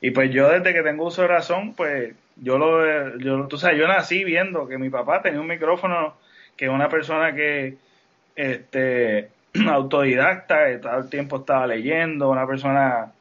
y 0.00 0.10
pues 0.12 0.30
yo 0.30 0.48
desde 0.50 0.74
que 0.74 0.82
tengo 0.82 1.06
uso 1.06 1.22
de 1.22 1.28
razón, 1.28 1.72
pues 1.74 2.14
yo 2.36 2.58
lo, 2.58 3.18
yo, 3.18 3.46
tú 3.46 3.56
sabes, 3.56 3.78
yo 3.78 3.88
nací 3.88 4.24
viendo 4.24 4.68
que 4.68 4.76
mi 4.76 4.90
papá 4.90 5.22
tenía 5.22 5.40
un 5.40 5.46
micrófono, 5.46 6.14
que 6.54 6.68
una 6.68 6.88
persona 6.88 7.34
que, 7.34 7.76
este, 8.34 9.30
autodidacta, 9.68 10.80
todo 10.80 10.98
el 10.98 11.08
tiempo 11.08 11.38
estaba 11.38 11.66
leyendo, 11.66 12.28
una 12.28 12.46
persona, 12.46 13.12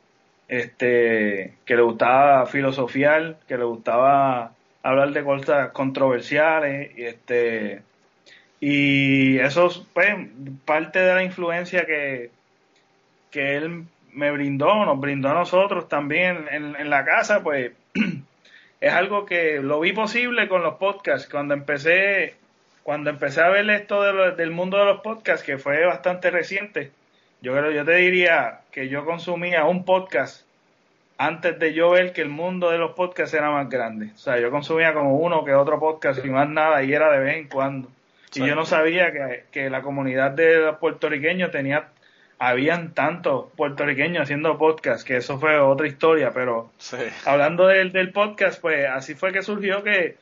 este, 0.48 1.54
que 1.66 1.76
le 1.76 1.82
gustaba 1.82 2.46
filosofiar, 2.46 3.38
que 3.48 3.58
le 3.58 3.64
gustaba 3.64 4.52
hablar 4.84 5.12
de 5.12 5.24
cosas 5.24 5.72
controversiales, 5.72 6.92
y 6.98 7.04
este, 7.04 7.82
y 8.60 9.38
eso, 9.40 9.70
pues, 9.94 10.16
parte 10.66 11.00
de 11.00 11.14
la 11.14 11.24
influencia 11.24 11.86
que, 11.86 12.32
que 13.32 13.58
él 13.58 13.86
me 14.16 14.32
brindó, 14.32 14.86
nos 14.86 15.00
brindó 15.00 15.30
a 15.30 15.34
nosotros 15.34 15.90
también 15.90 16.46
en, 16.50 16.90
la 16.90 17.04
casa, 17.04 17.44
pues 17.44 17.74
es 18.82 18.94
algo 18.94 19.26
que 19.26 19.60
lo 19.62 19.80
vi 19.82 19.92
posible 19.92 20.48
con 20.48 20.64
los 20.64 20.76
podcasts. 20.76 21.28
Cuando 21.30 21.54
empecé, 21.54 22.36
cuando 22.84 23.10
empecé 23.10 23.42
a 23.42 23.50
ver 23.50 23.70
esto 23.70 24.02
del 24.32 24.52
mundo 24.52 24.78
de 24.78 24.86
los 24.86 25.02
podcasts, 25.02 25.46
que 25.46 25.58
fue 25.58 25.86
bastante 25.86 26.32
reciente, 26.32 26.92
yo 27.46 27.54
creo, 27.54 27.70
yo 27.70 27.86
te 27.86 27.94
diría 27.98 28.62
que 28.72 28.90
yo 28.90 29.06
consumía 29.06 29.66
un 29.66 29.86
podcast 29.86 30.48
antes 31.20 31.60
de 31.60 31.76
yo 31.76 31.92
ver 31.92 32.12
que 32.12 32.22
el 32.22 32.30
mundo 32.30 32.72
de 32.72 32.80
los 32.80 32.94
podcasts 32.94 33.36
era 33.36 33.52
más 33.52 33.70
grande. 33.70 34.10
O 34.16 34.18
sea, 34.18 34.40
yo 34.40 34.50
consumía 34.50 34.96
como 34.96 35.16
uno 35.18 35.46
que 35.46 35.54
otro 35.54 35.80
podcast 35.80 36.26
y 36.26 36.30
más 36.30 36.50
nada, 36.50 36.82
y 36.82 36.92
era 36.92 37.12
de 37.12 37.20
vez 37.20 37.38
en 37.38 37.48
cuando. 37.48 37.88
Y 38.34 38.40
yo 38.40 38.56
no 38.56 38.66
sabía 38.66 39.12
que, 39.12 39.44
que 39.52 39.70
la 39.70 39.84
comunidad 39.84 40.32
de 40.32 40.74
puertorriqueños 40.80 41.52
tenía 41.52 41.90
habían 42.40 42.96
tantos 42.96 43.52
puertorriqueños 43.56 44.24
haciendo 44.24 44.58
podcast, 44.58 45.06
que 45.08 45.18
eso 45.18 45.38
fue 45.38 45.60
otra 45.60 45.86
historia, 45.86 46.32
pero 46.34 46.72
hablando 47.26 47.68
del, 47.68 47.92
del 47.92 48.12
podcast, 48.12 48.60
pues 48.60 48.90
así 48.90 49.14
fue 49.14 49.32
que 49.32 49.44
surgió 49.44 49.84
que 49.84 50.18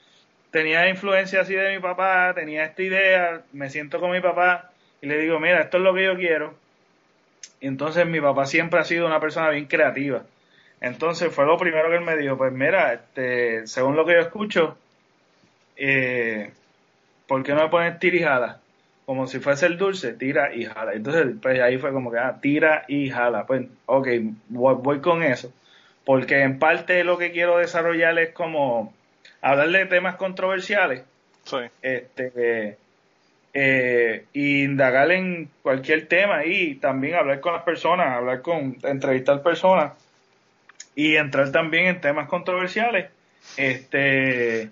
tenía 0.52 0.90
influencia 0.90 1.40
así 1.40 1.54
de 1.54 1.74
mi 1.74 1.80
papá, 1.82 2.34
tenía 2.36 2.66
esta 2.66 2.82
idea, 2.82 3.42
me 3.54 3.70
siento 3.70 4.02
con 4.02 4.12
mi 4.12 4.20
papá 4.20 4.72
y 5.02 5.08
le 5.08 5.20
digo, 5.20 5.40
mira, 5.40 5.62
esto 5.62 5.78
es 5.78 5.84
lo 5.84 5.94
que 5.94 6.04
yo 6.04 6.18
quiero. 6.18 6.62
Y 7.60 7.68
entonces 7.68 8.06
mi 8.06 8.20
papá 8.20 8.46
siempre 8.46 8.80
ha 8.80 8.84
sido 8.84 9.06
una 9.06 9.20
persona 9.20 9.50
bien 9.50 9.66
creativa. 9.66 10.24
Entonces 10.82 11.34
fue 11.34 11.46
lo 11.46 11.58
primero 11.58 11.90
que 11.90 11.96
él 11.96 12.04
me 12.04 12.18
dijo, 12.18 12.38
pues 12.38 12.52
mira, 12.52 12.94
este, 12.94 13.68
según 13.68 13.96
lo 13.96 14.06
que 14.06 14.14
yo 14.14 14.20
escucho, 14.20 14.78
eh, 15.78 16.52
¿por 17.28 17.44
qué 17.44 17.54
no 17.54 17.64
me 17.64 17.70
pones 17.70 18.00
tirijada? 18.00 18.60
como 19.06 19.28
si 19.28 19.40
fuese 19.40 19.66
el 19.66 19.78
dulce, 19.78 20.14
tira 20.14 20.54
y 20.56 20.66
jala. 20.66 20.94
Entonces, 20.94 21.36
pues 21.42 21.60
ahí 21.60 21.78
fue 21.78 21.92
como 21.92 22.12
que, 22.12 22.20
ah, 22.20 22.40
tira 22.42 22.86
y 22.88 23.10
jala. 23.10 23.46
Pues, 23.46 23.68
ok, 23.86 24.08
voy, 24.50 25.00
con 25.00 25.24
eso. 25.24 25.52
Porque 26.06 26.42
en 26.42 26.60
parte 26.60 27.04
lo 27.04 27.18
que 27.18 27.32
quiero 27.32 27.58
desarrollar 27.58 28.18
es 28.20 28.34
como 28.34 28.94
hablar 29.42 29.70
de 29.70 29.86
temas 29.86 30.16
controversiales. 30.16 31.04
Sí. 31.44 31.58
Este, 31.82 32.32
eh, 32.36 32.78
indagar 33.54 35.12
en 35.12 35.50
cualquier 35.62 36.08
tema 36.08 36.46
y 36.46 36.76
también 36.76 37.16
hablar 37.16 37.40
con 37.40 37.54
las 37.54 37.64
personas, 37.64 38.18
hablar 38.18 38.42
con, 38.42 38.78
entrevistar 38.84 39.44
personas 39.44 39.94
y 40.96 41.16
entrar 41.16 41.52
también 41.52 41.86
en 41.86 42.02
temas 42.02 42.28
controversiales. 42.28 43.10
Este, 43.58 44.70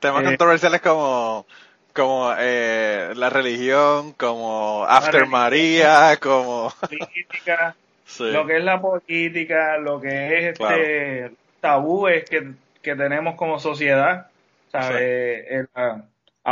temas 0.00 0.22
eh, 0.22 0.24
controversiales 0.24 0.80
como 0.80 1.46
como 1.92 2.32
eh, 2.38 3.12
la 3.16 3.30
religión, 3.30 4.12
como 4.12 4.84
After 4.84 5.26
María, 5.26 6.16
como 6.20 6.72
política, 6.80 7.74
lo 8.20 8.46
que 8.46 8.56
es 8.58 8.64
la 8.64 8.80
política, 8.80 9.78
lo 9.78 10.00
que 10.00 10.38
es 10.38 10.58
este 10.58 11.32
tabúes 11.60 12.28
que, 12.28 12.52
que 12.82 12.94
tenemos 12.94 13.34
como 13.34 13.58
sociedad, 13.58 14.28
¿sabes? 14.70 15.68
Ah, 15.74 16.02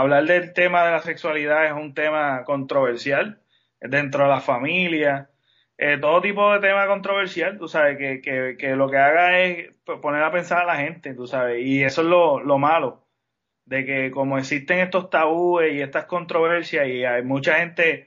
hablar 0.00 0.24
del 0.24 0.52
tema 0.52 0.84
de 0.84 0.92
la 0.92 1.00
sexualidad 1.00 1.66
es 1.66 1.72
un 1.72 1.94
tema 1.94 2.44
controversial 2.44 3.40
dentro 3.80 4.24
de 4.24 4.30
la 4.30 4.40
familia, 4.40 5.30
eh, 5.78 5.98
todo 5.98 6.20
tipo 6.20 6.52
de 6.52 6.60
tema 6.60 6.86
controversial, 6.86 7.58
tú 7.58 7.68
sabes, 7.68 7.98
que, 7.98 8.56
que, 8.58 8.76
lo 8.76 8.90
que 8.90 8.98
haga 8.98 9.40
es 9.40 9.72
poner 10.02 10.22
a 10.22 10.32
pensar 10.32 10.62
a 10.62 10.66
la 10.66 10.76
gente, 10.76 11.14
tú 11.14 11.26
sabes, 11.26 11.64
y 11.64 11.82
eso 11.82 12.02
es 12.02 12.08
lo, 12.08 12.40
lo 12.40 12.58
malo 12.58 13.06
de 13.66 13.84
que 13.84 14.10
como 14.10 14.38
existen 14.38 14.78
estos 14.78 15.10
tabúes 15.10 15.74
y 15.74 15.82
estas 15.82 16.06
controversias 16.06 16.86
y 16.88 17.04
hay 17.04 17.22
mucha 17.22 17.56
gente 17.56 18.06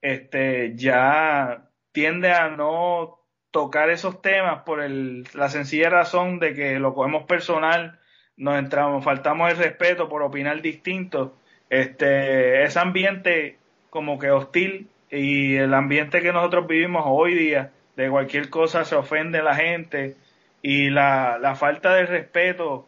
este 0.00 0.76
ya 0.76 1.70
tiende 1.92 2.32
a 2.32 2.48
no 2.50 3.20
tocar 3.50 3.90
esos 3.90 4.22
temas 4.22 4.62
por 4.62 4.80
el, 4.80 5.24
la 5.34 5.48
sencilla 5.48 5.90
razón 5.90 6.38
de 6.38 6.54
que 6.54 6.78
lo 6.78 6.94
cogemos 6.94 7.24
personal, 7.24 7.99
nos 8.40 8.58
entramos, 8.58 9.04
faltamos 9.04 9.50
el 9.50 9.58
respeto 9.58 10.08
por 10.08 10.22
opinar 10.22 10.62
distinto, 10.62 11.36
este, 11.68 12.64
ese 12.64 12.78
ambiente 12.78 13.58
como 13.90 14.18
que 14.18 14.30
hostil 14.30 14.88
y 15.10 15.56
el 15.56 15.74
ambiente 15.74 16.22
que 16.22 16.32
nosotros 16.32 16.66
vivimos 16.66 17.04
hoy 17.06 17.34
día, 17.34 17.70
de 17.96 18.08
cualquier 18.08 18.48
cosa 18.48 18.86
se 18.86 18.96
ofende 18.96 19.42
la 19.42 19.54
gente 19.54 20.16
y 20.62 20.88
la, 20.88 21.36
la 21.38 21.54
falta 21.54 21.92
de 21.94 22.06
respeto 22.06 22.86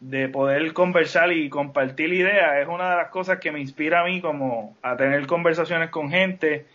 de 0.00 0.28
poder 0.28 0.74
conversar 0.74 1.32
y 1.32 1.48
compartir 1.48 2.12
ideas 2.12 2.58
es 2.60 2.68
una 2.68 2.90
de 2.90 2.96
las 2.96 3.08
cosas 3.08 3.38
que 3.38 3.52
me 3.52 3.60
inspira 3.60 4.02
a 4.02 4.04
mí 4.04 4.20
como 4.20 4.76
a 4.82 4.96
tener 4.96 5.26
conversaciones 5.26 5.88
con 5.88 6.10
gente 6.10 6.66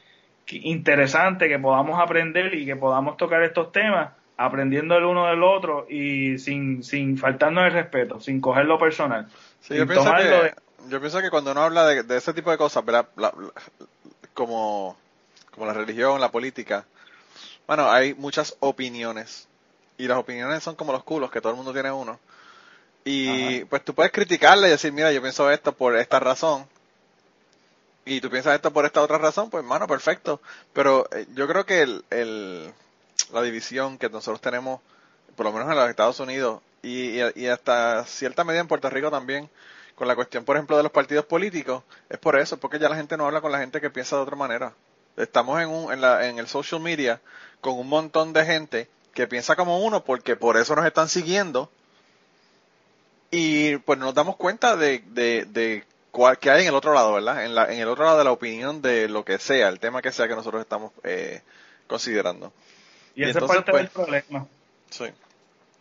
interesante, 0.50 1.48
que 1.48 1.60
podamos 1.60 2.00
aprender 2.00 2.56
y 2.56 2.66
que 2.66 2.76
podamos 2.76 3.18
tocar 3.18 3.44
estos 3.44 3.72
temas 3.72 4.16
aprendiendo 4.38 4.95
el 4.95 5.04
uno 5.04 5.26
del 5.28 5.43
otro 5.43 5.88
y 5.89 6.38
sin, 6.38 6.84
sin 6.84 7.17
faltarnos 7.17 7.65
el 7.65 7.73
respeto, 7.73 8.21
sin 8.21 8.39
cogerlo 8.39 8.78
personal. 8.78 9.28
yo, 9.67 9.88
pienso 9.88 10.13
que, 10.13 10.54
yo 10.89 11.00
pienso 11.00 11.21
que 11.21 11.30
cuando 11.32 11.52
uno 11.52 11.63
habla 11.63 11.88
de, 11.88 12.17
ese 12.17 12.34
tipo 12.34 12.52
de 12.52 12.58
cosas, 12.58 12.84
como, 14.34 14.95
como 15.52 15.65
la 15.65 15.73
religión, 15.73 16.21
la 16.21 16.32
política, 16.32 16.86
bueno, 17.65 17.91
hay 17.91 18.13
muchas 18.13 18.56
opiniones 18.60 19.47
y 19.97 20.08
las 20.08 20.17
opiniones 20.17 20.63
son 20.63 20.76
como 20.76 20.93
los 20.93 21.04
culos, 21.04 21.32
que 21.32 21.41
todo 21.41 21.52
el 21.52 21.58
mundo 21.58 21.73
tiene 21.73 21.91
uno. 21.91 22.19
Y 23.04 23.63
pues 23.65 23.84
tú 23.84 23.95
puedes 23.95 24.12
criticarle 24.12 24.67
y 24.67 24.71
decir, 24.71 24.91
mira, 24.91 25.12
yo 25.12 25.21
pienso 25.21 25.50
esto 25.50 25.71
por 25.71 25.95
esta 25.95 26.19
razón. 26.19 26.67
Y 28.06 28.21
tú 28.21 28.30
piensas 28.30 28.56
esto 28.56 28.71
por 28.71 28.86
esta 28.86 29.02
otra 29.02 29.17
razón, 29.17 29.50
pues 29.50 29.63
mano, 29.63 29.88
perfecto. 29.88 30.41
Pero 30.73 31.08
eh, 31.12 31.26
yo 31.34 31.47
creo 31.47 31.65
que 31.65 31.82
el, 31.82 32.06
el, 32.10 32.73
la 33.32 33.42
división 33.42 33.98
que 33.98 34.10
nosotros 34.10 34.42
tenemos, 34.42 34.82
por 35.36 35.46
lo 35.46 35.54
menos 35.54 35.70
en 35.70 35.78
los 35.78 35.90
Estados 35.90 36.20
Unidos 36.20 36.62
y, 36.82 37.20
hasta 37.48 38.06
cierta 38.06 38.44
medida 38.44 38.62
en 38.62 38.68
Puerto 38.68 38.90
Rico 38.90 39.12
también, 39.12 39.50
con 39.96 40.08
la 40.08 40.16
cuestión, 40.16 40.46
por 40.46 40.56
ejemplo, 40.56 40.78
de 40.78 40.84
los 40.84 40.92
partidos 40.92 41.26
políticos, 41.26 41.84
es 42.10 42.18
por 42.18 42.38
eso, 42.38 42.58
porque 42.58 42.80
ya 42.80 42.90
la 42.90 42.96
gente 42.96 43.18
no 43.18 43.26
habla 43.26 43.42
con 43.42 43.52
la 43.52 43.60
gente 43.60 43.82
que 43.82 43.90
piensa 43.90 44.16
de 44.16 44.22
otra 44.22 44.36
manera. 44.36 44.74
Estamos 45.18 45.60
en, 45.62 45.70
un, 45.70 45.92
en, 45.92 46.02
la, 46.02 46.28
en 46.28 46.38
el 46.38 46.48
social 46.48 46.80
media 46.80 47.20
con 47.62 47.78
un 47.80 47.90
montón 47.90 48.34
de 48.34 48.46
gente 48.46 48.90
que 49.13 49.28
piensa 49.28 49.56
como 49.56 49.84
uno 49.84 50.04
porque 50.04 50.36
por 50.36 50.58
eso 50.58 50.76
nos 50.76 50.86
están 50.86 51.10
siguiendo 51.10 51.72
y 53.32 53.78
pues 53.78 53.98
nos 53.98 54.13
damos 54.13 54.36
cuenta 54.36 54.76
de, 54.76 55.00
de, 55.08 55.84
cuál, 56.12 56.38
que 56.38 56.52
hay 56.52 56.62
en 56.62 56.68
el 56.68 56.76
otro 56.76 56.94
lado, 56.94 57.13
¿verdad? 57.13 57.44
En, 57.44 57.56
la, 57.56 57.74
en 57.74 57.80
el 57.80 57.88
otro 57.88 58.06
lado 58.06 58.20
de 58.20 58.24
la 58.24 58.32
opinión 58.32 58.82
de 58.82 59.10
lo 59.10 59.26
que 59.26 59.40
sea, 59.40 59.70
el 59.70 59.80
tema 59.80 60.04
que 60.04 60.12
sea 60.12 60.28
que 60.28 60.36
nosotros 60.36 60.62
estamos 60.62 60.92
eh, 61.04 61.42
considerando. 61.88 62.54
Y, 63.17 63.23
esa 63.23 63.39
es 63.39 63.45
parte 63.45 63.71
del 63.71 63.88
pues, 63.88 63.89
problema. 63.89 64.47
Sí. 64.91 65.06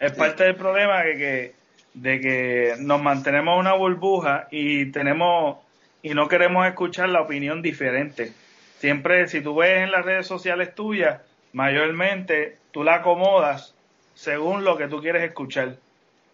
Es 0.00 0.12
parte 0.12 0.44
del 0.44 0.56
problema 0.56 1.02
de 1.02 1.16
que, 1.16 1.54
de 1.92 2.20
que 2.20 2.74
nos 2.78 3.02
mantenemos 3.02 3.54
en 3.54 3.60
una 3.60 3.74
burbuja 3.74 4.48
y 4.50 4.86
tenemos 4.86 5.58
y 6.02 6.14
no 6.14 6.28
queremos 6.28 6.66
escuchar 6.66 7.10
la 7.10 7.20
opinión 7.20 7.60
diferente. 7.60 8.32
Siempre, 8.78 9.28
si 9.28 9.42
tú 9.42 9.54
ves 9.54 9.82
en 9.82 9.90
las 9.90 10.04
redes 10.04 10.26
sociales 10.26 10.74
tuyas, 10.74 11.20
mayormente 11.52 12.56
tú 12.70 12.84
la 12.84 12.96
acomodas 12.96 13.74
según 14.14 14.64
lo 14.64 14.78
que 14.78 14.88
tú 14.88 15.02
quieres 15.02 15.22
escuchar. 15.22 15.76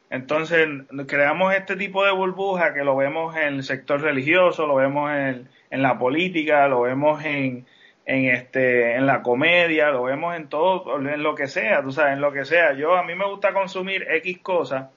Entonces, 0.08 0.68
creamos 1.08 1.52
este 1.54 1.74
tipo 1.74 2.04
de 2.04 2.12
burbuja 2.12 2.74
que 2.74 2.84
lo 2.84 2.94
vemos 2.96 3.34
en 3.34 3.54
el 3.54 3.64
sector 3.64 4.00
religioso, 4.02 4.68
lo 4.68 4.76
vemos 4.76 5.10
en, 5.10 5.48
en 5.70 5.82
la 5.82 5.98
política, 5.98 6.68
lo 6.68 6.82
vemos 6.82 7.24
en, 7.24 7.66
en 8.06 8.26
este 8.26 8.96
en 8.96 9.06
la 9.06 9.22
comedia, 9.22 9.90
lo 9.90 10.04
vemos 10.04 10.34
en 10.36 10.48
todo, 10.48 10.98
en 10.98 11.22
lo 11.22 11.34
que 11.34 11.46
sea, 11.46 11.82
tú 11.82 11.92
sabes, 11.92 12.14
en 12.14 12.20
lo 12.20 12.32
que 12.32 12.44
sea. 12.44 12.72
Yo 12.72 12.96
a 12.96 13.04
mí 13.04 13.14
me 13.14 13.26
gusta 13.26 13.52
consumir 13.52 14.06
X 14.10 14.38
cosas, 14.38 14.90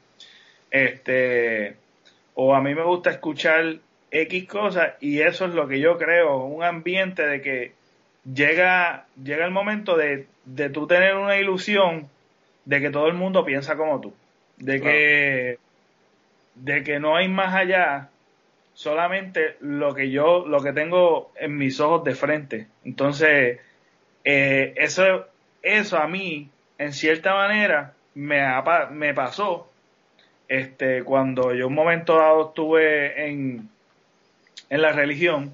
este 0.72 1.76
o 2.34 2.56
a 2.56 2.62
mí 2.62 2.76
me 2.76 2.84
gusta 2.84 3.12
escuchar 3.12 3.76
X 4.12 4.48
cosas 4.48 4.94
y 5.00 5.22
eso 5.22 5.46
es 5.46 5.54
lo 5.54 5.68
que 5.68 5.80
yo 5.80 5.98
creo, 5.98 6.46
un 6.46 6.64
ambiente 6.64 7.26
de 7.26 7.42
que 7.42 7.74
llega 8.34 9.06
llega 9.24 9.46
el 9.46 9.52
momento 9.52 9.96
de 9.96 10.28
de 10.46 10.70
tú 10.70 10.88
tener 10.88 11.16
una 11.16 11.38
ilusión 11.38 12.10
de 12.66 12.82
que 12.82 12.90
todo 12.90 13.08
el 13.08 13.14
mundo 13.14 13.46
piensa 13.46 13.76
como 13.76 14.02
tú, 14.02 14.14
de 14.58 14.82
que 14.82 15.60
de 16.56 16.84
que 16.84 17.00
no 17.00 17.16
hay 17.16 17.28
más 17.28 17.54
allá 17.54 18.10
solamente 18.76 19.56
lo 19.62 19.96
que 19.96 20.12
yo, 20.12 20.46
lo 20.46 20.62
que 20.62 20.74
tengo 20.74 21.32
en 21.36 21.58
mis 21.58 21.80
ojos 21.80 22.04
de 22.04 22.14
frente. 22.14 22.68
Entonces, 22.84 23.60
eh, 24.24 24.74
eso, 24.76 25.26
eso 25.64 25.98
a 25.98 26.08
mí, 26.08 26.50
en 26.78 26.94
cierta 26.94 27.34
manera, 27.34 27.94
me, 28.14 28.44
me 28.92 29.14
pasó 29.14 29.72
este, 30.48 31.04
cuando 31.04 31.54
yo 31.56 31.68
un 31.68 31.74
momento 31.74 32.18
dado 32.18 32.50
estuve 32.50 33.28
en, 33.28 33.70
en 34.70 34.82
la 34.82 34.92
religión. 34.92 35.54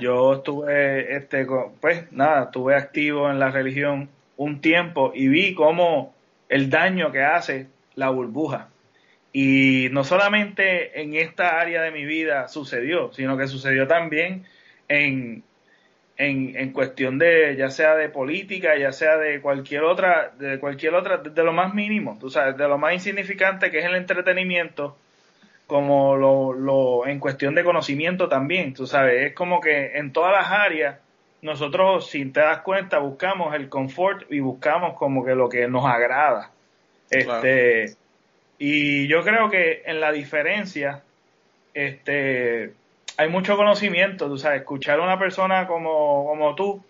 Yo 0.00 0.34
estuve, 0.34 1.16
este, 1.16 1.46
pues 1.80 2.10
nada, 2.12 2.44
estuve 2.44 2.76
activo 2.76 3.28
en 3.28 3.40
la 3.40 3.50
religión 3.50 4.08
un 4.36 4.60
tiempo 4.60 5.12
y 5.14 5.28
vi 5.28 5.54
cómo 5.54 6.14
el 6.48 6.70
daño 6.70 7.10
que 7.10 7.22
hace 7.22 7.66
la 7.96 8.10
burbuja. 8.10 8.68
Y 9.36 9.88
no 9.90 10.04
solamente 10.04 11.02
en 11.02 11.14
esta 11.14 11.60
área 11.60 11.82
de 11.82 11.90
mi 11.90 12.04
vida 12.04 12.46
sucedió, 12.46 13.12
sino 13.12 13.36
que 13.36 13.48
sucedió 13.48 13.88
también 13.88 14.44
en, 14.86 15.42
en, 16.16 16.56
en, 16.56 16.72
cuestión 16.72 17.18
de, 17.18 17.56
ya 17.56 17.68
sea 17.68 17.96
de 17.96 18.08
política, 18.08 18.78
ya 18.78 18.92
sea 18.92 19.16
de 19.16 19.40
cualquier 19.40 19.82
otra, 19.82 20.32
de 20.38 20.60
cualquier 20.60 20.94
otra, 20.94 21.16
de 21.16 21.42
lo 21.42 21.52
más 21.52 21.74
mínimo, 21.74 22.16
tú 22.20 22.30
sabes, 22.30 22.56
de 22.56 22.68
lo 22.68 22.78
más 22.78 22.94
insignificante 22.94 23.72
que 23.72 23.80
es 23.80 23.84
el 23.84 23.96
entretenimiento, 23.96 24.96
como 25.66 26.14
lo, 26.16 26.52
lo, 26.52 27.04
en 27.08 27.18
cuestión 27.18 27.56
de 27.56 27.64
conocimiento 27.64 28.28
también, 28.28 28.72
tú 28.72 28.86
sabes, 28.86 29.26
es 29.26 29.34
como 29.34 29.60
que 29.60 29.98
en 29.98 30.12
todas 30.12 30.30
las 30.30 30.48
áreas, 30.48 31.00
nosotros, 31.42 32.08
si 32.08 32.24
te 32.26 32.38
das 32.38 32.60
cuenta, 32.60 33.00
buscamos 33.00 33.52
el 33.56 33.68
confort 33.68 34.30
y 34.30 34.38
buscamos 34.38 34.96
como 34.96 35.24
que 35.24 35.34
lo 35.34 35.48
que 35.48 35.66
nos 35.66 35.84
agrada. 35.84 36.52
Este, 37.10 37.96
y 38.58 39.06
yo 39.08 39.22
creo 39.22 39.50
que 39.50 39.82
en 39.86 40.00
la 40.00 40.12
diferencia, 40.12 41.02
este, 41.72 42.72
hay 43.16 43.28
mucho 43.28 43.56
conocimiento, 43.56 44.28
tú 44.28 44.38
sabes, 44.38 44.60
escuchar 44.60 45.00
a 45.00 45.02
una 45.02 45.18
persona 45.18 45.66
como, 45.66 46.26
como 46.26 46.54
tú, 46.54 46.84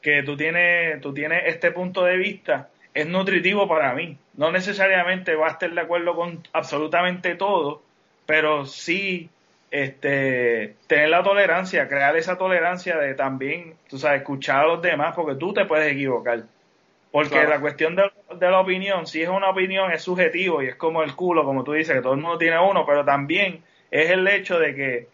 que 0.00 0.22
tú 0.22 0.36
tienes, 0.36 1.00
tú 1.00 1.12
tienes 1.12 1.42
este 1.46 1.70
punto 1.72 2.04
de 2.04 2.16
vista, 2.16 2.68
es 2.94 3.06
nutritivo 3.06 3.68
para 3.68 3.94
mí. 3.94 4.16
No 4.34 4.52
necesariamente 4.52 5.34
va 5.34 5.48
a 5.48 5.52
estar 5.52 5.70
de 5.70 5.80
acuerdo 5.80 6.14
con 6.14 6.42
absolutamente 6.52 7.34
todo, 7.34 7.82
pero 8.26 8.66
sí 8.66 9.30
este, 9.70 10.74
tener 10.86 11.08
la 11.10 11.22
tolerancia, 11.22 11.88
crear 11.88 12.16
esa 12.16 12.38
tolerancia 12.38 12.96
de 12.96 13.14
también, 13.14 13.74
tú 13.88 13.98
sabes, 13.98 14.20
escuchar 14.20 14.64
a 14.64 14.68
los 14.68 14.82
demás, 14.82 15.14
porque 15.14 15.38
tú 15.38 15.52
te 15.52 15.64
puedes 15.64 15.92
equivocar. 15.92 16.44
Porque 17.10 17.44
la 17.44 17.60
cuestión 17.60 17.96
de, 17.96 18.07
la 18.40 18.60
opinión, 18.60 19.06
si 19.06 19.22
es 19.22 19.28
una 19.28 19.50
opinión, 19.50 19.90
es 19.92 20.02
subjetivo 20.02 20.62
y 20.62 20.66
es 20.66 20.76
como 20.76 21.02
el 21.02 21.14
culo, 21.14 21.44
como 21.44 21.64
tú 21.64 21.72
dices, 21.72 21.96
que 21.96 22.02
todo 22.02 22.14
el 22.14 22.20
mundo 22.20 22.38
tiene 22.38 22.58
uno, 22.58 22.84
pero 22.86 23.04
también 23.04 23.62
es 23.90 24.10
el 24.10 24.26
hecho 24.28 24.58
de 24.58 24.74
que, 24.74 25.08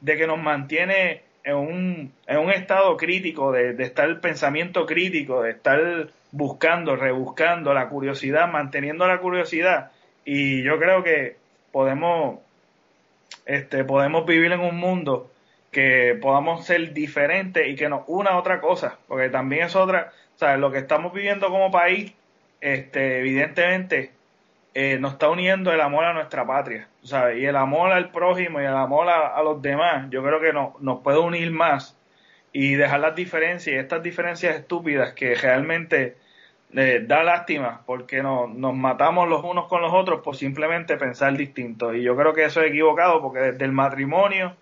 de 0.00 0.16
que 0.16 0.26
nos 0.26 0.38
mantiene 0.38 1.22
en 1.44 1.56
un, 1.56 2.12
en 2.26 2.38
un 2.38 2.50
estado 2.50 2.96
crítico, 2.96 3.52
de, 3.52 3.72
de 3.72 3.84
estar 3.84 4.08
el 4.08 4.20
pensamiento 4.20 4.84
crítico, 4.84 5.42
de 5.42 5.50
estar 5.50 6.08
buscando, 6.30 6.94
rebuscando 6.94 7.72
la 7.72 7.88
curiosidad, 7.88 8.48
manteniendo 8.48 9.06
la 9.06 9.18
curiosidad. 9.18 9.90
Y 10.24 10.62
yo 10.62 10.78
creo 10.78 11.02
que 11.02 11.36
podemos, 11.72 12.40
este, 13.46 13.84
podemos 13.84 14.26
vivir 14.26 14.52
en 14.52 14.60
un 14.60 14.76
mundo 14.76 15.30
que 15.70 16.18
podamos 16.20 16.66
ser 16.66 16.92
diferentes 16.92 17.66
y 17.66 17.76
que 17.76 17.88
nos 17.88 18.02
una 18.08 18.30
a 18.30 18.38
otra 18.38 18.60
cosa, 18.60 18.98
porque 19.06 19.30
también 19.30 19.64
es 19.64 19.76
otra, 19.76 20.12
sea, 20.38 20.56
lo 20.56 20.70
que 20.70 20.78
estamos 20.78 21.12
viviendo 21.12 21.48
como 21.48 21.70
país, 21.70 22.12
este, 22.60 23.20
evidentemente, 23.20 24.12
eh, 24.74 24.98
nos 24.98 25.14
está 25.14 25.28
uniendo 25.28 25.72
el 25.72 25.80
amor 25.80 26.04
a 26.04 26.12
nuestra 26.12 26.46
patria, 26.46 26.88
¿sabes? 27.02 27.38
Y 27.38 27.46
el 27.46 27.56
amor 27.56 27.92
al 27.92 28.10
prójimo 28.10 28.60
y 28.60 28.64
el 28.64 28.76
amor 28.76 29.08
a, 29.08 29.42
los 29.42 29.60
demás, 29.62 30.08
yo 30.10 30.22
creo 30.22 30.40
que 30.40 30.52
no, 30.52 30.76
nos 30.80 31.00
puede 31.00 31.18
unir 31.18 31.50
más 31.50 31.96
y 32.52 32.74
dejar 32.74 33.00
las 33.00 33.14
diferencias 33.14 33.76
estas 33.76 34.02
diferencias 34.02 34.56
estúpidas 34.56 35.12
que 35.12 35.34
realmente 35.34 36.16
da 36.70 37.22
lástima 37.22 37.82
porque 37.86 38.22
no, 38.22 38.46
nos 38.46 38.74
matamos 38.74 39.28
los 39.28 39.42
unos 39.42 39.68
con 39.68 39.80
los 39.80 39.92
otros 39.92 40.20
por 40.20 40.36
simplemente 40.36 40.96
pensar 40.96 41.36
distinto. 41.36 41.94
Y 41.94 42.02
yo 42.02 42.16
creo 42.16 42.34
que 42.34 42.44
eso 42.44 42.60
es 42.60 42.68
equivocado 42.70 43.22
porque 43.22 43.40
desde 43.40 43.64
el 43.64 43.72
matrimonio 43.72 44.54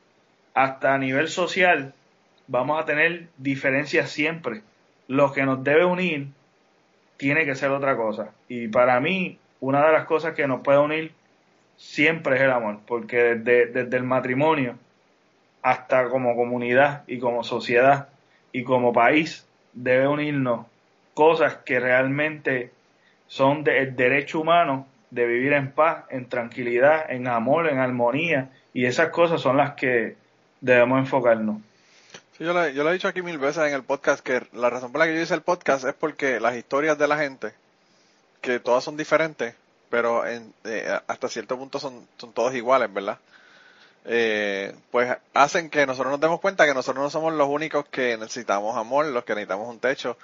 hasta 0.55 0.95
a 0.95 0.99
nivel 0.99 1.29
social 1.29 1.95
vamos 2.47 2.81
a 2.81 2.85
tener 2.85 3.29
diferencias 3.37 4.11
siempre 4.11 4.63
lo 5.09 5.33
que 5.33 5.45
nos 5.45 5.63
debe 5.63 5.85
unir 5.85 6.29
tiene 7.17 7.45
que 7.45 7.55
ser 7.55 7.71
otra 7.71 7.97
cosa. 7.97 8.31
Y 8.49 8.69
para 8.69 9.01
mí, 9.01 9.39
una 9.61 9.87
de 9.87 9.93
las 9.93 10.05
cosas 10.05 10.35
que 10.35 10.47
nos 10.47 10.61
puede 10.63 10.79
unir 10.79 11.13
siempre 11.77 12.37
es 12.37 12.43
el 12.43 12.51
amor, 12.51 12.79
porque 12.87 13.35
desde, 13.37 13.67
desde 13.67 13.97
el 13.97 14.05
matrimonio 14.05 14.77
hasta 15.63 16.09
como 16.09 16.37
comunidad 16.37 17.03
y 17.07 17.19
como 17.19 17.43
sociedad 17.43 18.09
y 18.53 18.63
como 18.63 18.93
país 18.93 19.47
debe 19.73 20.07
unirnos 20.07 20.67
cosas 21.15 21.57
que 21.65 21.81
realmente 21.81 22.71
son 23.27 23.65
del 23.65 23.97
derecho 23.97 24.41
humano 24.41 24.87
de 25.11 25.27
vivir 25.27 25.53
en 25.53 25.73
paz, 25.73 26.05
en 26.11 26.29
tranquilidad, 26.29 27.11
en 27.11 27.27
amor, 27.27 27.69
en 27.69 27.79
armonía, 27.79 28.51
y 28.73 28.85
esas 28.85 29.09
cosas 29.09 29.41
son 29.41 29.57
las 29.57 29.73
que 29.73 30.17
debemos 30.61 30.99
enfocarnos 30.99 31.61
yo, 32.39 32.53
le, 32.53 32.75
yo 32.75 32.89
he 32.89 32.93
dicho 32.93 33.09
aquí 33.09 33.23
mil 33.23 33.39
veces 33.39 33.65
en 33.65 33.75
el 33.75 33.83
podcast 33.83 34.23
que 34.23 34.47
la 34.53 34.71
razón 34.71 34.93
por 34.93 34.99
la 34.99 35.07
que 35.07 35.15
yo 35.15 35.21
hice 35.21 35.35
el 35.35 35.43
podcast 35.43 35.85
es 35.85 35.95
porque 35.95 36.41
las 36.41 36.57
historias 36.57 36.99
de 36.99 37.09
la 37.09 37.17
gente, 37.17 37.53
que 38.41 38.61
todas 38.61 38.85
son 38.85 38.97
diferentes, 38.97 39.55
pero 39.91 40.27
en, 40.27 40.53
eh, 40.65 40.99
hasta 41.07 41.29
cierto 41.29 41.57
punto 41.57 41.79
son, 41.79 42.07
son 42.19 42.33
todos 42.33 42.55
iguales, 42.55 42.93
¿verdad? 42.93 43.19
Eh, 44.05 44.75
pues 44.91 45.17
hacen 45.35 45.69
que 45.69 45.85
nosotros 45.87 46.13
nos 46.13 46.21
demos 46.21 46.41
cuenta 46.41 46.65
que 46.65 46.75
nosotros 46.75 47.03
no 47.03 47.11
somos 47.11 47.33
los 47.33 47.49
únicos 47.49 47.87
que 47.87 48.17
necesitamos 48.17 48.77
amor, 48.77 49.07
los 49.07 49.25
que 49.25 49.35
necesitamos 49.35 49.69
un 49.69 49.81
techo. 49.81 50.17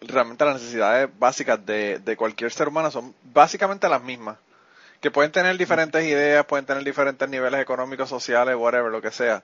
Realmente 0.00 0.44
las 0.44 0.54
necesidades 0.54 1.08
básicas 1.18 1.64
de, 1.64 1.98
de 1.98 2.16
cualquier 2.16 2.52
ser 2.52 2.68
humano 2.68 2.90
son 2.90 3.14
básicamente 3.24 3.88
las 3.88 4.02
mismas. 4.02 4.36
Que 5.00 5.10
pueden 5.10 5.30
tener 5.32 5.56
diferentes 5.56 6.04
ideas, 6.04 6.44
pueden 6.44 6.66
tener 6.66 6.82
diferentes 6.84 7.28
niveles 7.28 7.60
económicos, 7.60 8.08
sociales, 8.08 8.56
whatever, 8.56 8.90
lo 8.90 9.00
que 9.00 9.12
sea 9.12 9.42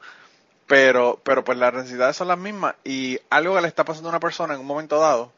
pero, 0.66 1.20
pero 1.22 1.44
pues 1.44 1.59
las 1.59 1.74
necesidades 1.74 2.16
son 2.16 2.29
las 2.29 2.38
mismas 2.38 2.74
y 2.85 3.18
algo 3.31 3.55
que 3.55 3.62
le 3.62 3.68
está 3.68 3.85
pasando 3.85 4.09
a 4.09 4.12
una 4.12 4.20
persona 4.20 4.55
en 4.55 4.61
un 4.61 4.66
momento 4.66 4.98
dado, 4.98 5.33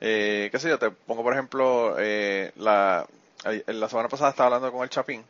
eh, 0.00 0.48
qué 0.52 0.58
sé 0.58 0.68
yo, 0.68 0.78
te 0.78 0.90
pongo 0.90 1.22
por 1.22 1.32
ejemplo, 1.32 1.96
eh, 1.98 2.52
la, 2.56 3.06
la 3.66 3.88
semana 3.88 4.08
pasada 4.08 4.30
estaba 4.30 4.48
hablando 4.48 4.72
con 4.72 4.82
el 4.82 4.90
Chapín, 4.90 5.24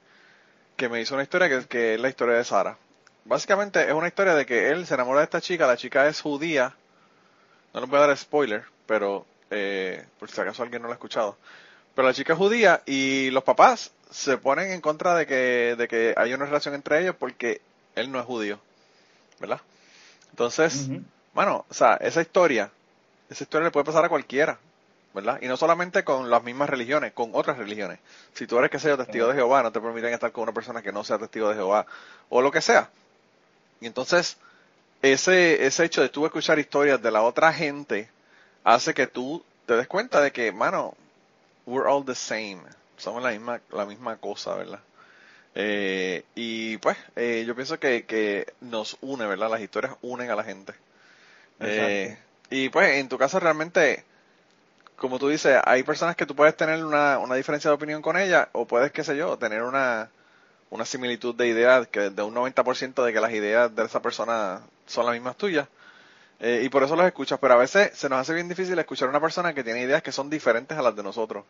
que 0.77 0.89
me 0.89 1.01
hizo 1.01 1.15
una 1.15 1.23
historia 1.23 1.49
que, 1.49 1.67
que 1.67 1.95
es 1.95 2.01
la 2.01 2.09
historia 2.09 2.37
de 2.37 2.45
Sara. 2.45 2.77
Básicamente 3.25 3.87
es 3.87 3.93
una 3.93 4.09
historia 4.09 4.35
de 4.35 4.45
que 4.45 4.69
él 4.71 4.87
se 4.87 4.95
enamora 4.95 5.21
de 5.21 5.25
esta 5.25 5.41
chica, 5.41 5.67
la 5.67 5.77
chica 5.77 6.07
es 6.07 6.21
judía, 6.21 6.75
no 7.73 7.81
les 7.81 7.89
voy 7.89 7.99
a 7.99 8.07
dar 8.07 8.17
spoiler, 8.17 8.65
pero 8.87 9.25
eh, 9.51 10.05
por 10.19 10.31
si 10.31 10.41
acaso 10.41 10.63
alguien 10.63 10.83
no 10.83 10.89
lo 10.89 10.93
ha 10.93 10.97
escuchado, 10.97 11.39
pero 11.95 12.07
la 12.07 12.15
chica 12.15 12.35
es 12.35 12.39
judía 12.39 12.83
y 12.85 13.31
los 13.31 13.45
papás 13.45 13.93
se 14.11 14.37
ponen 14.37 14.73
en 14.73 14.81
contra 14.81 15.15
de 15.15 15.27
que, 15.27 15.75
de 15.77 15.89
que 15.89 16.15
hay 16.17 16.35
una 16.35 16.45
relación 16.45 16.75
entre 16.75 17.01
ellos 17.01 17.17
porque 17.19 17.63
él 17.95 18.13
no 18.13 18.21
es 18.21 18.27
judío. 18.27 18.61
¿Verdad? 19.41 19.61
Entonces, 20.31 20.89
bueno, 21.33 21.65
o 21.69 21.75
sea, 21.75 21.95
esa 21.95 22.21
historia, 22.21 22.71
esa 23.31 23.45
historia 23.45 23.67
le 23.67 23.71
puede 23.71 23.85
pasar 23.85 24.05
a 24.05 24.09
cualquiera, 24.09 24.59
¿verdad? 25.15 25.39
Y 25.43 25.47
no 25.47 25.57
solamente 25.57 26.03
con 26.03 26.29
las 26.29 26.43
mismas 26.43 26.69
religiones, 26.69 27.13
con 27.13 27.31
otras 27.35 27.57
religiones. 27.57 28.01
Si 28.33 28.47
tú 28.47 28.59
eres, 28.59 28.71
que 28.71 28.79
sea 28.79 28.97
testigo 28.97 29.29
de 29.29 29.35
Jehová, 29.35 29.63
no 29.63 29.71
te 29.71 29.81
permiten 29.81 30.13
estar 30.13 30.33
con 30.33 30.43
una 30.43 30.53
persona 30.53 30.83
que 30.83 30.93
no 30.93 31.05
sea 31.05 31.19
testigo 31.19 31.49
de 31.49 31.55
Jehová, 31.55 31.87
o 32.29 32.43
lo 32.43 32.51
que 32.51 32.61
sea. 32.61 32.91
Y 33.81 33.87
entonces, 33.87 34.37
ese, 35.03 35.67
ese 35.67 35.85
hecho 35.85 36.03
de 36.03 36.09
tú 36.09 36.27
escuchar 36.27 36.59
historias 36.59 37.01
de 37.01 37.11
la 37.11 37.23
otra 37.23 37.53
gente 37.53 38.09
hace 38.65 38.95
que 38.95 39.07
tú 39.07 39.45
te 39.67 39.77
des 39.77 39.87
cuenta 39.87 40.21
de 40.21 40.33
que, 40.33 40.51
mano, 40.51 40.95
we're 41.67 41.89
all 41.89 42.05
the 42.05 42.15
same. 42.15 42.63
Somos 42.97 43.23
la 43.23 43.31
misma, 43.31 43.61
la 43.71 43.87
misma 43.87 44.17
cosa, 44.17 44.55
¿verdad? 44.55 44.81
Eh, 45.55 46.25
y 46.35 46.79
pues, 46.79 46.97
eh, 47.17 47.45
yo 47.47 47.55
pienso 47.55 47.79
que, 47.79 48.05
que 48.05 48.53
nos 48.61 48.97
une, 49.01 49.27
¿verdad? 49.27 49.51
Las 49.51 49.61
historias 49.61 49.95
unen 50.03 50.31
a 50.31 50.37
la 50.37 50.45
gente. 50.45 50.75
Eh, 51.61 52.19
y 52.51 52.69
pues, 52.69 52.99
en 52.99 53.09
tu 53.09 53.19
caso 53.19 53.39
realmente, 53.39 54.05
como 54.97 55.19
tú 55.19 55.29
dices, 55.29 55.59
hay 55.65 55.83
personas 55.83 56.17
que 56.17 56.27
tú 56.27 56.35
puedes 56.35 56.57
tener 56.57 56.85
una, 56.85 57.19
una 57.19 57.37
diferencia 57.37 57.71
de 57.71 57.77
opinión 57.77 58.03
con 58.03 58.17
ellas, 58.17 58.49
o 58.53 58.67
puedes, 58.67 58.91
qué 58.93 59.05
sé 59.05 59.17
yo, 59.17 59.37
tener 59.39 59.63
una, 59.63 60.11
una 60.71 60.85
similitud 60.85 61.35
de 61.35 61.47
ideas, 61.47 61.87
que 61.87 62.11
de 62.11 62.23
un 62.23 62.35
90% 62.35 63.05
de 63.05 63.13
que 63.13 63.21
las 63.21 63.33
ideas 63.33 63.75
de 63.75 63.85
esa 63.85 64.03
persona 64.03 64.61
son 64.87 65.07
las 65.07 65.15
mismas 65.15 65.37
tuyas. 65.37 65.69
Eh, 66.41 66.63
y 66.65 66.69
por 66.69 66.83
eso 66.83 66.97
los 66.97 67.07
escuchas, 67.07 67.39
pero 67.41 67.55
a 67.55 67.59
veces 67.59 67.93
se 67.95 68.09
nos 68.09 68.19
hace 68.19 68.35
bien 68.35 68.49
difícil 68.49 68.77
escuchar 68.79 69.07
a 69.07 69.11
una 69.11 69.21
persona 69.21 69.55
que 69.55 69.63
tiene 69.63 69.83
ideas 69.83 70.03
que 70.03 70.11
son 70.11 70.29
diferentes 70.29 70.77
a 70.77 70.83
las 70.83 70.97
de 70.97 71.03
nosotros. 71.03 71.45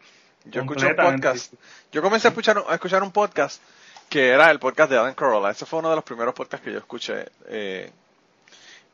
Yo 0.45 0.61
escuché 0.61 0.89
un 0.89 0.97
podcast, 0.97 1.55
yo 1.91 2.03
comencé 2.03 2.29
a 2.29 2.31
escuchar, 2.31 2.63
a 2.69 2.75
escuchar 2.75 3.03
un 3.03 3.11
podcast 3.11 3.63
que 4.09 4.29
era 4.29 4.51
el 4.51 4.59
podcast 4.59 4.91
de 4.91 4.99
Adam 4.99 5.15
Carolla. 5.15 5.51
Ese 5.51 5.67
fue 5.67 5.81
uno 5.81 5.91
de 5.91 5.97
los 5.97 6.05
primeros 6.05 6.35
podcasts 6.35 6.65
que 6.65 6.73
yo 6.73 6.79
escuché. 6.79 7.27
Eh, 7.49 7.91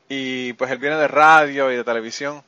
y 0.09 0.53
pues 0.53 0.69
él 0.71 0.77
viene 0.77 0.97
de 0.97 1.07
radio 1.07 1.71
y 1.71 1.75
de 1.75 1.83
televisión. 1.83 2.43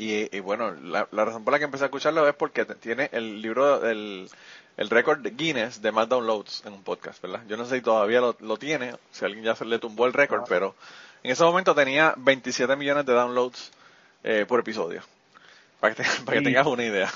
Y, 0.00 0.38
bueno, 0.40 0.70
la, 0.70 1.08
razón 1.10 1.42
por 1.42 1.52
la 1.52 1.58
que 1.58 1.64
empecé 1.64 1.84
a 1.84 1.86
escucharlo 1.86 2.28
es 2.28 2.34
porque 2.34 2.64
tiene 2.64 3.08
el 3.12 3.42
libro, 3.42 3.84
el, 3.88 4.30
el 4.76 4.90
récord 4.90 5.18
de 5.18 5.30
Guinness 5.30 5.82
de 5.82 5.90
más 5.90 6.08
downloads 6.08 6.62
en 6.66 6.72
un 6.72 6.84
podcast, 6.84 7.20
¿verdad? 7.20 7.42
Yo 7.48 7.56
no 7.56 7.64
sé 7.64 7.76
si 7.76 7.82
todavía 7.82 8.20
lo, 8.20 8.36
lo 8.38 8.56
tiene, 8.58 8.94
si 9.10 9.24
alguien 9.24 9.44
ya 9.44 9.56
se 9.56 9.64
le 9.64 9.80
tumbó 9.80 10.06
el 10.06 10.12
récord, 10.12 10.44
pero 10.48 10.76
en 11.24 11.32
ese 11.32 11.42
momento 11.42 11.74
tenía 11.74 12.14
27 12.16 12.76
millones 12.76 13.06
de 13.06 13.12
downloads 13.12 13.72
eh, 14.22 14.44
por 14.46 14.60
episodio. 14.60 15.02
Para 15.80 15.94
que, 15.94 16.04
para 16.24 16.38
que 16.38 16.44
tengas 16.44 16.66
una 16.66 16.84
idea. 16.84 17.10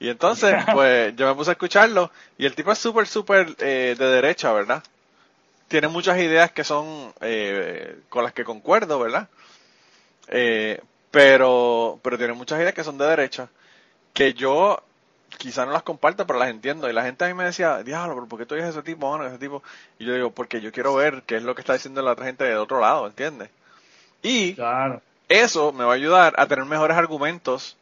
Y 0.00 0.08
entonces, 0.08 0.54
pues 0.72 1.14
yo 1.16 1.26
me 1.26 1.34
puse 1.34 1.50
a 1.50 1.52
escucharlo 1.52 2.10
y 2.36 2.46
el 2.46 2.54
tipo 2.54 2.72
es 2.72 2.78
súper, 2.78 3.06
súper 3.06 3.54
eh, 3.58 3.94
de 3.98 4.06
derecha, 4.06 4.52
¿verdad? 4.52 4.82
Tiene 5.68 5.88
muchas 5.88 6.18
ideas 6.18 6.52
que 6.52 6.64
son 6.64 7.12
eh, 7.20 7.98
con 8.08 8.24
las 8.24 8.32
que 8.32 8.44
concuerdo, 8.44 8.98
¿verdad? 8.98 9.28
Eh, 10.28 10.80
pero, 11.10 11.98
pero 12.02 12.18
tiene 12.18 12.32
muchas 12.32 12.60
ideas 12.60 12.74
que 12.74 12.84
son 12.84 12.98
de 12.98 13.06
derecha 13.06 13.48
que 14.12 14.34
yo 14.34 14.82
quizá 15.36 15.66
no 15.66 15.72
las 15.72 15.82
comparto, 15.82 16.26
pero 16.26 16.38
las 16.38 16.48
entiendo. 16.48 16.88
Y 16.88 16.92
la 16.92 17.04
gente 17.04 17.24
a 17.24 17.28
mí 17.28 17.34
me 17.34 17.44
decía, 17.44 17.82
diablo, 17.82 18.14
¿pero 18.14 18.26
¿por 18.26 18.38
qué 18.38 18.46
tú 18.46 18.54
eres 18.54 18.68
ese 18.68 18.82
tipo, 18.82 19.08
bueno, 19.08 19.26
ese 19.26 19.38
tipo? 19.38 19.62
Y 19.98 20.06
yo 20.06 20.14
digo, 20.14 20.30
porque 20.30 20.60
yo 20.60 20.72
quiero 20.72 20.94
ver 20.94 21.22
qué 21.26 21.36
es 21.36 21.42
lo 21.42 21.54
que 21.54 21.60
está 21.60 21.74
diciendo 21.74 22.02
la 22.02 22.12
otra 22.12 22.26
gente 22.26 22.44
del 22.44 22.58
otro 22.58 22.80
lado, 22.80 23.06
¿entiendes? 23.06 23.50
Y 24.22 24.56
eso 25.28 25.72
me 25.72 25.84
va 25.84 25.92
a 25.92 25.96
ayudar 25.96 26.34
a 26.36 26.46
tener 26.46 26.64
mejores 26.64 26.96
argumentos 26.96 27.76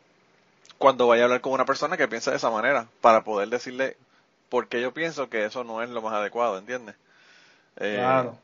cuando 0.78 1.06
vaya 1.06 1.22
a 1.22 1.24
hablar 1.26 1.40
con 1.40 1.52
una 1.52 1.64
persona 1.64 1.96
que 1.96 2.08
piensa 2.08 2.30
de 2.30 2.36
esa 2.36 2.50
manera, 2.50 2.86
para 3.00 3.24
poder 3.24 3.48
decirle 3.48 3.96
por 4.48 4.68
qué 4.68 4.80
yo 4.80 4.92
pienso 4.92 5.28
que 5.28 5.44
eso 5.44 5.64
no 5.64 5.82
es 5.82 5.90
lo 5.90 6.02
más 6.02 6.14
adecuado, 6.14 6.58
¿entiendes? 6.58 6.94
Eh, 7.76 7.96
claro. 7.98 8.38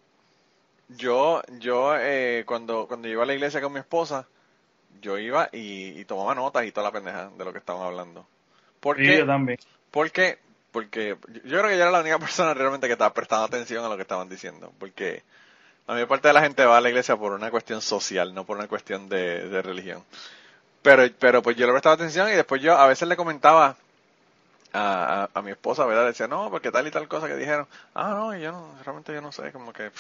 Yo, 0.89 1.43
yo 1.59 1.97
eh, 1.97 2.45
cuando, 2.47 2.87
cuando 2.87 3.09
iba 3.09 3.23
a 3.23 3.27
la 3.27 3.35
iglesia 3.35 3.61
con 3.61 3.73
mi 3.73 3.79
esposa, 3.79 4.27
yo 5.01 5.19
iba 5.19 5.49
y, 5.53 6.05
tomaba 6.05 6.35
notas 6.35 6.67
y 6.67 6.73
toda 6.73 6.87
la 6.87 6.93
pendeja 6.93 7.31
de 7.31 7.45
lo 7.45 7.53
que 7.53 7.59
estaban 7.59 7.83
hablando. 7.83 8.27
Porque, 8.81 9.19
yo 9.19 9.27
también. 9.27 9.59
Porque, 9.91 10.39
porque 10.71 11.17
yo 11.45 11.59
creo 11.59 11.69
que 11.69 11.77
yo 11.77 11.83
era 11.83 11.91
la 11.91 12.01
única 12.01 12.19
persona 12.19 12.55
realmente 12.55 12.87
que 12.87 12.93
estaba 12.93 13.15
prestando 13.15 13.45
atención 13.45 13.85
a 13.85 13.89
lo 13.89 13.97
que 13.97 14.03
estaban 14.03 14.29
diciendo. 14.29 14.73
Porque 14.79 15.23
la 15.87 15.95
mayor 15.95 16.09
parte 16.09 16.29
de 16.29 16.35
la 16.35 16.43
gente 16.43 16.65
va 16.65 16.79
a 16.79 16.81
la 16.81 16.89
iglesia 16.89 17.17
por 17.17 17.33
una 17.33 17.51
cuestión 17.51 17.81
social, 17.81 18.35
no 18.35 18.45
por 18.45 18.57
una 18.57 18.69
cuestión 18.69 19.09
de, 19.09 19.49
de 19.49 19.63
religión. 19.63 20.05
Pero, 20.83 21.05
pero 21.19 21.43
pues 21.43 21.57
yo 21.57 21.67
le 21.67 21.73
prestaba 21.73 21.95
atención 21.95 22.29
y 22.29 22.33
después 22.33 22.61
yo 22.61 22.77
a 22.77 22.87
veces 22.87 23.09
le 23.09 23.17
comentaba 23.17 23.77
a, 24.73 25.29
a, 25.33 25.43
mi 25.43 25.51
esposa, 25.51 25.85
¿verdad? 25.85 26.07
Decía, 26.07 26.27
no, 26.27 26.51
porque 26.51 26.71
tal 26.71 26.87
y 26.87 26.91
tal 26.91 27.09
cosa 27.09 27.29
que 27.29 27.37
dijeron. 27.37 27.67
Ah, 27.95 28.11
no, 28.11 28.37
yo 28.37 28.53
no, 28.53 28.75
realmente 28.85 29.13
yo 29.13 29.21
no 29.21 29.33
sé, 29.33 29.53
como 29.53 29.73
que, 29.73 29.91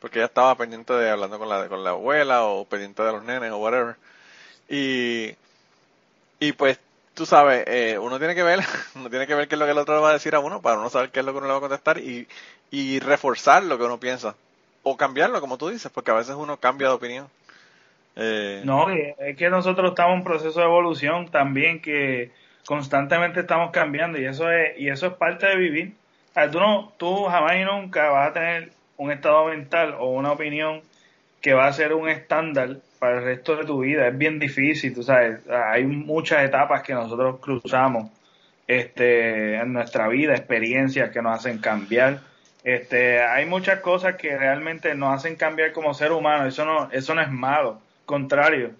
porque 0.00 0.18
ella 0.18 0.26
estaba 0.26 0.56
pendiente 0.56 0.92
de 0.92 1.10
hablando 1.10 1.38
con 1.38 1.48
la, 1.48 1.68
con 1.68 1.84
la 1.84 1.90
abuela 1.90 2.44
o 2.44 2.64
pendiente 2.64 3.02
de 3.02 3.12
los 3.12 3.22
nenes 3.22 3.52
o 3.52 3.58
whatever. 3.58 3.96
Y, 4.68 5.36
y 6.40 6.52
pues, 6.52 6.78
tú 7.14 7.26
sabes, 7.26 7.64
eh, 7.66 7.98
uno 7.98 8.18
tiene 8.18 8.34
que 8.34 8.42
ver, 8.42 8.60
uno 8.94 9.10
tiene 9.10 9.26
que 9.26 9.34
ver 9.34 9.48
qué 9.48 9.54
es 9.54 9.58
lo 9.58 9.66
que 9.66 9.72
el 9.72 9.78
otro 9.78 9.94
le 9.96 10.00
va 10.00 10.10
a 10.10 10.14
decir 10.14 10.34
a 10.34 10.40
uno 10.40 10.62
para 10.62 10.78
uno 10.78 10.90
saber 10.90 11.10
qué 11.10 11.20
es 11.20 11.26
lo 11.26 11.32
que 11.32 11.38
uno 11.38 11.46
le 11.46 11.52
va 11.52 11.58
a 11.58 11.62
contestar 11.62 11.98
y, 11.98 12.26
y 12.70 13.00
reforzar 13.00 13.62
lo 13.62 13.78
que 13.78 13.84
uno 13.84 14.00
piensa. 14.00 14.34
O 14.82 14.96
cambiarlo, 14.96 15.40
como 15.40 15.58
tú 15.58 15.68
dices, 15.68 15.90
porque 15.92 16.10
a 16.10 16.14
veces 16.14 16.34
uno 16.36 16.56
cambia 16.58 16.88
de 16.88 16.94
opinión. 16.94 17.28
Eh, 18.20 18.62
no, 18.64 18.90
es 18.90 19.36
que 19.36 19.48
nosotros 19.48 19.90
estamos 19.90 20.14
en 20.14 20.18
un 20.18 20.24
proceso 20.24 20.58
de 20.58 20.66
evolución 20.66 21.28
también 21.28 21.80
que 21.80 22.32
constantemente 22.66 23.40
estamos 23.40 23.70
cambiando 23.70 24.18
y 24.18 24.24
eso 24.24 24.50
es 24.50 24.76
y 24.76 24.88
eso 24.88 25.06
es 25.06 25.12
parte 25.12 25.46
de 25.46 25.56
vivir. 25.56 25.94
tú 26.50 26.58
no, 26.58 26.92
tú 26.96 27.26
jamás 27.26 27.56
y 27.56 27.64
nunca 27.64 28.10
vas 28.10 28.30
a 28.30 28.32
tener 28.32 28.72
un 28.96 29.12
estado 29.12 29.46
mental 29.46 29.94
o 30.00 30.10
una 30.10 30.32
opinión 30.32 30.82
que 31.40 31.54
va 31.54 31.68
a 31.68 31.72
ser 31.72 31.92
un 31.92 32.08
estándar 32.08 32.78
para 32.98 33.18
el 33.18 33.24
resto 33.24 33.54
de 33.54 33.64
tu 33.64 33.80
vida. 33.80 34.08
Es 34.08 34.18
bien 34.18 34.40
difícil, 34.40 34.92
tú 34.92 35.04
sabes. 35.04 35.38
Hay 35.48 35.84
muchas 35.84 36.44
etapas 36.44 36.82
que 36.82 36.94
nosotros 36.94 37.38
cruzamos 37.40 38.10
este, 38.66 39.54
en 39.54 39.72
nuestra 39.72 40.08
vida, 40.08 40.34
experiencias 40.34 41.10
que 41.10 41.22
nos 41.22 41.38
hacen 41.38 41.58
cambiar. 41.58 42.18
Este, 42.64 43.22
hay 43.22 43.46
muchas 43.46 43.78
cosas 43.80 44.16
que 44.16 44.36
realmente 44.36 44.96
nos 44.96 45.14
hacen 45.14 45.36
cambiar 45.36 45.70
como 45.72 45.94
ser 45.94 46.10
humano. 46.10 46.46
Eso 46.48 46.64
no, 46.64 46.90
eso 46.90 47.14
no 47.14 47.22
es 47.22 47.30
malo 47.30 47.80
contrario. 48.08 48.72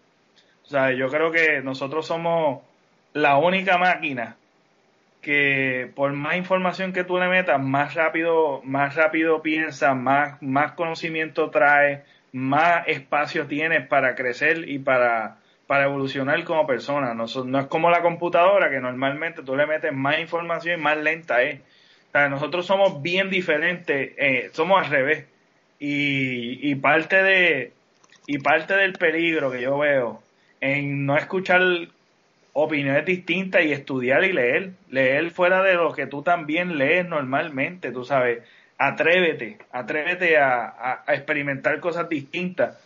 O 0.65 0.67
sea, 0.67 0.91
yo 0.93 1.09
creo 1.09 1.31
que 1.31 1.61
nosotros 1.63 2.07
somos 2.07 2.63
la 3.13 3.37
única 3.37 3.79
máquina 3.79 4.37
que 5.21 5.91
por 5.95 6.13
más 6.13 6.37
información 6.37 6.93
que 6.93 7.05
tú 7.05 7.19
le 7.19 7.29
metas, 7.29 7.61
más 7.61 7.95
rápido, 7.95 8.63
más 8.65 8.95
rápido 8.95 9.43
piensa, 9.43 9.95
más, 9.95 10.41
más 10.43 10.73
conocimiento 10.73 11.51
trae, 11.51 12.05
más 12.33 12.89
espacio 12.89 13.47
tienes 13.47 13.87
para 13.87 14.15
crecer 14.15 14.69
y 14.69 14.79
para, 14.79 15.37
para 15.67 15.85
evolucionar 15.85 16.43
como 16.45 16.67
persona. 16.67 17.15
No, 17.15 17.27
no 17.45 17.59
es 17.61 17.67
como 17.67 17.91
la 17.91 18.03
computadora 18.03 18.71
que 18.71 18.81
normalmente 18.81 19.43
tú 19.43 19.57
le 19.57 19.67
metes 19.67 19.93
más 19.93 20.19
información 20.21 20.81
y 20.81 20.83
más 20.83 20.97
lenta 20.97 21.43
es. 21.43 21.61
O 22.09 22.13
sea, 22.13 22.29
nosotros 22.29 22.65
somos 22.65 23.03
bien 23.03 23.29
diferentes, 23.29 24.13
eh, 24.17 24.51
somos 24.53 24.83
al 24.83 24.91
revés. 24.91 25.27
Y, 25.81 26.71
y 26.71 26.75
parte 26.77 27.23
de, 27.23 27.73
y 28.29 28.39
parte 28.39 28.75
del 28.75 28.93
peligro 28.93 29.51
que 29.51 29.63
yo 29.63 29.79
veo 29.79 30.23
en 30.61 31.07
no 31.07 31.17
escuchar 31.17 31.63
opiniones 32.53 33.07
distintas 33.07 33.65
y 33.65 33.73
estudiar 33.73 34.23
y 34.23 34.35
leer, 34.35 34.73
leer 34.91 35.31
fuera 35.31 35.63
de 35.63 35.75
lo 35.75 35.95
que 35.95 36.07
tú 36.07 36.23
también 36.23 36.77
lees 36.77 37.09
normalmente, 37.09 37.91
tú 37.91 38.05
sabes, 38.05 38.43
atrévete, 38.77 39.57
atrévete 39.73 40.37
a, 40.37 41.05
experimentar 41.09 41.81
cosas 41.81 42.07
distintas, 42.11 42.77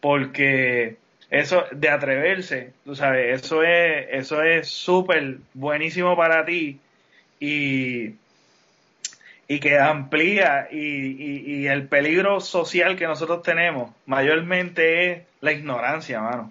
porque 0.00 0.98
eso 1.30 1.64
de 1.72 1.88
atreverse, 1.88 2.72
tú 2.84 2.94
sabes, 2.94 3.40
eso 3.42 3.64
es 3.64 4.06
eso 4.08 4.40
es 4.42 4.68
súper 4.68 5.38
buenísimo 5.52 6.16
para 6.16 6.44
ti 6.44 6.78
y 7.40 8.10
y 9.52 9.60
que 9.60 9.78
amplía 9.78 10.68
y, 10.70 11.66
el 11.66 11.86
peligro 11.86 12.40
social 12.40 12.96
que 12.96 13.06
nosotros 13.06 13.42
tenemos 13.42 13.90
mayormente 14.06 15.12
es 15.12 15.22
la 15.42 15.52
ignorancia, 15.52 16.22
mano. 16.22 16.50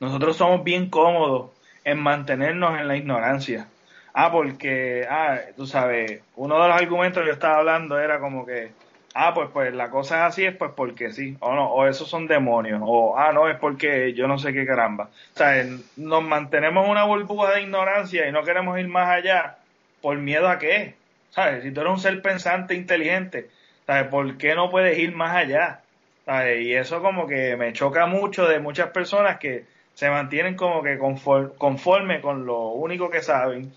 Nosotros 0.00 0.38
somos 0.38 0.64
bien 0.64 0.88
cómodos 0.88 1.50
en 1.84 1.98
mantenernos 1.98 2.80
en 2.80 2.88
la 2.88 2.96
ignorancia. 2.96 3.68
Ah, 4.14 4.32
porque, 4.32 5.06
ah, 5.10 5.40
tú 5.58 5.66
sabes, 5.66 6.22
uno 6.36 6.54
de 6.62 6.68
los 6.68 6.80
argumentos 6.80 7.22
que 7.22 7.26
yo 7.26 7.34
estaba 7.34 7.58
hablando 7.58 7.98
era 7.98 8.18
como 8.18 8.46
que, 8.46 8.70
ah, 9.12 9.34
pues, 9.34 9.50
pues 9.52 9.74
la 9.74 9.90
cosa 9.90 10.16
es 10.16 10.32
así, 10.32 10.46
es 10.46 10.56
pues 10.56 10.70
porque 10.74 11.12
sí, 11.12 11.36
o 11.40 11.54
no, 11.54 11.70
o 11.70 11.86
esos 11.86 12.08
son 12.08 12.26
demonios, 12.26 12.80
o 12.82 13.18
ah, 13.18 13.30
no, 13.34 13.46
es 13.50 13.58
porque 13.58 14.14
yo 14.14 14.26
no 14.26 14.38
sé 14.38 14.54
qué 14.54 14.64
caramba. 14.64 15.10
O 15.34 15.36
sea, 15.36 15.66
nos 15.96 16.22
mantenemos 16.22 16.86
en 16.86 16.92
una 16.92 17.04
burbuja 17.04 17.52
de 17.52 17.62
ignorancia 17.64 18.26
y 18.26 18.32
no 18.32 18.42
queremos 18.42 18.78
ir 18.78 18.88
más 18.88 19.08
allá 19.10 19.58
por 20.00 20.16
miedo 20.16 20.48
a 20.48 20.58
qué. 20.58 20.97
¿Sabes? 21.30 21.62
Si 21.62 21.70
tú 21.70 21.80
eres 21.80 21.92
un 21.92 22.00
ser 22.00 22.20
pensante, 22.22 22.74
inteligente, 22.74 23.48
¿sabes? 23.86 24.08
¿Por 24.08 24.36
qué 24.38 24.54
no 24.54 24.70
puedes 24.70 24.98
ir 24.98 25.14
más 25.14 25.36
allá? 25.36 25.80
¿Sabes? 26.24 26.62
Y 26.64 26.74
eso 26.74 27.02
como 27.02 27.26
que 27.26 27.56
me 27.56 27.72
choca 27.72 28.06
mucho 28.06 28.46
de 28.46 28.60
muchas 28.60 28.90
personas 28.90 29.38
que 29.38 29.64
se 29.94 30.10
mantienen 30.10 30.54
como 30.54 30.82
que 30.82 30.98
conforme, 30.98 32.20
con 32.20 32.46
lo 32.46 32.68
único 32.68 33.10
que 33.10 33.20
saben. 33.22 33.72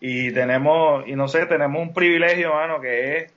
Y 0.00 0.32
tenemos, 0.32 1.06
y 1.08 1.14
no 1.16 1.28
sé, 1.28 1.46
tenemos 1.46 1.80
un 1.80 1.94
privilegio, 1.94 2.52
mano, 2.52 2.80
que 2.80 3.16
es 3.16 3.32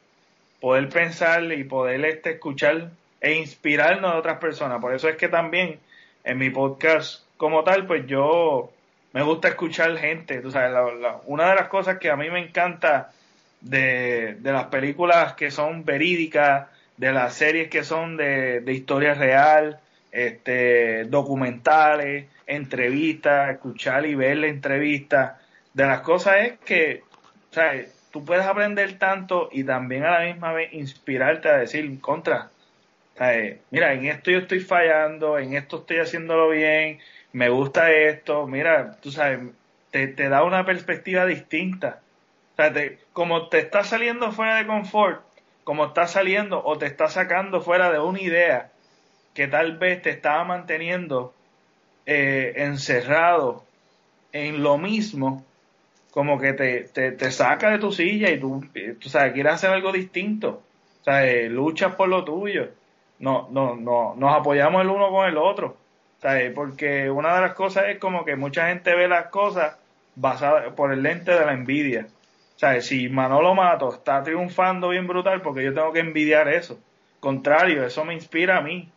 poder 0.60 0.90
pensar 0.90 1.44
y 1.44 1.64
poder 1.64 2.04
este, 2.06 2.32
escuchar 2.32 2.90
e 3.22 3.34
inspirarnos 3.36 4.12
de 4.12 4.18
otras 4.18 4.40
personas. 4.40 4.82
Por 4.82 4.94
eso 4.94 5.08
es 5.08 5.16
que 5.16 5.30
también 5.30 5.80
en 6.24 6.38
mi 6.38 6.50
podcast 6.50 7.24
como 7.38 7.64
tal, 7.64 7.86
pues 7.86 8.06
yo 8.08 8.72
me 9.14 9.24
gusta 9.24 9.48
escuchar 9.48 9.96
gente. 9.98 10.42
Tú 10.42 10.52
sabes, 10.52 10.76
una 11.28 11.50
de 11.50 11.56
las 11.56 11.70
cosas 11.70 12.00
que 12.00 12.10
a 12.10 12.18
mí 12.18 12.30
me 12.30 12.40
encanta 12.40 13.12
de, 13.62 14.36
de 14.40 14.52
las 14.52 14.66
películas 14.66 15.34
que 15.34 15.52
son 15.52 15.86
verídicas 15.86 16.68
de 16.98 17.12
las 17.12 17.34
series 17.34 17.70
que 17.70 17.84
son 17.84 18.18
de, 18.18 18.62
de 18.62 18.74
historia 18.74 19.14
real, 19.14 19.80
este, 20.12 21.06
documentales, 21.06 22.28
entrevistas, 22.48 23.52
escuchar 23.52 24.06
y 24.06 24.16
ver 24.16 24.38
la 24.38 24.48
entrevista. 24.48 25.40
De 25.74 25.86
las 25.86 26.02
cosas 26.02 26.38
es 26.38 26.60
que, 26.60 27.04
o 27.52 27.62
tú 28.12 28.24
puedes 28.24 28.46
aprender 28.46 28.98
tanto 28.98 29.50
y 29.52 29.64
también 29.66 30.06
a 30.06 30.20
la 30.20 30.26
misma 30.26 30.54
vez 30.54 30.72
inspirarte 30.74 31.50
a 31.50 31.58
decir 31.58 32.00
contra. 32.00 32.50
Mira, 33.72 33.94
en 33.94 34.06
esto 34.06 34.32
yo 34.32 34.40
estoy 34.40 34.60
fallando, 34.62 35.38
en 35.38 35.54
esto 35.56 35.80
estoy 35.80 35.98
haciéndolo 35.98 36.50
bien, 36.50 37.00
me 37.34 37.50
gusta 37.50 37.92
esto, 37.92 38.48
mira, 38.48 38.98
tú 39.02 39.12
sabes, 39.12 39.40
te, 39.92 40.08
te 40.08 40.30
da 40.30 40.44
una 40.44 40.66
perspectiva 40.66 41.26
distinta. 41.26 42.02
Como 43.14 43.48
te 43.50 43.60
está 43.60 43.84
saliendo 43.84 44.32
fuera 44.32 44.58
de 44.58 44.68
confort, 44.68 45.22
como 45.64 45.86
está 45.86 46.08
saliendo 46.08 46.64
o 46.64 46.78
te 46.78 46.86
está 46.86 47.08
sacando 47.08 47.62
fuera 47.62 47.92
de 47.92 48.00
una 48.00 48.22
idea 48.22 48.72
que 49.34 49.48
tal 49.48 49.78
vez 49.78 50.02
te 50.02 50.12
estaba 50.12 50.44
manteniendo 50.44 51.34
eh, 52.06 52.54
encerrado 52.58 53.64
en 54.32 54.64
lo 54.64 54.78
mismo, 54.78 55.44
como 56.12 56.40
que 56.40 56.54
te, 56.54 56.84
te, 56.86 57.12
te, 57.12 57.32
saca 57.32 57.72
de 57.72 57.80
tu 57.80 57.92
silla 57.92 58.30
y 58.30 58.40
tú, 58.40 58.64
tú 59.00 59.10
sabes, 59.10 59.34
quieres 59.34 59.54
hacer 59.54 59.72
algo 59.72 59.92
distinto. 59.92 60.62
O 61.02 61.04
sea, 61.04 61.26
eh, 61.26 61.50
luchas 61.50 61.96
por 61.96 62.08
lo 62.08 62.24
tuyo. 62.24 62.70
No, 63.20 63.50
no, 63.52 63.76
no, 63.76 64.16
nos 64.16 64.36
apoyamos 64.36 64.82
el 64.82 64.90
uno 64.90 65.10
con 65.10 65.28
el 65.28 65.38
otro. 65.38 65.78
¿sabes? 66.22 66.52
Porque 66.54 67.10
una 67.10 67.36
de 67.36 67.42
las 67.42 67.54
cosas 67.54 67.86
es 67.90 68.00
como 68.00 68.26
que 68.26 68.36
mucha 68.36 68.70
gente 68.70 68.96
ve 68.96 69.08
las 69.08 69.28
cosas 69.28 69.78
basadas 70.16 70.74
por 70.74 70.92
el 70.92 71.04
lente 71.04 71.32
de 71.32 71.46
la 71.46 71.54
envidia. 71.54 72.08
¿Sabes? 72.56 72.88
Si 72.88 73.10
Manolo 73.10 73.54
Mato 73.54 73.94
está 73.94 74.24
triunfando 74.24 74.90
bien 74.90 75.08
brutal, 75.08 75.42
porque 75.42 75.64
yo 75.64 75.74
tengo 75.74 75.92
que 75.92 76.00
envidiar 76.00 76.48
eso. 76.48 76.80
Contrario, 77.20 77.86
eso 77.86 78.06
me 78.06 78.14
inspira 78.14 78.58
a 78.58 78.62
mí. 78.62 78.90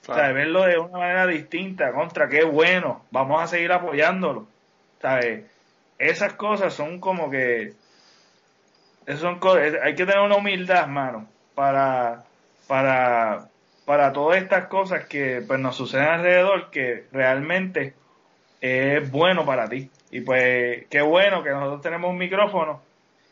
¿Sabes? 0.00 0.34
Verlo 0.34 0.64
de 0.64 0.78
una 0.78 0.98
manera 0.98 1.26
distinta, 1.26 1.92
contra, 1.92 2.28
qué 2.28 2.44
bueno, 2.44 3.04
vamos 3.10 3.42
a 3.42 3.46
seguir 3.46 3.72
apoyándolo. 3.72 4.46
¿Sabes? 5.00 5.44
Esas 5.98 6.34
cosas 6.34 6.74
son 6.74 7.00
como 7.00 7.30
que. 7.30 7.72
Son 9.16 9.38
cosas, 9.38 9.74
hay 9.82 9.94
que 9.94 10.06
tener 10.06 10.20
una 10.20 10.36
humildad, 10.36 10.86
mano, 10.86 11.28
para, 11.54 12.24
para, 12.66 13.48
para 13.84 14.12
todas 14.12 14.42
estas 14.42 14.66
cosas 14.66 15.06
que 15.06 15.42
pues, 15.46 15.60
nos 15.60 15.76
suceden 15.76 16.08
alrededor, 16.08 16.70
que 16.70 17.04
realmente 17.12 17.94
es 18.60 19.10
bueno 19.10 19.44
para 19.44 19.68
ti. 19.68 19.90
Y 20.10 20.22
pues, 20.22 20.86
qué 20.88 21.02
bueno 21.02 21.42
que 21.42 21.50
nosotros 21.50 21.82
tenemos 21.82 22.10
un 22.10 22.18
micrófono 22.18 22.80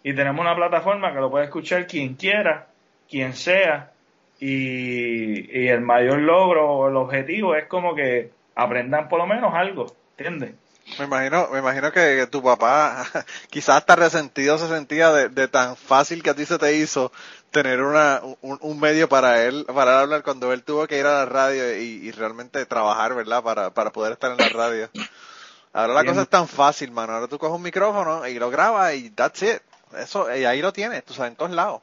y 0.03 0.15
tenemos 0.15 0.41
una 0.41 0.57
plataforma 0.57 1.13
que 1.13 1.21
lo 1.21 1.31
puede 1.31 1.45
escuchar 1.45 1.87
quien 1.87 2.15
quiera, 2.15 2.67
quien 3.09 3.35
sea, 3.35 3.93
y, 4.41 5.69
el 5.69 5.81
mayor 5.83 6.19
logro 6.19 6.69
o 6.69 6.89
el 6.89 6.97
objetivo 6.97 7.55
es 7.55 7.67
como 7.67 7.95
que 7.95 8.31
aprendan 8.57 9.09
por 9.09 9.21
lo 9.21 9.27
menos 9.27 9.55
algo, 9.55 9.95
¿entiendes? 10.17 10.55
Me 10.99 11.05
imagino, 11.05 11.49
me 11.53 11.61
imagino 11.61 11.93
que, 11.93 12.27
tu 12.27 12.43
papá 12.43 13.05
quizás 13.51 13.77
hasta 13.77 13.95
resentido 13.95 14.59
se 14.59 14.69
sentía 14.69 15.13
de, 15.13 15.49
tan 15.49 15.77
fácil 15.77 16.23
que 16.23 16.31
a 16.31 16.35
ti 16.35 16.45
se 16.45 16.59
te 16.59 16.77
hizo 16.77 17.13
tener 17.53 17.83
una, 17.83 18.21
un, 18.41 18.81
medio 18.81 19.09
para 19.09 19.45
él, 19.45 19.65
para 19.73 20.01
hablar 20.01 20.25
cuando 20.25 20.53
él 20.53 20.65
tuvo 20.65 20.89
que 20.89 20.99
ir 20.99 21.07
a 21.07 21.19
la 21.19 21.27
radio 21.27 21.77
y, 21.79 22.11
realmente 22.11 22.67
trabajar, 22.67 23.15
¿verdad? 23.15 23.45
Para, 23.45 23.71
para 23.71 23.93
poder 23.93 24.13
estar 24.13 24.33
en 24.33 24.39
la 24.39 24.49
radio. 24.49 24.91
Ahora 25.73 25.95
la 25.95 26.05
cosa 26.05 26.23
es 26.23 26.29
tan 26.29 26.49
fácil, 26.49 26.91
mano. 26.91 27.13
Ahora 27.13 27.29
tú 27.29 27.39
coges 27.39 27.55
un 27.55 27.63
micrófono 27.63 28.27
y 28.27 28.39
lo 28.39 28.51
grabas 28.51 28.95
y 28.95 29.11
that's 29.11 29.43
it. 29.43 29.63
Eso, 29.99 30.35
y 30.35 30.45
ahí 30.45 30.63
lo 30.63 30.73
tienes, 30.73 31.05
tú 31.05 31.15
sabes, 31.15 31.33
en 31.33 31.37
todos 31.37 31.51
lados. 31.53 31.83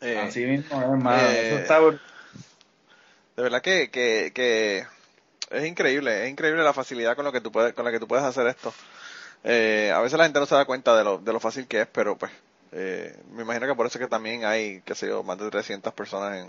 Eh, 0.00 0.18
Así 0.18 0.44
mismo, 0.44 0.80
hermano. 0.80 1.22
Eh, 1.22 1.48
Eso 1.48 1.58
está... 1.58 1.80
De 1.80 3.42
verdad 3.42 3.60
que, 3.60 3.90
que, 3.90 4.32
que 4.34 4.86
es 5.50 5.64
increíble, 5.66 6.24
es 6.24 6.30
increíble 6.30 6.62
la 6.62 6.72
facilidad 6.72 7.14
con 7.16 7.24
lo 7.24 7.32
que 7.32 7.40
tú 7.40 7.52
puedes, 7.52 7.74
con 7.74 7.84
la 7.84 7.90
que 7.90 8.00
tú 8.00 8.08
puedes 8.08 8.24
hacer 8.24 8.46
esto. 8.46 8.72
Eh, 9.44 9.92
a 9.94 10.00
veces 10.00 10.18
la 10.18 10.24
gente 10.24 10.40
no 10.40 10.46
se 10.46 10.54
da 10.54 10.64
cuenta 10.64 10.96
de 10.96 11.04
lo, 11.04 11.18
de 11.18 11.32
lo 11.32 11.40
fácil 11.40 11.66
que 11.66 11.82
es, 11.82 11.86
pero 11.86 12.16
pues 12.16 12.32
eh, 12.72 13.16
me 13.32 13.42
imagino 13.42 13.66
que 13.66 13.74
por 13.74 13.86
eso 13.86 13.98
que 13.98 14.06
también 14.06 14.44
hay, 14.44 14.82
qué 14.84 14.94
sé 14.94 15.08
yo, 15.08 15.22
más 15.22 15.38
de 15.38 15.50
300 15.50 15.94
personas 15.94 16.46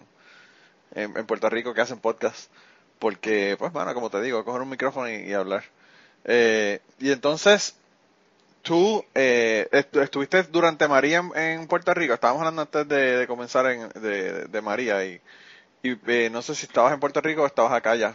en, 0.95 1.17
en, 1.17 1.25
Puerto 1.25 1.49
Rico 1.49 1.73
que 1.73 1.81
hacen 1.81 1.99
podcast. 1.99 2.49
Porque, 2.99 3.55
pues, 3.57 3.71
bueno, 3.71 3.93
como 3.93 4.09
te 4.09 4.21
digo, 4.21 4.43
coger 4.43 4.61
un 4.61 4.69
micrófono 4.69 5.09
y, 5.09 5.31
hablar. 5.33 5.63
Eh, 6.25 6.81
y 6.99 7.11
entonces, 7.11 7.76
tú 8.67 9.05
eh, 9.15 9.67
estuviste 9.71 10.43
durante 10.43 10.87
María 10.87 11.23
en, 11.35 11.67
Puerto 11.67 11.93
Rico. 11.93 12.13
Estábamos 12.13 12.41
hablando 12.41 12.63
antes 12.63 12.87
de, 12.87 13.25
comenzar 13.25 13.65
en, 13.71 13.89
de, 13.89 14.61
María 14.61 15.05
y, 15.05 15.21
y 15.81 15.97
eh, 16.05 16.29
no 16.29 16.41
sé 16.41 16.53
si 16.53 16.65
estabas 16.65 16.93
en 16.93 16.99
Puerto 16.99 17.21
Rico 17.21 17.43
o 17.43 17.45
estabas 17.45 17.71
acá 17.71 17.95
ya. 17.95 18.13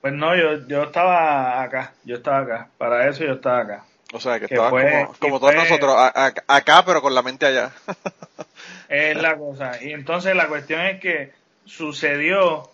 Pues 0.00 0.14
no, 0.14 0.36
yo, 0.36 0.66
yo 0.68 0.84
estaba 0.84 1.60
acá, 1.60 1.94
yo 2.04 2.16
estaba 2.16 2.38
acá. 2.38 2.68
Para 2.78 3.08
eso 3.08 3.24
yo 3.24 3.32
estaba 3.32 3.60
acá. 3.60 3.84
O 4.12 4.20
sea, 4.20 4.38
que, 4.38 4.46
estabas 4.46 4.70
como, 5.18 5.40
todos 5.40 5.54
nosotros, 5.54 5.94
acá 6.46 6.84
pero 6.86 7.02
con 7.02 7.14
la 7.14 7.22
mente 7.22 7.46
allá. 7.46 7.72
es 8.88 9.16
la 9.20 9.36
cosa. 9.36 9.82
Y 9.82 9.92
entonces 9.92 10.36
la 10.36 10.46
cuestión 10.46 10.80
es 10.82 11.00
que 11.00 11.32
sucedió 11.64 12.70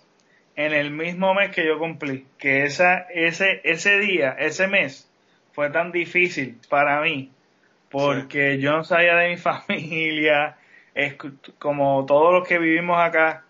en 0.57 0.75
el 0.75 0.91
mismo 0.91 1.35
mes 1.35 1.51
que 1.51 1.67
yo 1.67 1.79
cumplí, 1.79 2.27
que 2.39 2.65
esa, 2.65 2.99
ese, 3.11 3.63
ese 3.65 3.99
día, 3.99 4.37
ese 4.39 4.69
mes, 4.69 5.09
fue 5.55 5.71
tan 5.71 5.93
difícil 5.93 6.59
para 6.69 7.01
mí, 7.01 7.31
porque 7.91 8.59
yo 8.59 8.73
no 8.73 8.85
sabía 8.85 9.15
de 9.17 9.31
mi 9.31 9.37
familia, 9.39 10.57
es 10.95 11.15
como 11.59 12.05
todos 12.07 12.33
los 12.33 12.47
que 12.47 12.59
vivimos 12.59 12.99
acá, 12.99 13.45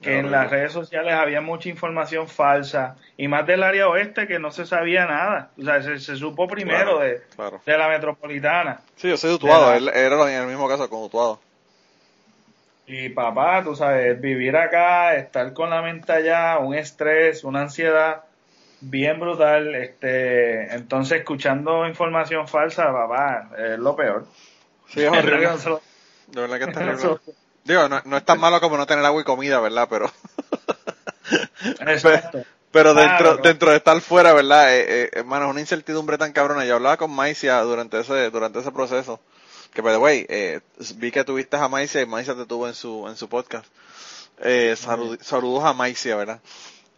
que 0.00 0.18
en 0.18 0.32
las 0.32 0.50
redes 0.50 0.72
sociales 0.72 1.14
había 1.14 1.40
mucha 1.40 1.68
información 1.68 2.26
falsa 2.26 2.96
y 3.16 3.28
más 3.28 3.46
del 3.46 3.62
área 3.62 3.88
oeste 3.88 4.26
que 4.26 4.40
no 4.40 4.50
se 4.50 4.66
sabía 4.66 5.06
nada. 5.06 5.50
O 5.56 5.62
sea, 5.62 5.80
se, 5.80 6.16
supo 6.16 6.48
primero 6.48 6.98
de, 6.98 7.22
de, 7.64 7.78
la 7.78 7.88
metropolitana. 7.88 8.80
Sí, 8.96 9.08
yo 9.08 9.16
soy 9.16 9.30
de 9.30 9.36
Utuado, 9.36 9.72
era 9.72 10.28
en 10.28 10.42
el 10.42 10.48
mismo 10.48 10.68
caso 10.68 10.90
con 10.90 11.04
Utuado. 11.04 11.38
Y 12.84 13.10
papá, 13.10 13.62
tú 13.62 13.76
sabes, 13.76 14.20
vivir 14.20 14.56
acá, 14.56 15.14
estar 15.14 15.52
con 15.52 15.70
la 15.70 15.82
mente 15.82 16.12
allá, 16.12 16.58
un 16.58 16.74
estrés, 16.74 17.44
una 17.44 17.60
ansiedad 17.60 18.24
bien 18.82 19.18
brutal. 19.18 19.74
Este, 19.74 20.74
entonces, 20.74 21.20
escuchando 21.20 21.86
información 21.86 22.46
falsa, 22.48 22.92
papá, 22.92 23.50
es 23.56 23.78
lo 23.78 23.96
peor. 23.96 24.26
Sí, 24.88 25.02
es 25.02 25.10
horrible. 25.10 25.48
De 26.28 26.40
verdad 26.40 26.58
que 26.58 26.64
es 26.64 26.72
terrible. 26.72 27.20
Digo, 27.64 27.88
no, 27.88 28.00
no, 28.04 28.16
es 28.16 28.24
tan 28.24 28.40
malo 28.40 28.60
como 28.60 28.76
no 28.76 28.86
tener 28.86 29.04
agua 29.04 29.20
y 29.20 29.24
comida, 29.24 29.60
¿verdad? 29.60 29.86
Pero. 29.88 30.10
Exacto. 31.86 32.44
Pero 32.72 32.94
dentro, 32.94 33.36
dentro 33.36 33.70
de 33.70 33.76
estar 33.76 34.00
fuera, 34.00 34.32
¿verdad? 34.32 34.74
Eh, 34.74 34.84
eh, 34.88 35.10
hermano, 35.12 35.50
una 35.50 35.60
incertidumbre 35.60 36.16
tan 36.16 36.32
cabrona. 36.32 36.64
Yo 36.64 36.76
hablaba 36.76 36.96
con 36.96 37.10
Maicia 37.10 37.60
durante 37.60 38.00
ese, 38.00 38.30
durante 38.30 38.60
ese 38.60 38.72
proceso. 38.72 39.20
Que, 39.74 39.82
by 39.82 39.92
the 39.92 39.98
way, 39.98 40.26
eh, 40.28 40.60
vi 40.96 41.10
que 41.10 41.22
tuviste 41.22 41.56
a 41.56 41.68
Maicia 41.68 42.00
y 42.00 42.06
Maicia 42.06 42.34
te 42.34 42.46
tuvo 42.46 42.66
en 42.66 42.74
su, 42.74 43.06
en 43.06 43.16
su 43.16 43.28
podcast. 43.28 43.66
Eh, 44.38 44.74
saludos 44.76 45.64
a 45.64 45.72
Maicia, 45.72 46.16
¿verdad? 46.16 46.40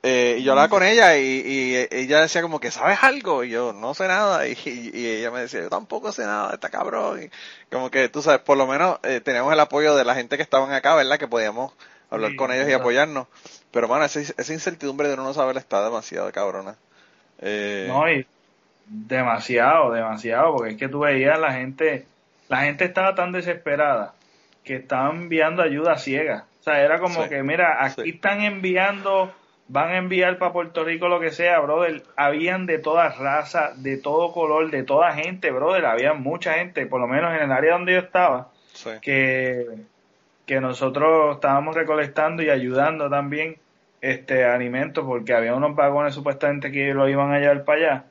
Eh, 0.07 0.37
y 0.39 0.43
yo 0.43 0.53
hablaba 0.53 0.69
con 0.69 0.83
ella 0.83 1.17
y, 1.17 1.43
y, 1.47 1.89
ella 1.91 2.21
decía 2.21 2.43
como 2.43 2.61
que, 2.61 2.71
¿sabes 2.71 3.03
algo? 3.03 3.43
Y 3.43 3.49
yo, 3.49 3.73
no 3.73 3.95
sé 3.95 4.07
nada. 4.07 4.47
Y, 4.49 4.91
y, 4.93 5.07
ella 5.07 5.31
me 5.31 5.41
decía, 5.41 5.63
yo 5.63 5.71
tampoco 5.71 6.13
sé 6.13 6.27
nada, 6.27 6.53
está 6.53 6.69
cabrón. 6.69 7.23
Y 7.23 7.31
como 7.75 7.91
que, 7.91 8.11
tú 8.11 8.21
sabes, 8.21 8.43
por 8.43 8.59
lo 8.59 8.67
menos 8.67 8.99
eh, 9.03 9.23
teníamos 9.23 9.51
el 9.55 9.61
apoyo 9.61 9.97
de 9.97 10.05
la 10.05 10.15
gente 10.15 10.37
que 10.37 10.43
estaban 10.43 10.73
acá, 10.73 10.95
¿verdad? 10.95 11.19
Que 11.19 11.27
podíamos 11.27 11.73
hablar 12.11 12.37
con 12.37 12.53
ellos 12.53 12.69
y 12.69 12.75
apoyarnos. 12.75 13.29
Pero, 13.71 13.89
bueno, 13.89 14.05
esa, 14.05 14.21
esa 14.21 14.53
incertidumbre 14.53 15.09
de 15.09 15.15
uno 15.15 15.25
no 15.25 15.33
saber 15.33 15.57
está 15.57 15.83
demasiado 15.83 16.31
cabrona. 16.33 16.77
Eh... 17.41 17.87
No, 17.89 18.07
y 18.11 18.27
demasiado, 18.87 19.91
demasiado, 19.91 20.53
porque 20.53 20.73
es 20.73 20.77
que 20.77 20.89
tú 20.89 21.01
veías 21.01 21.39
la 21.39 21.55
gente, 21.55 22.05
la 22.51 22.65
gente 22.65 22.85
estaba 22.85 23.15
tan 23.15 23.33
desesperada 23.33 24.13
que 24.65 24.77
estaban 24.77 25.23
enviando 25.23 25.63
ayuda 25.63 25.97
ciega. 25.97 26.45
O 26.61 26.63
sea, 26.63 26.83
era 26.83 26.99
como 26.99 27.27
que, 27.27 27.43
mira, 27.43 27.83
aquí 27.83 28.11
están 28.11 28.43
enviando 28.43 29.33
van 29.69 29.91
a 29.91 29.97
enviar 29.97 30.39
para 30.39 30.53
Puerto 30.53 30.85
Rico 30.85 31.09
lo 31.09 31.21
que 31.21 31.31
sea, 31.31 31.61
brother, 31.61 32.03
habían 32.17 32.67
de 32.67 32.79
toda 32.79 33.09
raza, 33.09 33.73
de 33.77 33.97
todo 33.97 34.33
color, 34.33 34.71
de 34.71 34.83
toda 34.83 35.12
gente, 35.15 35.51
brother, 35.51 35.87
había 35.87 36.15
mucha 36.15 36.55
gente, 36.55 36.87
por 36.87 37.01
lo 37.01 37.09
menos 37.09 37.35
en 37.35 37.43
el 37.43 37.53
área 37.53 37.73
donde 37.73 37.95
yo 37.95 37.99
estaba, 38.01 38.51
que, 39.01 39.67
que 40.47 40.61
nosotros 40.61 41.37
estábamos 41.37 41.75
recolectando 41.75 42.43
y 42.43 42.51
ayudando 42.51 43.09
también 43.09 43.57
este 44.01 44.45
alimentos, 44.45 45.05
porque 45.07 45.33
había 45.33 45.55
unos 45.55 45.75
vagones 45.75 46.15
supuestamente 46.15 46.71
que 46.71 46.93
lo 46.93 47.09
iban 47.09 47.33
a 47.33 47.39
llevar 47.39 47.65
para 47.65 47.79
allá, 47.79 48.05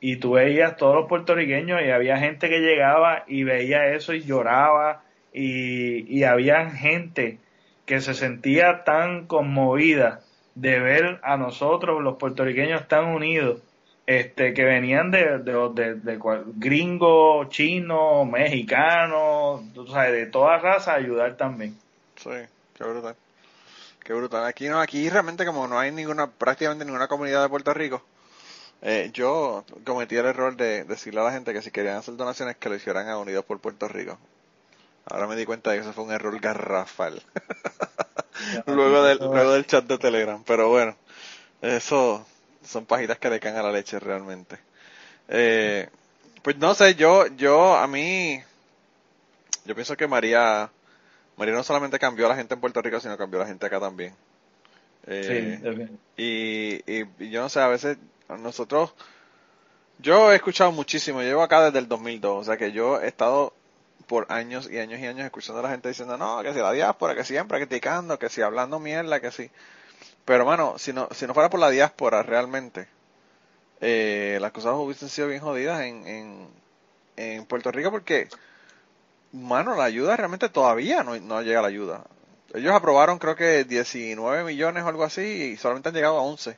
y 0.00 0.16
tú 0.16 0.32
veías 0.32 0.76
todos 0.76 0.94
los 0.94 1.08
puertorriqueños 1.08 1.80
y 1.82 1.90
había 1.90 2.18
gente 2.18 2.48
que 2.48 2.60
llegaba 2.60 3.24
y 3.26 3.44
veía 3.44 3.94
eso 3.94 4.12
y 4.12 4.20
lloraba, 4.20 5.02
y, 5.32 6.04
y 6.14 6.24
había 6.24 6.70
gente 6.70 7.38
que 7.86 8.00
se 8.00 8.12
sentía 8.12 8.84
tan 8.84 9.26
conmovida 9.26 10.20
de 10.58 10.80
ver 10.80 11.20
a 11.22 11.36
nosotros, 11.36 12.02
los 12.02 12.16
puertorriqueños 12.16 12.88
tan 12.88 13.06
unidos, 13.06 13.60
este, 14.06 14.54
que 14.54 14.64
venían 14.64 15.10
de, 15.12 15.38
de, 15.38 15.94
de, 15.94 16.18
gringos, 16.56 17.48
chinos, 17.50 18.26
mexicanos, 18.26 19.62
de 19.72 20.26
toda 20.26 20.58
raza, 20.58 20.94
ayudar 20.94 21.36
también. 21.36 21.78
Sí. 22.16 22.30
qué 22.74 22.84
brutal. 22.84 23.14
Qué 24.02 24.12
brutal. 24.14 24.46
Aquí 24.46 24.68
no, 24.68 24.80
aquí 24.80 25.08
realmente 25.08 25.46
como 25.46 25.68
no 25.68 25.78
hay 25.78 25.92
ninguna, 25.92 26.28
prácticamente 26.28 26.84
ninguna 26.84 27.06
comunidad 27.06 27.42
de 27.42 27.48
Puerto 27.48 27.72
Rico, 27.72 28.02
eh, 28.82 29.10
yo 29.12 29.64
cometí 29.84 30.16
el 30.16 30.26
error 30.26 30.56
de 30.56 30.84
decirle 30.84 31.20
a 31.20 31.24
la 31.24 31.32
gente 31.32 31.52
que 31.52 31.62
si 31.62 31.70
querían 31.70 31.98
hacer 31.98 32.16
donaciones 32.16 32.56
que 32.56 32.68
lo 32.68 32.74
hicieran 32.74 33.08
a 33.08 33.18
Unidos 33.18 33.44
por 33.44 33.60
Puerto 33.60 33.86
Rico. 33.86 34.18
Ahora 35.06 35.28
me 35.28 35.36
di 35.36 35.44
cuenta 35.44 35.70
de 35.70 35.76
que 35.76 35.82
eso 35.82 35.92
fue 35.92 36.04
un 36.04 36.12
error 36.12 36.38
garrafal. 36.40 37.22
luego, 38.66 39.02
del, 39.02 39.18
luego 39.18 39.52
del 39.52 39.66
chat 39.66 39.84
de 39.84 39.98
Telegram. 39.98 40.42
Pero 40.44 40.68
bueno, 40.68 40.96
eso 41.62 42.26
son 42.64 42.86
pajitas 42.86 43.18
que 43.18 43.30
le 43.30 43.40
caen 43.40 43.56
a 43.56 43.62
la 43.62 43.72
leche 43.72 43.98
realmente. 43.98 44.58
Eh, 45.28 45.88
pues 46.42 46.56
no 46.56 46.74
sé, 46.74 46.94
yo, 46.94 47.26
yo, 47.36 47.76
a 47.76 47.86
mí, 47.86 48.40
yo 49.64 49.74
pienso 49.74 49.96
que 49.96 50.06
María, 50.06 50.70
María 51.36 51.54
no 51.54 51.62
solamente 51.62 51.98
cambió 51.98 52.26
a 52.26 52.30
la 52.30 52.36
gente 52.36 52.54
en 52.54 52.60
Puerto 52.60 52.80
Rico, 52.80 53.00
sino 53.00 53.16
cambió 53.16 53.40
a 53.40 53.44
la 53.44 53.48
gente 53.48 53.66
acá 53.66 53.80
también. 53.80 54.14
Eh, 55.06 55.88
y, 56.16 56.82
y, 56.86 57.30
yo 57.30 57.40
no 57.40 57.48
sé, 57.48 57.60
a 57.60 57.68
veces 57.68 57.96
nosotros, 58.28 58.92
yo 59.98 60.32
he 60.32 60.36
escuchado 60.36 60.70
muchísimo, 60.70 61.22
yo 61.22 61.28
llevo 61.28 61.42
acá 61.42 61.64
desde 61.64 61.78
el 61.78 61.88
2002, 61.88 62.42
o 62.42 62.44
sea 62.44 62.56
que 62.56 62.72
yo 62.72 63.00
he 63.00 63.08
estado 63.08 63.54
por 64.08 64.26
años 64.32 64.68
y 64.68 64.78
años 64.78 64.98
y 64.98 65.06
años 65.06 65.24
escuchando 65.24 65.60
a 65.60 65.62
la 65.62 65.70
gente 65.70 65.88
diciendo, 65.88 66.16
no, 66.16 66.42
que 66.42 66.52
si 66.52 66.58
la 66.58 66.72
diáspora, 66.72 67.14
que 67.14 67.22
siempre 67.22 67.58
criticando, 67.58 68.18
que 68.18 68.28
si 68.28 68.42
hablando 68.42 68.80
mierda, 68.80 69.20
que 69.20 69.30
si... 69.30 69.50
Pero, 70.24 70.44
mano, 70.44 70.78
si 70.78 70.92
no, 70.92 71.08
si 71.12 71.26
no 71.26 71.34
fuera 71.34 71.48
por 71.48 71.60
la 71.60 71.70
diáspora 71.70 72.22
realmente, 72.22 72.88
eh, 73.80 74.38
las 74.40 74.50
cosas 74.50 74.74
hubiesen 74.74 75.08
sido 75.08 75.28
bien 75.28 75.40
jodidas 75.40 75.82
en, 75.82 76.06
en, 76.06 76.48
en 77.16 77.46
Puerto 77.46 77.70
Rico 77.70 77.90
porque, 77.90 78.28
mano, 79.32 79.76
la 79.76 79.84
ayuda 79.84 80.16
realmente 80.16 80.48
todavía 80.48 81.04
no, 81.04 81.16
no 81.18 81.42
llega 81.42 81.62
la 81.62 81.68
ayuda. 81.68 82.04
Ellos 82.54 82.74
aprobaron 82.74 83.18
creo 83.18 83.36
que 83.36 83.64
19 83.64 84.42
millones 84.44 84.82
o 84.82 84.88
algo 84.88 85.04
así 85.04 85.52
y 85.52 85.56
solamente 85.58 85.90
han 85.90 85.94
llegado 85.94 86.18
a 86.18 86.22
11 86.22 86.56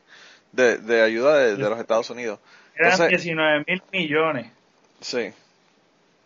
de, 0.53 0.79
de 0.79 1.03
ayuda 1.03 1.37
de, 1.39 1.57
los 1.57 1.81
Estados 1.81 2.11
Unidos. 2.11 2.39
Eran 2.77 3.09
19 3.09 3.65
mil 3.67 3.83
millones. 3.93 4.47
Sí. 5.01 5.33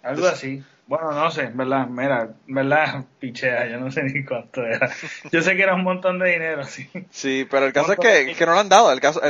Algo 0.02 0.26
así. 0.26 0.62
Bueno, 0.86 1.12
no 1.12 1.30
sé, 1.30 1.50
verdad, 1.54 1.86
mira, 1.86 2.34
verdad, 2.46 3.04
pichea, 3.18 3.66
yo 3.68 3.80
no 3.80 3.90
sé 3.90 4.02
ni 4.02 4.24
cuánto 4.24 4.62
era. 4.62 4.90
Yo 5.32 5.40
sé 5.40 5.56
que 5.56 5.62
era 5.62 5.74
un 5.74 5.82
montón 5.82 6.18
de 6.18 6.30
dinero, 6.30 6.64
sí. 6.64 6.88
Sí, 7.10 7.46
pero 7.50 7.66
el 7.66 7.72
caso 7.72 7.92
es 7.92 7.98
que, 7.98 8.34
que 8.34 8.46
no 8.46 8.52
lo 8.52 8.60
han 8.60 8.68
dado. 8.68 8.92
El 8.92 9.00
caso, 9.00 9.20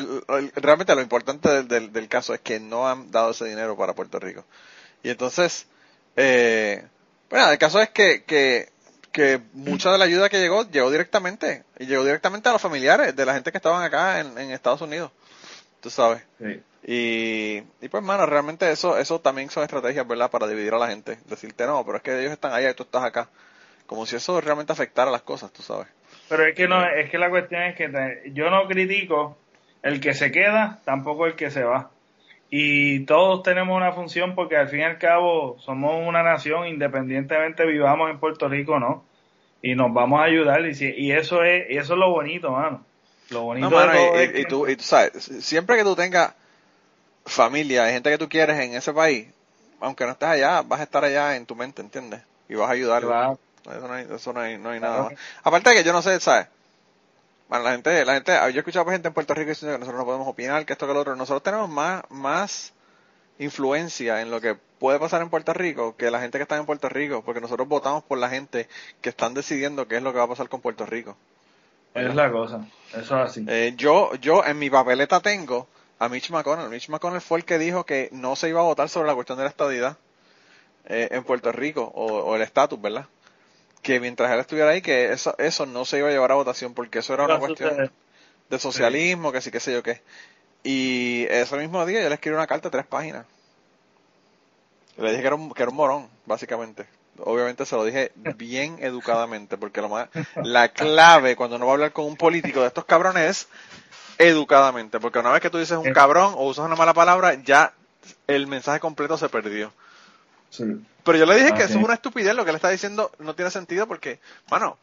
realmente 0.56 0.94
lo 0.94 1.00
importante 1.00 1.62
del, 1.62 1.92
del, 1.92 2.08
caso 2.08 2.34
es 2.34 2.40
que 2.40 2.58
no 2.58 2.88
han 2.88 3.10
dado 3.12 3.30
ese 3.30 3.44
dinero 3.44 3.76
para 3.76 3.94
Puerto 3.94 4.18
Rico. 4.18 4.44
Y 5.04 5.10
entonces, 5.10 5.68
eh, 6.16 6.84
bueno, 7.30 7.50
el 7.50 7.58
caso 7.58 7.80
es 7.80 7.90
que, 7.90 8.24
que, 8.24 8.70
que 9.12 9.40
mucha 9.52 9.92
de 9.92 9.98
la 9.98 10.06
ayuda 10.06 10.28
que 10.28 10.40
llegó, 10.40 10.68
llegó 10.68 10.90
directamente. 10.90 11.62
Y 11.78 11.86
llegó 11.86 12.04
directamente 12.04 12.48
a 12.48 12.52
los 12.52 12.62
familiares 12.62 13.14
de 13.14 13.26
la 13.26 13.34
gente 13.34 13.52
que 13.52 13.58
estaban 13.58 13.84
acá 13.84 14.18
en, 14.18 14.36
en 14.38 14.50
Estados 14.50 14.80
Unidos. 14.80 15.12
Tú 15.80 15.88
sabes. 15.88 16.20
Sí. 16.38 16.60
Y, 16.86 17.62
y 17.80 17.88
pues, 17.88 18.02
mano, 18.02 18.26
realmente 18.26 18.70
eso, 18.70 18.98
eso 18.98 19.18
también 19.20 19.48
son 19.48 19.62
estrategias, 19.62 20.06
¿verdad? 20.06 20.30
Para 20.30 20.46
dividir 20.46 20.74
a 20.74 20.78
la 20.78 20.88
gente. 20.88 21.18
Decirte, 21.26 21.66
no, 21.66 21.84
pero 21.84 21.96
es 21.96 22.02
que 22.02 22.20
ellos 22.20 22.32
están 22.32 22.52
allá 22.52 22.70
y 22.70 22.74
tú 22.74 22.82
estás 22.82 23.02
acá. 23.02 23.28
Como 23.86 24.04
si 24.04 24.16
eso 24.16 24.40
realmente 24.40 24.72
afectara 24.72 25.10
las 25.10 25.22
cosas, 25.22 25.52
tú 25.52 25.62
sabes. 25.62 25.88
Pero 26.28 26.46
es 26.46 26.54
que 26.54 26.68
no, 26.68 26.84
es 26.86 27.10
que 27.10 27.18
la 27.18 27.30
cuestión 27.30 27.62
es 27.62 27.76
que 27.76 28.32
yo 28.32 28.50
no 28.50 28.66
critico 28.66 29.38
el 29.82 30.00
que 30.00 30.14
se 30.14 30.30
queda, 30.30 30.80
tampoco 30.84 31.26
el 31.26 31.36
que 31.36 31.50
se 31.50 31.64
va. 31.64 31.90
Y 32.50 33.00
todos 33.06 33.42
tenemos 33.42 33.76
una 33.76 33.92
función 33.92 34.34
porque 34.34 34.56
al 34.56 34.68
fin 34.68 34.80
y 34.80 34.84
al 34.84 34.98
cabo 34.98 35.56
somos 35.60 36.06
una 36.06 36.22
nación, 36.22 36.66
independientemente 36.66 37.66
vivamos 37.66 38.10
en 38.10 38.18
Puerto 38.18 38.48
Rico 38.48 38.78
no. 38.78 39.04
Y 39.62 39.74
nos 39.74 39.92
vamos 39.92 40.20
a 40.20 40.24
ayudar 40.24 40.60
y, 40.66 40.94
y 40.98 41.12
eso 41.12 41.42
es 41.42 41.70
y 41.70 41.78
eso 41.78 41.94
es 41.94 41.98
lo 41.98 42.10
bonito, 42.10 42.50
mano. 42.50 42.84
Lo 43.30 43.42
bonito 43.42 43.70
de 43.70 44.40
y, 44.40 44.44
tú, 44.44 44.68
y 44.68 44.76
tú 44.76 44.82
sabes, 44.82 45.12
siempre 45.40 45.76
que 45.76 45.82
tú 45.82 45.96
tengas 45.96 46.34
familia, 47.24 47.84
hay 47.84 47.94
gente 47.94 48.10
que 48.10 48.18
tú 48.18 48.28
quieres 48.28 48.58
en 48.60 48.74
ese 48.74 48.92
país, 48.92 49.28
aunque 49.80 50.04
no 50.04 50.12
estés 50.12 50.28
allá, 50.28 50.62
vas 50.62 50.80
a 50.80 50.84
estar 50.84 51.04
allá 51.04 51.36
en 51.36 51.46
tu 51.46 51.54
mente, 51.54 51.82
¿entiendes? 51.82 52.22
Y 52.48 52.54
vas 52.54 52.68
a 52.68 52.72
ayudar. 52.72 53.02
Eso 53.02 53.88
no 53.88 53.94
hay, 53.94 54.06
eso 54.10 54.32
no 54.32 54.40
hay, 54.40 54.58
no 54.58 54.70
hay 54.70 54.80
nada 54.80 55.04
más. 55.04 55.12
Aparte 55.42 55.70
de 55.70 55.76
que 55.76 55.84
yo 55.84 55.92
no 55.92 56.02
sé, 56.02 56.20
¿sabes? 56.20 56.46
Bueno, 57.48 57.64
la 57.64 57.72
gente, 57.72 58.04
la 58.04 58.14
gente, 58.14 58.32
yo 58.32 58.46
he 58.46 58.58
escuchado 58.58 58.88
a 58.88 58.92
gente 58.92 59.08
en 59.08 59.14
Puerto 59.14 59.34
Rico 59.34 59.50
diciendo 59.50 59.74
que 59.74 59.80
nosotros 59.80 60.00
no 60.00 60.06
podemos 60.06 60.28
opinar, 60.28 60.64
que 60.64 60.72
esto, 60.72 60.86
que 60.86 60.94
lo 60.94 61.00
otro. 61.00 61.16
Nosotros 61.16 61.42
tenemos 61.42 61.68
más, 61.68 62.02
más 62.10 62.72
influencia 63.38 64.20
en 64.20 64.30
lo 64.30 64.40
que 64.40 64.56
puede 64.78 64.98
pasar 64.98 65.22
en 65.22 65.30
Puerto 65.30 65.52
Rico 65.52 65.96
que 65.96 66.10
la 66.10 66.20
gente 66.20 66.38
que 66.38 66.42
está 66.42 66.56
en 66.56 66.66
Puerto 66.66 66.88
Rico, 66.88 67.22
porque 67.24 67.40
nosotros 67.40 67.68
votamos 67.68 68.02
por 68.04 68.18
la 68.18 68.28
gente 68.28 68.68
que 69.00 69.10
están 69.10 69.34
decidiendo 69.34 69.88
qué 69.88 69.96
es 69.96 70.02
lo 70.02 70.12
que 70.12 70.18
va 70.18 70.24
a 70.24 70.28
pasar 70.28 70.48
con 70.48 70.60
Puerto 70.60 70.86
Rico. 70.86 71.16
Es 71.94 72.14
la 72.14 72.30
cosa, 72.30 72.66
eso 72.90 72.98
es 73.22 73.30
así. 73.30 73.44
Eh, 73.48 73.74
yo, 73.76 74.14
yo 74.16 74.44
en 74.44 74.58
mi 74.58 74.68
papeleta 74.68 75.20
tengo 75.20 75.68
a 76.04 76.08
Mitch 76.08 76.30
McConnell. 76.30 76.68
Mitch 76.68 76.88
McConnell 76.88 77.20
fue 77.20 77.38
el 77.38 77.44
que 77.44 77.58
dijo 77.58 77.84
que 77.84 78.08
no 78.12 78.36
se 78.36 78.48
iba 78.48 78.60
a 78.60 78.64
votar 78.64 78.88
sobre 78.88 79.08
la 79.08 79.14
cuestión 79.14 79.38
de 79.38 79.44
la 79.44 79.50
estadidad 79.50 79.96
eh, 80.86 81.08
en 81.12 81.24
Puerto 81.24 81.50
Rico, 81.50 81.82
o, 81.94 82.36
el 82.36 82.42
estatus, 82.42 82.80
¿verdad? 82.80 83.06
Que 83.82 84.00
mientras 84.00 84.30
él 84.32 84.40
estuviera 84.40 84.70
ahí, 84.70 84.82
que 84.82 85.12
eso, 85.12 85.34
eso 85.38 85.66
no 85.66 85.84
se 85.84 85.98
iba 85.98 86.08
a 86.08 86.12
llevar 86.12 86.32
a 86.32 86.36
votación, 86.36 86.74
porque 86.74 86.98
eso 86.98 87.14
era 87.14 87.24
una 87.24 87.38
cuestión 87.38 87.90
de 88.50 88.58
socialismo, 88.58 89.32
que 89.32 89.40
sí, 89.40 89.50
qué 89.50 89.60
sé 89.60 89.72
yo 89.72 89.82
qué. 89.82 90.02
Y 90.62 91.26
ese 91.28 91.56
mismo 91.56 91.84
día 91.84 92.02
yo 92.02 92.08
le 92.08 92.14
escribí 92.14 92.36
una 92.36 92.46
carta 92.46 92.68
de 92.68 92.72
tres 92.72 92.86
páginas. 92.86 93.26
Le 94.96 95.10
dije 95.10 95.22
que 95.22 95.26
era 95.26 95.36
un, 95.36 95.52
que 95.52 95.62
era 95.62 95.70
un 95.70 95.76
morón, 95.76 96.08
básicamente. 96.26 96.86
Obviamente 97.18 97.64
se 97.64 97.76
lo 97.76 97.84
dije 97.84 98.12
bien 98.36 98.78
educadamente, 98.80 99.56
porque 99.56 99.80
lo 99.80 99.88
más, 99.88 100.08
la 100.36 100.68
clave 100.68 101.36
cuando 101.36 101.56
uno 101.56 101.66
va 101.66 101.72
a 101.72 101.74
hablar 101.74 101.92
con 101.92 102.06
un 102.06 102.16
político 102.16 102.60
de 102.60 102.68
estos 102.68 102.84
cabrones 102.84 103.30
es 103.30 103.48
educadamente, 104.18 105.00
porque 105.00 105.18
una 105.18 105.32
vez 105.32 105.40
que 105.40 105.50
tú 105.50 105.58
dices 105.58 105.78
un 105.78 105.92
cabrón 105.92 106.34
o 106.36 106.46
usas 106.46 106.64
una 106.64 106.76
mala 106.76 106.94
palabra, 106.94 107.34
ya 107.34 107.72
el 108.26 108.46
mensaje 108.46 108.80
completo 108.80 109.16
se 109.16 109.28
perdió. 109.28 109.72
Pero 111.04 111.18
yo 111.18 111.26
le 111.26 111.36
dije 111.36 111.54
que 111.54 111.64
eso 111.64 111.78
es 111.78 111.84
una 111.84 111.94
estupidez, 111.94 112.34
lo 112.34 112.44
que 112.44 112.52
le 112.52 112.56
está 112.56 112.70
diciendo 112.70 113.10
no 113.18 113.34
tiene 113.34 113.50
sentido 113.50 113.86
porque, 113.86 114.20
bueno, 114.48 114.78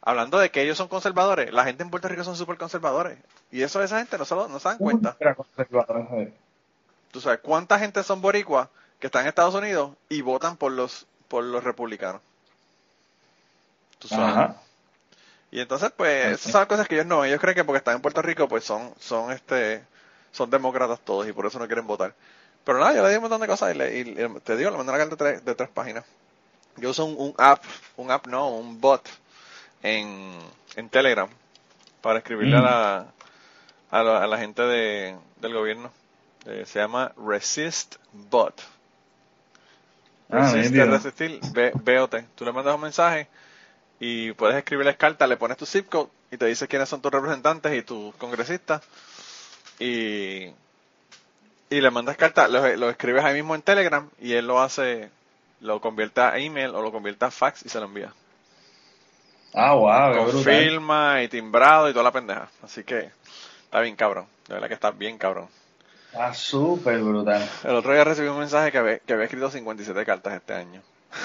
hablando 0.00 0.38
de 0.38 0.50
que 0.50 0.62
ellos 0.62 0.76
son 0.76 0.88
conservadores, 0.88 1.52
la 1.52 1.64
gente 1.64 1.82
en 1.82 1.90
Puerto 1.90 2.08
Rico 2.08 2.24
son 2.24 2.36
súper 2.36 2.56
conservadores. 2.56 3.18
Y 3.50 3.62
eso 3.62 3.82
esa 3.82 3.98
gente 3.98 4.18
no 4.18 4.24
se, 4.24 4.34
no 4.34 4.58
se 4.58 4.68
dan 4.68 4.78
cuenta. 4.78 5.16
Tú 7.10 7.20
sabes, 7.20 7.40
¿cuánta 7.42 7.78
gente 7.78 8.02
son 8.02 8.22
boricuas 8.22 8.68
que 8.98 9.08
están 9.08 9.22
en 9.22 9.28
Estados 9.28 9.54
Unidos 9.54 9.92
y 10.08 10.22
votan 10.22 10.56
por 10.56 10.72
los, 10.72 11.06
por 11.28 11.44
los 11.44 11.62
republicanos? 11.62 12.22
Tú 13.98 14.08
sabes. 14.08 14.56
Y 15.52 15.60
entonces, 15.60 15.92
pues, 15.94 16.40
esas 16.40 16.50
son 16.50 16.64
cosas 16.64 16.88
que 16.88 16.94
ellos 16.94 17.06
no, 17.06 17.26
ellos 17.26 17.38
creen 17.38 17.54
que 17.54 17.62
porque 17.62 17.76
están 17.76 17.96
en 17.96 18.00
Puerto 18.00 18.22
Rico, 18.22 18.48
pues 18.48 18.64
son, 18.64 18.94
son 18.98 19.30
este, 19.30 19.84
son 20.32 20.48
demócratas 20.48 20.98
todos 21.00 21.28
y 21.28 21.32
por 21.32 21.44
eso 21.44 21.58
no 21.58 21.66
quieren 21.66 21.86
votar. 21.86 22.14
Pero 22.64 22.78
nada, 22.78 22.94
yo 22.94 23.02
le 23.02 23.10
di 23.10 23.16
un 23.16 23.20
montón 23.20 23.42
de 23.42 23.46
cosas 23.46 23.74
y, 23.74 23.78
le, 23.78 24.30
te 24.40 24.56
digo, 24.56 24.70
le 24.70 24.78
mandé 24.78 24.92
una 24.92 24.98
carta 24.98 25.10
de 25.10 25.16
tres, 25.16 25.44
de 25.44 25.54
tres 25.54 25.68
páginas. 25.68 26.04
Yo 26.78 26.88
uso 26.88 27.04
un, 27.04 27.34
app, 27.36 27.62
un 27.98 28.10
app 28.10 28.26
no, 28.28 28.48
un 28.48 28.80
bot 28.80 29.06
en, 29.82 30.38
en 30.74 30.88
Telegram 30.88 31.28
para 32.00 32.20
escribirle 32.20 32.56
a, 32.56 32.60
mm. 32.60 32.64
la, 33.92 34.22
a, 34.22 34.26
la, 34.26 34.38
gente 34.38 34.62
de, 34.62 35.14
del 35.38 35.52
gobierno. 35.52 35.92
Eh, 36.46 36.64
se 36.64 36.78
llama 36.78 37.12
Resist 37.18 37.96
Bot. 38.10 38.58
Ah, 40.30 40.50
Resist, 40.50 40.74
resistir, 40.74 41.40
BOT. 41.74 42.14
Tú 42.36 42.46
le 42.46 42.52
mandas 42.52 42.74
un 42.74 42.80
mensaje 42.80 43.28
y 44.04 44.32
puedes 44.32 44.56
escribirles 44.56 44.96
cartas, 44.96 45.28
le 45.28 45.36
pones 45.36 45.56
tu 45.56 45.64
zip 45.64 45.88
code 45.88 46.10
y 46.32 46.36
te 46.36 46.46
dice 46.46 46.66
quiénes 46.66 46.88
son 46.88 47.00
tus 47.00 47.12
representantes 47.12 47.72
y 47.72 47.82
tus 47.82 48.12
congresistas 48.16 48.82
y, 49.78 50.46
y 51.70 51.80
le 51.80 51.90
mandas 51.92 52.16
cartas, 52.16 52.50
lo, 52.50 52.90
escribes 52.90 53.24
ahí 53.24 53.34
mismo 53.34 53.54
en 53.54 53.62
Telegram 53.62 54.10
y 54.20 54.32
él 54.32 54.48
lo 54.48 54.60
hace, 54.60 55.08
lo 55.60 55.80
convierte 55.80 56.20
a 56.20 56.36
email 56.36 56.74
o 56.74 56.82
lo 56.82 56.90
convierte 56.90 57.26
a 57.26 57.30
fax 57.30 57.64
y 57.64 57.68
se 57.68 57.78
lo 57.78 57.86
envía. 57.86 58.12
Ah, 59.54 59.74
wow. 59.74 60.32
Con 60.32 60.42
firma 60.42 61.22
y 61.22 61.28
timbrado 61.28 61.88
y 61.88 61.92
toda 61.92 62.02
la 62.02 62.10
pendeja. 62.10 62.48
Así 62.60 62.82
que 62.82 63.08
está 63.66 63.80
bien 63.82 63.94
cabrón. 63.94 64.26
De 64.48 64.54
verdad 64.54 64.66
que 64.66 64.74
está 64.74 64.90
bien 64.90 65.16
cabrón. 65.16 65.46
Ah, 66.12 66.34
súper 66.34 66.98
brutal. 66.98 67.48
El 67.62 67.76
otro 67.76 67.92
día 67.92 68.02
recibí 68.02 68.26
un 68.26 68.40
mensaje 68.40 68.72
que 68.72 68.78
había, 68.78 68.98
que 68.98 69.12
había 69.12 69.26
escrito 69.26 69.48
57 69.48 70.04
cartas 70.04 70.32
este 70.32 70.54
año. 70.54 70.82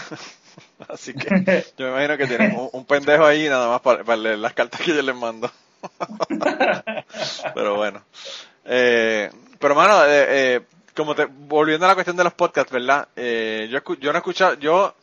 Así 0.87 1.13
que 1.13 1.65
yo 1.77 1.85
me 1.85 1.91
imagino 1.91 2.17
que 2.17 2.27
tienen 2.27 2.69
un, 2.71 2.85
pendejo 2.85 3.25
ahí 3.25 3.47
nada 3.49 3.67
más 3.67 3.81
para, 3.81 4.15
leer 4.15 4.39
las 4.39 4.53
cartas 4.53 4.81
que 4.81 4.95
yo 4.95 5.01
les 5.01 5.15
mando. 5.15 5.51
pero 7.55 7.75
bueno. 7.75 8.03
Eh, 8.65 9.29
pero 9.59 9.75
mano, 9.75 10.05
eh, 10.05 10.25
eh, 10.29 10.61
como 10.95 11.15
te, 11.15 11.25
volviendo 11.25 11.85
a 11.85 11.89
la 11.89 11.95
cuestión 11.95 12.17
de 12.17 12.23
los 12.23 12.33
podcasts, 12.33 12.71
¿verdad? 12.71 13.07
Eh, 13.15 13.67
yo, 13.71 13.79
yo 13.95 14.11
no 14.11 14.17
he 14.17 14.19
escuchado, 14.19 14.55
yo, 14.55 14.95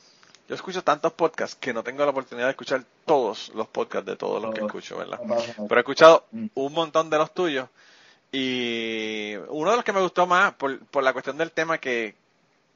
yo 0.49 0.55
escucho 0.55 0.83
tantos 0.83 1.13
podcasts 1.13 1.57
que 1.57 1.73
no 1.73 1.83
tengo 1.83 2.05
la 2.05 2.11
oportunidad 2.11 2.47
de 2.47 2.53
escuchar 2.53 2.85
todos 3.05 3.51
los 3.55 3.69
podcasts 3.69 4.07
de 4.07 4.17
todos 4.17 4.43
los 4.43 4.55
que 4.55 4.65
escucho, 4.65 4.99
¿verdad? 4.99 5.21
Pero 5.69 5.77
he 5.77 5.81
escuchado 5.81 6.27
mm. 6.33 6.47
un 6.55 6.73
montón 6.73 7.11
de 7.11 7.19
los 7.19 7.33
tuyos 7.33 7.69
y 8.33 9.35
uno 9.49 9.71
de 9.71 9.77
los 9.77 9.85
que 9.85 9.93
me 9.93 10.01
gustó 10.01 10.27
más 10.27 10.55
por, 10.55 10.79
por 10.87 11.05
la 11.05 11.13
cuestión 11.13 11.37
del 11.39 11.53
tema 11.53 11.79
que, 11.79 12.15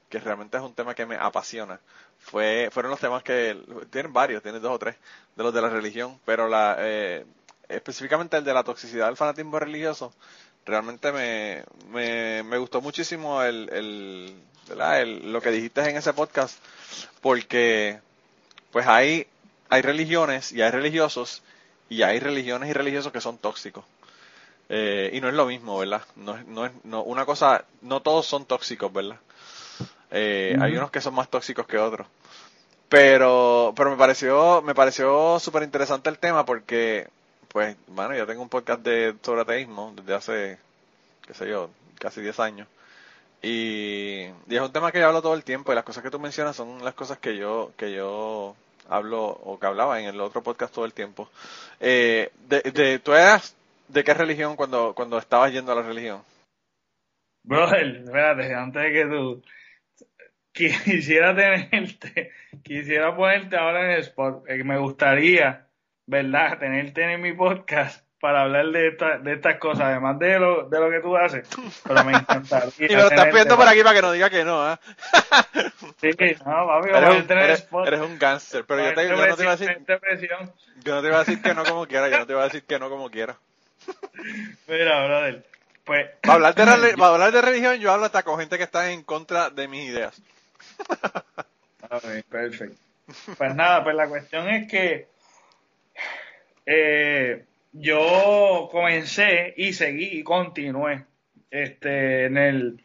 que 0.09 0.19
realmente 0.19 0.57
es 0.57 0.63
un 0.63 0.73
tema 0.73 0.95
que 0.95 1.05
me 1.05 1.15
apasiona, 1.15 1.79
fue, 2.19 2.69
fueron 2.71 2.91
los 2.91 2.99
temas 2.99 3.23
que, 3.23 3.57
tienen 3.89 4.13
varios, 4.13 4.43
tienen 4.43 4.61
dos 4.61 4.71
o 4.71 4.79
tres, 4.79 4.95
de 5.35 5.43
los 5.43 5.53
de 5.53 5.61
la 5.61 5.69
religión, 5.69 6.19
pero 6.25 6.47
la, 6.47 6.75
eh, 6.79 7.25
específicamente 7.67 8.37
el 8.37 8.43
de 8.43 8.53
la 8.53 8.63
toxicidad 8.63 9.07
del 9.07 9.17
fanatismo 9.17 9.59
religioso, 9.59 10.13
realmente 10.65 11.11
me, 11.11 11.63
me, 11.89 12.43
me 12.43 12.57
gustó 12.57 12.81
muchísimo 12.81 13.41
el, 13.41 13.69
el, 13.71 15.31
lo 15.31 15.41
que 15.41 15.51
dijiste 15.51 15.81
en 15.89 15.97
ese 15.97 16.13
podcast, 16.13 16.57
porque 17.21 17.99
pues 18.71 18.85
hay, 18.87 19.27
hay 19.69 19.81
religiones 19.81 20.51
y 20.51 20.61
hay 20.61 20.71
religiosos 20.71 21.41
y 21.89 22.03
hay 22.03 22.19
religiones 22.19 22.69
y 22.69 22.73
religiosos 22.73 23.11
que 23.11 23.21
son 23.21 23.37
tóxicos. 23.37 23.83
Eh, 24.71 25.09
y 25.13 25.21
no 25.21 25.29
es 25.29 25.33
lo 25.33 25.47
mismo, 25.47 25.79
¿verdad? 25.79 26.03
No, 26.15 26.37
no 26.43 26.67
es, 26.67 26.71
no, 26.83 27.01
una 27.01 27.25
cosa, 27.25 27.65
no 27.81 28.01
todos 28.01 28.27
son 28.27 28.45
tóxicos, 28.45 28.93
¿verdad? 28.93 29.17
Eh, 30.11 30.57
Hay 30.59 30.75
unos 30.75 30.91
que 30.91 31.01
son 31.01 31.13
más 31.15 31.29
tóxicos 31.29 31.67
que 31.67 31.77
otros. 31.77 32.07
Pero, 32.89 33.73
pero 33.75 33.91
me 33.91 33.97
pareció, 33.97 34.61
me 34.63 34.73
pareció 34.73 35.39
súper 35.39 35.63
interesante 35.63 36.09
el 36.09 36.17
tema 36.17 36.45
porque, 36.45 37.07
pues, 37.49 37.77
bueno, 37.87 38.15
yo 38.15 38.25
tengo 38.25 38.41
un 38.41 38.49
podcast 38.49 38.81
de, 38.81 39.15
sobre 39.21 39.41
ateísmo 39.41 39.93
desde 39.95 40.15
hace, 40.15 40.57
qué 41.27 41.33
sé 41.35 41.47
yo, 41.47 41.69
casi 41.99 42.21
10 42.21 42.39
años. 42.39 42.67
Y, 43.43 44.25
y, 44.47 44.55
es 44.55 44.61
un 44.61 44.73
tema 44.73 44.91
que 44.91 44.99
yo 44.99 45.07
hablo 45.07 45.21
todo 45.21 45.35
el 45.35 45.43
tiempo 45.43 45.71
y 45.71 45.75
las 45.75 45.83
cosas 45.83 46.03
que 46.03 46.09
tú 46.09 46.19
mencionas 46.19 46.55
son 46.55 46.83
las 46.83 46.95
cosas 46.95 47.19
que 47.19 47.37
yo, 47.37 47.71
que 47.77 47.93
yo 47.93 48.55
hablo 48.89 49.23
o 49.23 49.59
que 49.59 49.67
hablaba 49.67 49.99
en 50.01 50.07
el 50.07 50.19
otro 50.19 50.41
podcast 50.41 50.73
todo 50.73 50.85
el 50.85 50.93
tiempo. 50.93 51.29
Eh, 51.79 52.31
de, 52.47 52.61
de, 52.61 52.99
¿Tú 52.99 53.13
eras 53.13 53.55
de 53.87 54.03
qué 54.03 54.13
religión 54.13 54.55
cuando, 54.55 54.93
cuando 54.95 55.19
estabas 55.19 55.53
yendo 55.53 55.71
a 55.71 55.75
la 55.75 55.83
religión? 55.83 56.21
Brother, 57.43 58.01
espérate, 58.03 58.53
antes 58.53 58.81
de 58.81 58.91
que 58.91 59.05
tú 59.05 59.41
quisiera 60.67 61.35
tenerte, 61.35 62.31
quisiera 62.63 63.15
ponerte 63.15 63.57
ahora 63.57 63.85
en 63.85 63.91
el 63.91 63.99
spot, 64.01 64.43
eh, 64.47 64.63
me 64.63 64.77
gustaría, 64.77 65.67
¿verdad?, 66.05 66.59
tenerte 66.59 67.13
en 67.13 67.21
mi 67.21 67.33
podcast 67.33 68.03
para 68.19 68.41
hablar 68.41 68.65
de, 68.67 68.89
esta, 68.89 69.17
de 69.17 69.33
estas 69.33 69.57
cosas, 69.59 69.85
además 69.85 70.19
de 70.19 70.37
lo, 70.37 70.67
de 70.67 70.79
lo 70.79 70.89
que 70.89 70.99
tú 70.99 71.15
haces, 71.15 71.47
pero 71.87 72.03
me 72.03 72.11
encantaría. 72.11 72.71
y 72.77 72.93
me 72.93 73.01
lo 73.01 73.07
estás 73.07 73.27
pidiendo 73.27 73.55
por 73.55 73.67
aquí 73.67 73.81
para 73.81 73.95
que 73.95 74.01
no 74.01 74.11
diga 74.11 74.29
que 74.29 74.43
no, 74.43 74.73
¿eh? 74.73 74.77
sí, 76.01 76.09
no, 76.45 76.67
papi, 76.67 76.89
eres, 76.93 77.09
un, 77.09 77.31
eres, 77.31 77.67
eres 77.85 77.99
un 78.01 78.19
gánster, 78.19 78.65
pero 78.65 78.83
yo, 78.83 78.93
te, 78.93 79.07
yo 79.07 79.15
no 79.15 79.35
te 79.35 79.43
iba 79.43 79.53
a 79.53 79.55
decir, 79.55 79.77
yo 80.83 80.95
no 80.95 81.01
te 81.01 81.07
iba 81.07 81.15
a 81.15 81.19
decir 81.19 81.41
que 81.41 81.53
no 81.53 81.63
como 81.63 81.87
quiera, 81.87 82.09
yo 82.09 82.19
no 82.19 82.27
te 82.27 82.33
iba 82.33 82.41
a 82.41 82.45
decir 82.45 82.63
que 82.63 82.77
no 82.77 82.89
como 82.89 83.09
quiera. 83.09 83.37
Mira, 84.67 85.05
brother, 85.05 85.45
pues... 85.85 86.07
Para 86.21 86.33
hablar, 86.33 86.55
de, 86.55 86.97
para 86.97 87.13
hablar 87.13 87.31
de 87.31 87.41
religión, 87.41 87.79
yo 87.79 87.93
hablo 87.93 88.05
hasta 88.05 88.23
con 88.23 88.37
gente 88.37 88.57
que 88.57 88.63
está 88.65 88.91
en 88.91 89.03
contra 89.03 89.49
de 89.49 89.67
mis 89.69 89.89
ideas. 89.89 90.21
Okay, 91.91 92.21
perfecto. 92.21 92.77
Pues 93.35 93.55
nada, 93.55 93.83
pues 93.83 93.95
la 93.95 94.07
cuestión 94.07 94.47
es 94.47 94.67
que 94.67 95.07
eh, 96.67 97.45
yo 97.71 98.69
comencé 98.71 99.55
y 99.57 99.73
seguí 99.73 100.19
y 100.19 100.23
continué 100.23 101.05
este, 101.49 102.25
en 102.25 102.37
el 102.37 102.83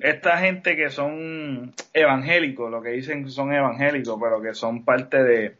esta 0.00 0.38
gente 0.38 0.76
que 0.76 0.88
son 0.88 1.74
evangélicos, 1.92 2.70
lo 2.70 2.80
que 2.80 2.90
dicen 2.90 3.28
son 3.30 3.52
evangélicos, 3.52 4.18
pero 4.18 4.40
que 4.40 4.54
son 4.54 4.84
parte 4.84 5.22
de, 5.22 5.56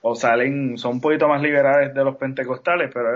o 0.00 0.14
salen, 0.14 0.78
son 0.78 0.92
un 0.92 1.00
poquito 1.00 1.28
más 1.28 1.42
liberales 1.42 1.92
de 1.92 2.04
los 2.04 2.16
pentecostales, 2.16 2.90
pero 2.92 3.10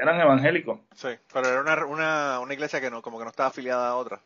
eran 0.00 0.20
evangélicos. 0.20 0.78
Sí, 0.94 1.08
pero 1.32 1.48
era 1.48 1.60
una, 1.60 1.84
una, 1.86 2.40
una 2.40 2.54
iglesia 2.54 2.80
que 2.80 2.90
no, 2.90 3.02
como 3.02 3.18
que 3.18 3.24
no 3.24 3.30
estaba 3.30 3.48
afiliada 3.48 3.88
a 3.88 3.96
otra. 3.96 4.20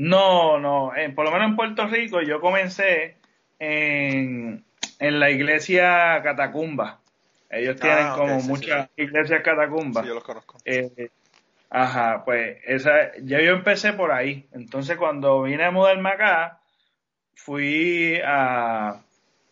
No, 0.00 0.58
no, 0.58 0.92
por 1.14 1.26
lo 1.26 1.30
menos 1.30 1.50
en 1.50 1.56
Puerto 1.56 1.86
Rico 1.86 2.22
yo 2.22 2.40
comencé 2.40 3.16
en, 3.58 4.64
en 4.98 5.20
la 5.20 5.28
iglesia 5.28 6.22
Catacumba. 6.22 7.00
Ellos 7.50 7.76
ah, 7.76 7.82
tienen 7.82 8.08
como 8.14 8.40
muchas 8.40 8.88
iglesias 8.96 9.42
catacumbas. 9.42 10.02
Sí, 10.02 10.08
yo 10.08 10.14
los 10.14 10.24
conozco. 10.24 10.56
Eh, 10.64 11.10
ajá, 11.68 12.24
pues 12.24 12.56
esa, 12.64 13.14
ya 13.18 13.42
yo 13.42 13.52
empecé 13.52 13.92
por 13.92 14.10
ahí. 14.10 14.46
Entonces 14.52 14.96
cuando 14.96 15.42
vine 15.42 15.64
a 15.64 15.70
mudarme 15.70 16.08
acá, 16.08 16.60
fui 17.34 18.22
a, 18.24 19.02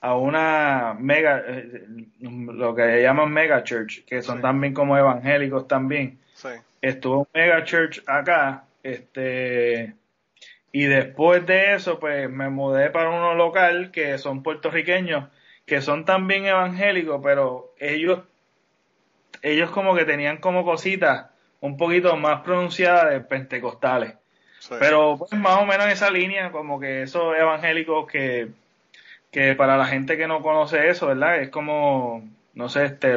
a 0.01 0.17
una 0.17 0.97
mega, 0.99 1.43
eh, 1.47 1.85
lo 2.21 2.75
que 2.75 3.03
llaman 3.03 3.31
mega 3.31 3.65
church, 3.65 4.03
que 4.07 4.23
son 4.23 4.41
también 4.41 4.73
como 4.73 4.97
evangélicos 4.97 5.69
también. 5.69 6.19
Sí. 6.33 6.49
Estuve 6.81 7.27
en 7.35 7.43
mega 7.43 7.65
church 7.65 8.01
acá, 8.07 8.65
este, 8.83 9.93
y 10.73 10.85
después 10.85 11.47
de 11.47 11.75
eso, 11.75 11.99
pues 11.99 12.29
me 12.31 12.51
mudé 12.51 12.91
para 12.91 13.11
uno 13.11 13.35
local 13.35 13.91
que 13.91 14.19
son 14.19 14.43
puertorriqueños, 14.43 15.29
que 15.67 15.81
son 15.81 16.05
también 16.05 16.47
evangélicos, 16.47 17.21
pero 17.23 17.73
ellos, 17.79 18.21
ellos 19.43 19.71
como 19.71 19.95
que 19.95 20.05
tenían 20.05 20.39
como 20.39 20.65
cositas 20.65 21.27
un 21.61 21.77
poquito 21.77 22.17
más 22.17 22.43
pronunciadas 22.43 23.11
de 23.11 23.21
pentecostales. 23.21 24.15
Pero 24.81 25.17
pues 25.19 25.33
más 25.33 25.63
o 25.63 25.67
menos 25.67 25.87
esa 25.87 26.11
línea, 26.11 26.51
como 26.51 26.79
que 26.79 27.03
esos 27.03 27.37
evangélicos 27.37 28.07
que 28.07 28.49
que 29.31 29.55
para 29.55 29.77
la 29.77 29.87
gente 29.87 30.17
que 30.17 30.27
no 30.27 30.43
conoce 30.43 30.89
eso, 30.89 31.07
¿verdad? 31.09 31.41
Es 31.41 31.51
como, 31.51 32.29
no 32.55 32.69
sé, 32.69 32.87
este, 32.87 33.17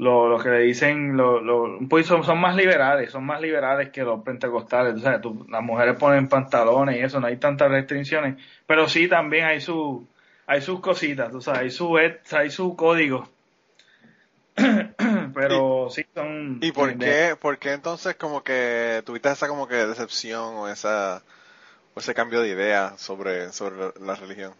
lo, 0.00 0.28
lo, 0.28 0.38
que 0.38 0.48
le 0.48 0.60
dicen, 0.60 1.14
lo, 1.16 1.78
pues 1.88 2.06
son, 2.06 2.24
son, 2.24 2.40
más 2.40 2.56
liberales, 2.56 3.10
son 3.10 3.24
más 3.24 3.40
liberales 3.40 3.90
que 3.90 4.02
los 4.02 4.22
pentecostales, 4.22 4.94
o 4.94 4.98
sea, 4.98 5.20
las 5.48 5.62
mujeres 5.62 5.96
ponen 5.96 6.26
pantalones 6.26 6.96
y 6.96 7.00
eso, 7.00 7.20
no 7.20 7.26
hay 7.26 7.36
tantas 7.36 7.70
restricciones, 7.70 8.42
pero 8.66 8.88
sí 8.88 9.08
también 9.08 9.44
hay 9.44 9.60
su, 9.60 10.06
hay 10.46 10.62
sus 10.62 10.80
cositas, 10.80 11.34
o 11.34 11.42
sea, 11.42 11.58
hay 11.58 11.70
su, 11.70 11.96
hay 11.96 12.50
su 12.50 12.74
código. 12.76 13.28
pero 15.34 15.88
sí 15.90 16.06
son... 16.14 16.58
¿Y 16.62 16.72
por 16.72 16.96
qué, 16.96 17.36
por 17.38 17.58
qué 17.58 17.72
entonces 17.72 18.16
como 18.16 18.42
que 18.42 19.02
tuviste 19.04 19.30
esa 19.30 19.48
como 19.48 19.68
que 19.68 19.86
decepción 19.86 20.54
o 20.56 20.68
esa 20.68 21.22
ese 21.94 22.14
cambio 22.14 22.40
de 22.40 22.48
idea 22.48 22.94
sobre, 22.96 23.52
sobre 23.52 23.92
la 24.00 24.14
religión? 24.14 24.54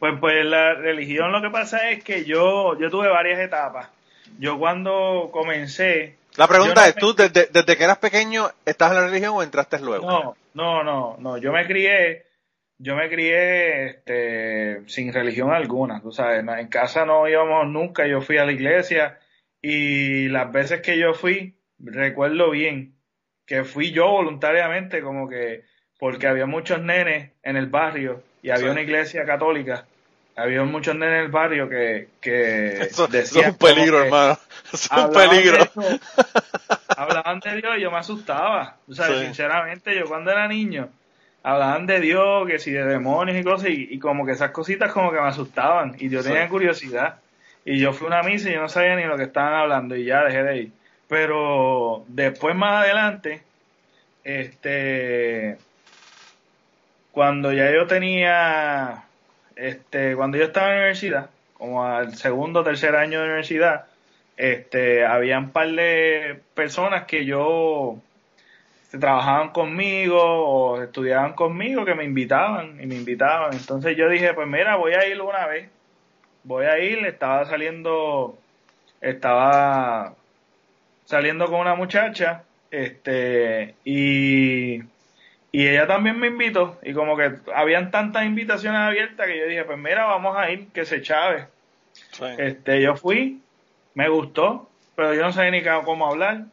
Pues, 0.00 0.14
pues 0.20 0.44
la 0.44 0.74
religión 0.74 1.30
lo 1.30 1.40
que 1.40 1.50
pasa 1.50 1.90
es 1.90 2.02
que 2.02 2.24
yo, 2.24 2.76
yo 2.78 2.90
tuve 2.90 3.08
varias 3.08 3.38
etapas. 3.38 3.93
Yo 4.38 4.58
cuando 4.58 5.30
comencé... 5.32 6.16
La 6.36 6.48
pregunta 6.48 6.88
es, 6.88 6.96
¿tú 6.96 7.14
desde, 7.14 7.46
desde, 7.52 7.76
que 7.76 7.84
eras 7.84 7.98
pequeño 7.98 8.50
estás 8.64 8.90
en 8.90 8.96
la 8.96 9.06
religión 9.06 9.34
o 9.36 9.42
entraste 9.42 9.78
luego? 9.78 10.06
No, 10.06 10.36
no, 10.54 10.82
no, 10.82 11.16
no. 11.18 11.38
Yo 11.38 11.52
me 11.52 11.64
crié, 11.66 12.26
yo 12.78 12.96
me 12.96 13.08
crié 13.08 13.86
este, 13.86 14.82
sin 14.88 15.12
religión 15.12 15.52
alguna. 15.52 16.00
Tú 16.00 16.10
sabes, 16.10 16.44
en 16.44 16.68
casa 16.68 17.04
no 17.04 17.28
íbamos 17.28 17.68
nunca. 17.68 18.06
Yo 18.08 18.20
fui 18.20 18.38
a 18.38 18.44
la 18.44 18.52
iglesia 18.52 19.20
y 19.62 20.28
las 20.28 20.50
veces 20.50 20.80
que 20.80 20.98
yo 20.98 21.14
fui, 21.14 21.56
recuerdo 21.78 22.50
bien 22.50 22.94
que 23.46 23.64
fui 23.64 23.92
yo 23.92 24.08
voluntariamente 24.08 25.02
como 25.02 25.28
que 25.28 25.64
porque 25.98 26.26
había 26.26 26.46
muchos 26.46 26.82
nenes 26.82 27.30
en 27.42 27.56
el 27.56 27.66
barrio 27.66 28.22
y 28.42 28.50
había 28.50 28.72
una 28.72 28.82
iglesia 28.82 29.24
católica. 29.24 29.86
Había 30.36 30.64
muchos 30.64 30.94
nenes 30.96 31.18
en 31.18 31.24
el 31.26 31.30
barrio 31.30 31.68
que, 31.68 32.08
que 32.20 32.80
eso, 32.82 33.08
es 33.12 33.34
un 33.34 33.54
peligro, 33.54 34.04
hermano. 34.04 34.38
es 34.72 34.88
un 34.90 35.12
peligro. 35.12 35.58
hablaban 36.96 37.40
de 37.40 37.56
Dios 37.56 37.78
y 37.78 37.80
yo 37.82 37.90
me 37.90 37.98
asustaba. 37.98 38.76
O 38.88 38.94
sea, 38.94 39.06
sinceramente, 39.20 39.96
yo 39.96 40.06
cuando 40.06 40.30
era 40.30 40.48
niño, 40.48 40.88
hablaban 41.42 41.86
de 41.86 42.00
Dios, 42.00 42.46
que 42.46 42.58
si 42.58 42.72
de 42.72 42.84
demonios 42.84 43.38
y 43.38 43.44
cosas, 43.44 43.68
y, 43.70 43.98
como 43.98 44.26
que 44.26 44.32
esas 44.32 44.50
cositas 44.50 44.92
como 44.92 45.12
que 45.12 45.20
me 45.20 45.28
asustaban. 45.28 45.96
Y 45.98 46.08
yo 46.08 46.22
tenía 46.22 46.48
curiosidad. 46.48 47.16
Y 47.64 47.78
yo 47.78 47.92
fui 47.92 48.06
a 48.06 48.08
una 48.08 48.22
misa 48.22 48.50
y 48.50 48.54
yo 48.54 48.60
no 48.60 48.68
sabía 48.68 48.96
ni 48.96 49.04
lo 49.04 49.16
que 49.16 49.22
estaban 49.24 49.54
hablando 49.54 49.96
y 49.96 50.04
ya 50.04 50.24
dejé 50.24 50.42
de 50.42 50.56
ir. 50.58 50.72
Pero 51.08 52.04
después 52.08 52.54
más 52.54 52.84
adelante, 52.84 53.42
este 54.22 55.58
cuando 57.14 57.52
ya 57.52 57.72
yo 57.72 57.86
tenía, 57.86 59.03
este, 59.56 60.16
cuando 60.16 60.38
yo 60.38 60.44
estaba 60.44 60.68
en 60.68 60.72
la 60.72 60.78
universidad, 60.80 61.30
como 61.54 61.84
al 61.84 62.14
segundo 62.16 62.60
o 62.60 62.64
tercer 62.64 62.96
año 62.96 63.20
de 63.20 63.26
universidad, 63.26 63.86
este, 64.36 65.04
había 65.06 65.38
un 65.38 65.50
par 65.50 65.68
de 65.70 66.40
personas 66.54 67.04
que 67.04 67.24
yo 67.24 67.98
trabajaban 68.90 69.50
conmigo 69.50 70.20
o 70.20 70.82
estudiaban 70.82 71.34
conmigo 71.34 71.84
que 71.84 71.94
me 71.94 72.04
invitaban 72.04 72.80
y 72.80 72.86
me 72.86 72.96
invitaban. 72.96 73.52
Entonces 73.52 73.96
yo 73.96 74.08
dije, 74.08 74.34
pues 74.34 74.46
mira, 74.46 74.76
voy 74.76 74.92
a 74.94 75.06
ir 75.06 75.20
una 75.20 75.46
vez. 75.46 75.68
Voy 76.44 76.66
a 76.66 76.78
ir, 76.78 77.04
estaba 77.06 77.46
saliendo, 77.46 78.36
estaba 79.00 80.14
saliendo 81.06 81.46
con 81.46 81.60
una 81.60 81.74
muchacha, 81.74 82.42
este, 82.70 83.74
y 83.84 84.82
y 85.54 85.68
ella 85.68 85.86
también 85.86 86.18
me 86.18 86.26
invitó 86.26 86.80
y 86.82 86.92
como 86.94 87.16
que 87.16 87.30
habían 87.54 87.92
tantas 87.92 88.24
invitaciones 88.24 88.80
abiertas 88.80 89.24
que 89.28 89.38
yo 89.38 89.46
dije, 89.46 89.62
pues 89.62 89.78
mira, 89.78 90.04
vamos 90.04 90.36
a 90.36 90.50
ir, 90.50 90.66
que 90.72 90.84
se 90.84 91.00
chave. 91.00 91.46
Este, 92.38 92.82
yo 92.82 92.96
fui, 92.96 93.40
me 93.94 94.08
gustó, 94.08 94.68
pero 94.96 95.14
yo 95.14 95.22
no 95.22 95.30
sabía 95.32 95.52
ni 95.52 95.62
cómo 95.62 96.08
hablar, 96.08 96.46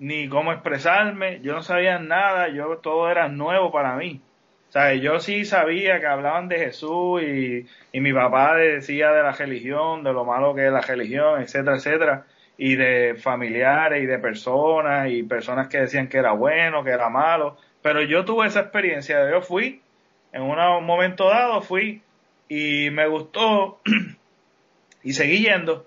ni 0.00 0.28
cómo 0.28 0.50
expresarme, 0.50 1.38
yo 1.42 1.52
no 1.52 1.62
sabía 1.62 2.00
nada, 2.00 2.48
yo 2.48 2.78
todo 2.78 3.08
era 3.08 3.28
nuevo 3.28 3.70
para 3.70 3.94
mí. 3.94 4.20
O 4.68 4.72
sea, 4.72 4.94
yo 4.94 5.20
sí 5.20 5.44
sabía 5.44 6.00
que 6.00 6.06
hablaban 6.06 6.48
de 6.48 6.58
Jesús 6.58 7.22
y, 7.22 7.68
y 7.92 8.00
mi 8.00 8.12
papá 8.12 8.56
decía 8.56 9.12
de 9.12 9.22
la 9.22 9.30
religión, 9.30 10.02
de 10.02 10.12
lo 10.12 10.24
malo 10.24 10.56
que 10.56 10.66
es 10.66 10.72
la 10.72 10.80
religión, 10.80 11.40
etcétera, 11.40 11.76
etcétera, 11.76 12.26
y 12.58 12.74
de 12.74 13.14
familiares 13.14 14.02
y 14.02 14.06
de 14.06 14.18
personas 14.18 15.08
y 15.08 15.22
personas 15.22 15.68
que 15.68 15.78
decían 15.78 16.08
que 16.08 16.18
era 16.18 16.32
bueno, 16.32 16.82
que 16.82 16.90
era 16.90 17.08
malo, 17.08 17.56
pero 17.82 18.02
yo 18.02 18.24
tuve 18.24 18.46
esa 18.46 18.60
experiencia, 18.60 19.30
yo 19.30 19.42
fui, 19.42 19.82
en 20.32 20.42
un 20.42 20.84
momento 20.84 21.28
dado 21.28 21.60
fui 21.62 22.02
y 22.48 22.90
me 22.90 23.06
gustó 23.06 23.80
y 25.02 25.12
seguí 25.12 25.44
yendo 25.44 25.86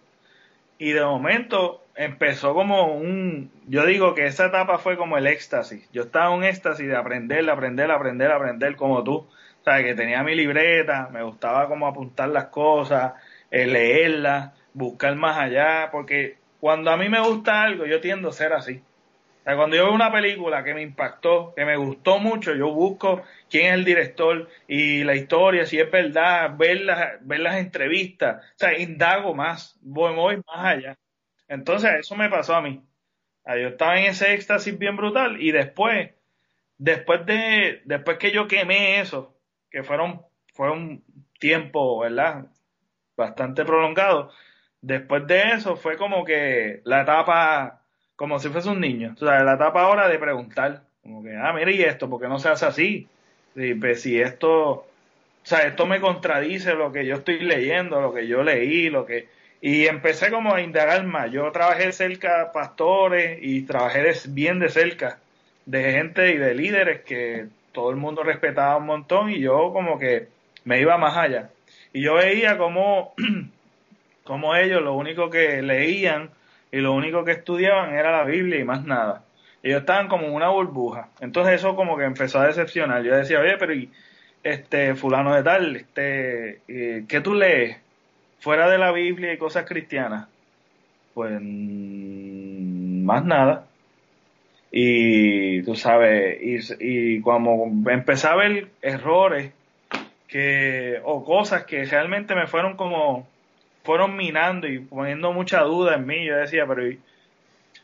y 0.78 0.92
de 0.92 1.04
momento 1.04 1.84
empezó 1.96 2.54
como 2.54 2.94
un, 2.96 3.52
yo 3.68 3.86
digo 3.86 4.16
que 4.16 4.26
esa 4.26 4.48
etapa 4.48 4.80
fue 4.80 4.98
como 4.98 5.18
el 5.18 5.28
éxtasis. 5.28 5.90
Yo 5.92 6.04
estaba 6.04 6.28
en 6.28 6.40
un 6.40 6.44
éxtasis 6.44 6.88
de 6.88 6.96
aprender, 6.96 7.50
aprender, 7.50 7.92
aprender, 7.92 8.32
aprender 8.32 8.76
como 8.76 9.04
tú. 9.04 9.16
O 9.16 9.64
sea, 9.64 9.82
que 9.82 9.96
tenía 9.96 10.24
mi 10.24 10.36
libreta, 10.36 11.10
me 11.12 11.24
gustaba 11.24 11.68
como 11.68 11.88
apuntar 11.88 12.30
las 12.30 12.46
cosas, 12.46 13.14
eh, 13.50 13.66
leerlas, 13.66 14.52
buscar 14.74 15.16
más 15.16 15.38
allá, 15.38 15.90
porque 15.92 16.38
cuando 16.60 16.92
a 16.92 16.98
mí 16.98 17.08
me 17.08 17.22
gusta 17.22 17.64
algo, 17.64 17.86
yo 17.86 18.02
tiendo 18.02 18.30
a 18.30 18.34
ser 18.34 18.52
así. 18.54 18.82
O 19.44 19.46
sea, 19.46 19.58
cuando 19.58 19.76
yo 19.76 19.84
veo 19.84 19.94
una 19.94 20.10
película 20.10 20.64
que 20.64 20.74
me 20.74 20.82
impactó, 20.82 21.54
que 21.54 21.66
me 21.66 21.76
gustó 21.76 22.18
mucho, 22.18 22.56
yo 22.56 22.72
busco 22.72 23.24
quién 23.50 23.66
es 23.66 23.74
el 23.74 23.84
director 23.84 24.48
y 24.70 25.04
la 25.04 25.16
historia, 25.16 25.66
si 25.66 25.82
es 25.82 25.92
verdad, 25.92 26.56
ver 26.56 26.80
las, 26.82 27.28
ver 27.28 27.42
las 27.42 27.58
entrevistas, 27.58 28.42
o 28.42 28.54
sea, 28.56 28.80
indago 28.80 29.36
más, 29.36 29.78
voy, 29.82 30.38
más 30.48 30.66
allá. 30.66 30.98
Entonces, 31.50 31.92
eso 32.00 32.16
me 32.16 32.30
pasó 32.30 32.56
a 32.56 32.62
mí. 32.62 32.82
Yo 33.46 33.68
estaba 33.68 34.00
en 34.00 34.06
ese 34.06 34.34
éxtasis 34.34 34.80
bien 34.80 34.96
brutal 34.96 35.42
y 35.42 35.52
después, 35.52 36.12
después 36.78 37.26
de, 37.26 37.82
después 37.84 38.18
que 38.20 38.32
yo 38.32 38.48
quemé 38.48 39.02
eso, 39.02 39.38
que 39.70 39.84
fueron, 39.84 40.26
fue 40.54 40.72
un 40.72 41.04
tiempo, 41.38 42.00
¿verdad? 42.00 42.46
Bastante 43.18 43.66
prolongado. 43.66 44.32
Después 44.80 45.28
de 45.28 45.42
eso 45.54 45.76
fue 45.76 45.98
como 45.98 46.24
que 46.24 46.82
la 46.86 47.02
etapa, 47.02 47.83
como 48.16 48.40
si 48.40 48.50
fuese 48.50 48.70
un 48.70 48.80
niño. 48.80 49.14
O 49.16 49.26
sea, 49.26 49.44
la 49.44 49.56
etapa 49.56 49.84
ahora 49.84 50.08
de 50.08 50.20
preguntar, 50.20 50.84
como 51.02 51.24
que, 51.24 51.36
ah, 51.36 51.54
mira, 51.54 51.72
¿y 51.72 51.82
esto? 51.82 52.10
¿Por 52.10 52.22
qué 52.22 52.28
no 52.28 52.40
se 52.40 52.50
hace 52.50 52.66
así? 52.66 53.08
Y, 53.56 53.74
pues, 53.76 54.02
si 54.02 54.20
esto, 54.20 54.70
o 54.72 54.86
sea, 55.44 55.60
esto 55.60 55.86
me 55.86 56.00
contradice 56.02 56.74
lo 56.74 56.92
que 56.92 57.06
yo 57.06 57.16
estoy 57.16 57.40
leyendo, 57.40 58.02
lo 58.02 58.14
que 58.14 58.28
yo 58.28 58.44
leí, 58.44 58.90
lo 58.90 59.06
que 59.06 59.28
y 59.66 59.88
empecé 59.88 60.30
como 60.30 60.54
a 60.54 60.62
indagar 60.62 61.06
más. 61.06 61.32
Yo 61.32 61.50
trabajé 61.54 61.94
cerca 61.94 62.40
de 62.40 62.46
pastores 62.54 63.40
y 63.42 63.62
trabajé 63.62 64.12
bien 64.28 64.60
de 64.60 64.68
cerca 64.68 65.20
de 65.66 65.94
gente 65.94 66.32
y 66.32 66.38
de 66.38 66.54
líderes 66.54 67.04
que 67.04 67.48
todo 67.72 67.90
el 67.90 67.96
mundo 67.96 68.24
respetaba 68.24 68.76
un 68.76 68.88
montón 68.88 69.30
y 69.32 69.40
yo 69.40 69.72
como 69.72 69.98
que 69.98 70.28
me 70.66 70.82
iba 70.82 70.98
más 70.98 71.16
allá. 71.16 71.50
Y 71.94 72.02
yo 72.02 72.16
veía 72.16 72.58
como, 72.58 73.14
como 74.26 74.54
ellos 74.58 74.82
lo 74.82 74.96
único 74.96 75.30
que 75.30 75.62
leían 75.62 76.32
y 76.74 76.82
lo 76.82 76.94
único 76.94 77.24
que 77.24 77.32
estudiaban 77.32 77.94
era 77.94 78.12
la 78.12 78.26
Biblia 78.26 78.60
y 78.60 78.66
más 78.66 78.84
nada. 78.84 79.24
Ellos 79.62 79.80
estaban 79.80 80.10
como 80.10 80.28
una 80.28 80.50
burbuja. 80.50 81.08
Entonces 81.22 81.56
eso 81.56 81.78
como 81.78 81.96
que 81.96 82.04
empezó 82.04 82.40
a 82.40 82.48
decepcionar. 82.48 83.02
Yo 83.04 83.16
decía, 83.16 83.40
oye, 83.40 83.56
pero 83.58 83.74
este 84.44 84.96
fulano 84.96 85.34
de 85.34 85.44
tal, 85.44 85.76
este, 85.78 86.60
eh, 86.68 87.06
¿qué 87.08 87.22
tú 87.22 87.34
lees? 87.34 87.78
fuera 88.44 88.70
de 88.70 88.78
la 88.78 88.92
Biblia 88.92 89.32
y 89.32 89.38
cosas 89.38 89.66
cristianas, 89.66 90.28
pues 91.14 91.40
mm, 91.42 93.06
más 93.06 93.24
nada. 93.24 93.68
Y 94.70 95.62
tú 95.64 95.76
sabes, 95.76 96.42
y, 96.42 97.16
y 97.16 97.22
cuando 97.22 97.72
empecé 97.90 98.28
a 98.28 98.36
ver 98.36 98.68
errores 98.82 99.54
que, 100.28 101.00
o 101.06 101.24
cosas 101.24 101.64
que 101.64 101.86
realmente 101.86 102.36
me 102.36 102.48
fueron 102.48 102.76
como, 102.76 103.30
fueron 103.84 104.16
minando 104.16 104.68
y 104.68 104.80
poniendo 104.80 105.32
mucha 105.34 105.62
duda 105.62 105.96
en 105.96 106.08
mí, 106.08 106.26
yo 106.26 106.38
decía, 106.38 106.66
pero, 106.66 106.84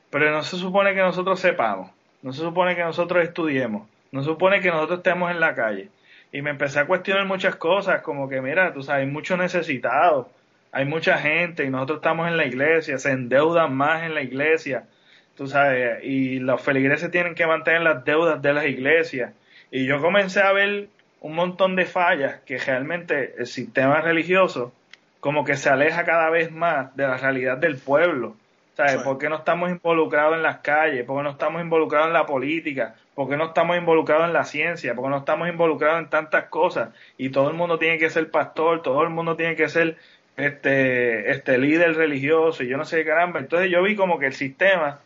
pero 0.09 0.31
no 0.31 0.41
se 0.43 0.57
supone 0.57 0.93
que 0.93 1.01
nosotros 1.01 1.39
sepamos, 1.39 1.91
no 2.21 2.33
se 2.33 2.41
supone 2.41 2.75
que 2.75 2.83
nosotros 2.83 3.23
estudiemos, 3.23 3.87
no 4.11 4.21
se 4.21 4.29
supone 4.29 4.61
que 4.61 4.69
nosotros 4.69 4.99
estemos 4.99 5.29
en 5.29 5.39
la 5.39 5.55
calle. 5.55 5.89
Y 6.31 6.41
me 6.41 6.51
empecé 6.51 6.79
a 6.79 6.85
cuestionar 6.85 7.25
muchas 7.25 7.55
cosas, 7.55 8.01
como 8.01 8.29
que 8.29 8.39
mira, 8.41 8.73
tú 8.73 8.83
sabes, 8.83 9.05
hay 9.05 9.11
muchos 9.11 9.37
necesitados, 9.37 10.27
hay 10.71 10.85
mucha 10.85 11.17
gente 11.17 11.65
y 11.65 11.69
nosotros 11.69 11.97
estamos 11.97 12.27
en 12.27 12.37
la 12.37 12.45
iglesia, 12.45 12.97
se 12.97 13.11
endeudan 13.11 13.75
más 13.75 14.03
en 14.03 14.13
la 14.13 14.21
iglesia, 14.21 14.85
tú 15.35 15.47
sabes, 15.47 16.03
y 16.03 16.39
los 16.39 16.61
feligreses 16.61 17.11
tienen 17.11 17.35
que 17.35 17.47
mantener 17.47 17.81
las 17.81 18.05
deudas 18.05 18.41
de 18.41 18.53
las 18.53 18.65
iglesias. 18.65 19.33
Y 19.71 19.85
yo 19.85 19.99
comencé 20.01 20.41
a 20.41 20.51
ver 20.51 20.87
un 21.21 21.35
montón 21.35 21.75
de 21.75 21.85
fallas 21.85 22.39
que 22.45 22.57
realmente 22.57 23.35
el 23.37 23.47
sistema 23.47 24.01
religioso 24.01 24.71
como 25.19 25.43
que 25.43 25.55
se 25.55 25.69
aleja 25.69 26.03
cada 26.05 26.29
vez 26.29 26.51
más 26.51 26.95
de 26.95 27.07
la 27.07 27.17
realidad 27.17 27.57
del 27.57 27.77
pueblo. 27.77 28.35
¿Sabes? 28.75 28.97
¿Por 29.03 29.17
qué 29.17 29.27
no 29.27 29.35
estamos 29.35 29.69
involucrados 29.69 30.37
en 30.37 30.43
las 30.43 30.59
calles? 30.59 31.03
¿Por 31.03 31.17
qué 31.17 31.23
no 31.23 31.31
estamos 31.31 31.61
involucrados 31.61 32.07
en 32.07 32.13
la 32.13 32.25
política? 32.25 32.95
¿Por 33.13 33.27
qué 33.27 33.35
no 33.35 33.47
estamos 33.47 33.75
involucrados 33.75 34.27
en 34.27 34.31
la 34.31 34.45
ciencia? 34.45 34.95
¿Por 34.95 35.03
qué 35.03 35.09
no 35.09 35.17
estamos 35.17 35.49
involucrados 35.49 35.99
en 35.99 36.09
tantas 36.09 36.45
cosas? 36.45 36.89
Y 37.17 37.29
todo 37.29 37.49
el 37.49 37.57
mundo 37.57 37.77
tiene 37.77 37.97
que 37.97 38.09
ser 38.09 38.31
pastor, 38.31 38.81
todo 38.81 39.03
el 39.03 39.09
mundo 39.09 39.35
tiene 39.35 39.57
que 39.57 39.67
ser 39.67 39.97
este, 40.37 41.29
este 41.31 41.57
líder 41.57 41.97
religioso 41.97 42.63
y 42.63 42.69
yo 42.69 42.77
no 42.77 42.85
sé 42.85 42.99
qué 42.99 43.09
caramba. 43.09 43.41
Entonces 43.41 43.69
yo 43.69 43.83
vi 43.83 43.97
como 43.97 44.17
que 44.17 44.27
el 44.27 44.33
sistema, 44.33 44.99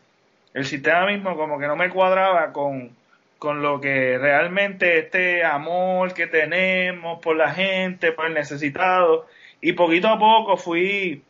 el 0.53 0.66
sistema 0.66 1.07
mismo 1.07 1.36
como 1.36 1.57
que 1.57 1.66
no 1.66 1.76
me 1.76 1.89
cuadraba 1.89 2.53
con, 2.53 2.91
con 3.39 3.64
lo 3.64 3.82
que 3.82 4.20
realmente 4.20 4.99
este 4.99 5.43
amor 5.43 6.14
que 6.14 6.28
tenemos 6.28 7.20
por 7.20 7.36
la 7.36 7.49
gente, 7.49 8.11
por 8.11 8.28
el 8.28 8.36
necesitado. 8.36 9.26
Y 9.66 9.72
poquito 9.74 10.09
a 10.09 10.20
poco 10.20 10.57
fui 10.57 11.24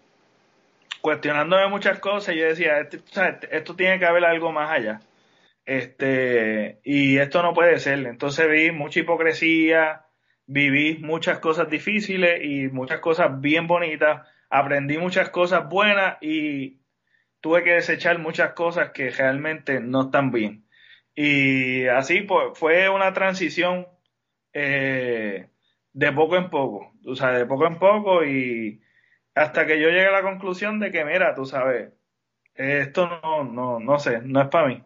cuestionándome 1.01 1.67
muchas 1.67 1.99
cosas 1.99 2.33
y 2.33 2.39
yo 2.39 2.47
decía, 2.47 2.79
este, 2.79 2.99
esto 3.55 3.75
tiene 3.75 3.99
que 3.99 4.07
haber 4.07 4.25
algo 4.25 4.51
más 4.51 4.71
allá. 4.71 5.01
Este, 5.67 6.79
y 6.83 7.19
esto 7.19 7.43
no 7.43 7.53
puede 7.53 7.77
ser. 7.77 7.99
Entonces 8.07 8.49
vi 8.49 8.71
mucha 8.71 9.01
hipocresía, 9.01 10.07
viví 10.47 10.97
muchas 10.97 11.37
cosas 11.37 11.69
difíciles 11.69 12.43
y 12.43 12.69
muchas 12.69 13.01
cosas 13.01 13.39
bien 13.39 13.67
bonitas, 13.67 14.27
aprendí 14.49 14.97
muchas 14.97 15.29
cosas 15.29 15.69
buenas 15.69 16.17
y 16.19 16.79
tuve 17.39 17.63
que 17.63 17.73
desechar 17.73 18.17
muchas 18.17 18.53
cosas 18.53 18.93
que 18.93 19.11
realmente 19.11 19.79
no 19.79 20.05
están 20.05 20.31
bien. 20.31 20.65
Y 21.13 21.85
así 21.85 22.21
pues, 22.21 22.57
fue 22.57 22.89
una 22.89 23.13
transición 23.13 23.85
eh, 24.53 25.49
de 25.93 26.11
poco 26.11 26.37
en 26.37 26.49
poco, 26.49 26.91
tú 27.03 27.15
sabes, 27.15 27.39
de 27.39 27.45
poco 27.45 27.67
en 27.67 27.79
poco 27.79 28.25
y 28.25 28.81
hasta 29.35 29.65
que 29.65 29.79
yo 29.79 29.89
llegué 29.89 30.07
a 30.07 30.11
la 30.11 30.21
conclusión 30.23 30.79
de 30.79 30.91
que, 30.91 31.05
mira, 31.05 31.35
tú 31.35 31.45
sabes, 31.45 31.93
esto 32.55 33.07
no, 33.23 33.43
no, 33.43 33.79
no 33.79 33.99
sé, 33.99 34.21
no 34.23 34.41
es 34.41 34.47
para 34.49 34.67
mí. 34.67 34.83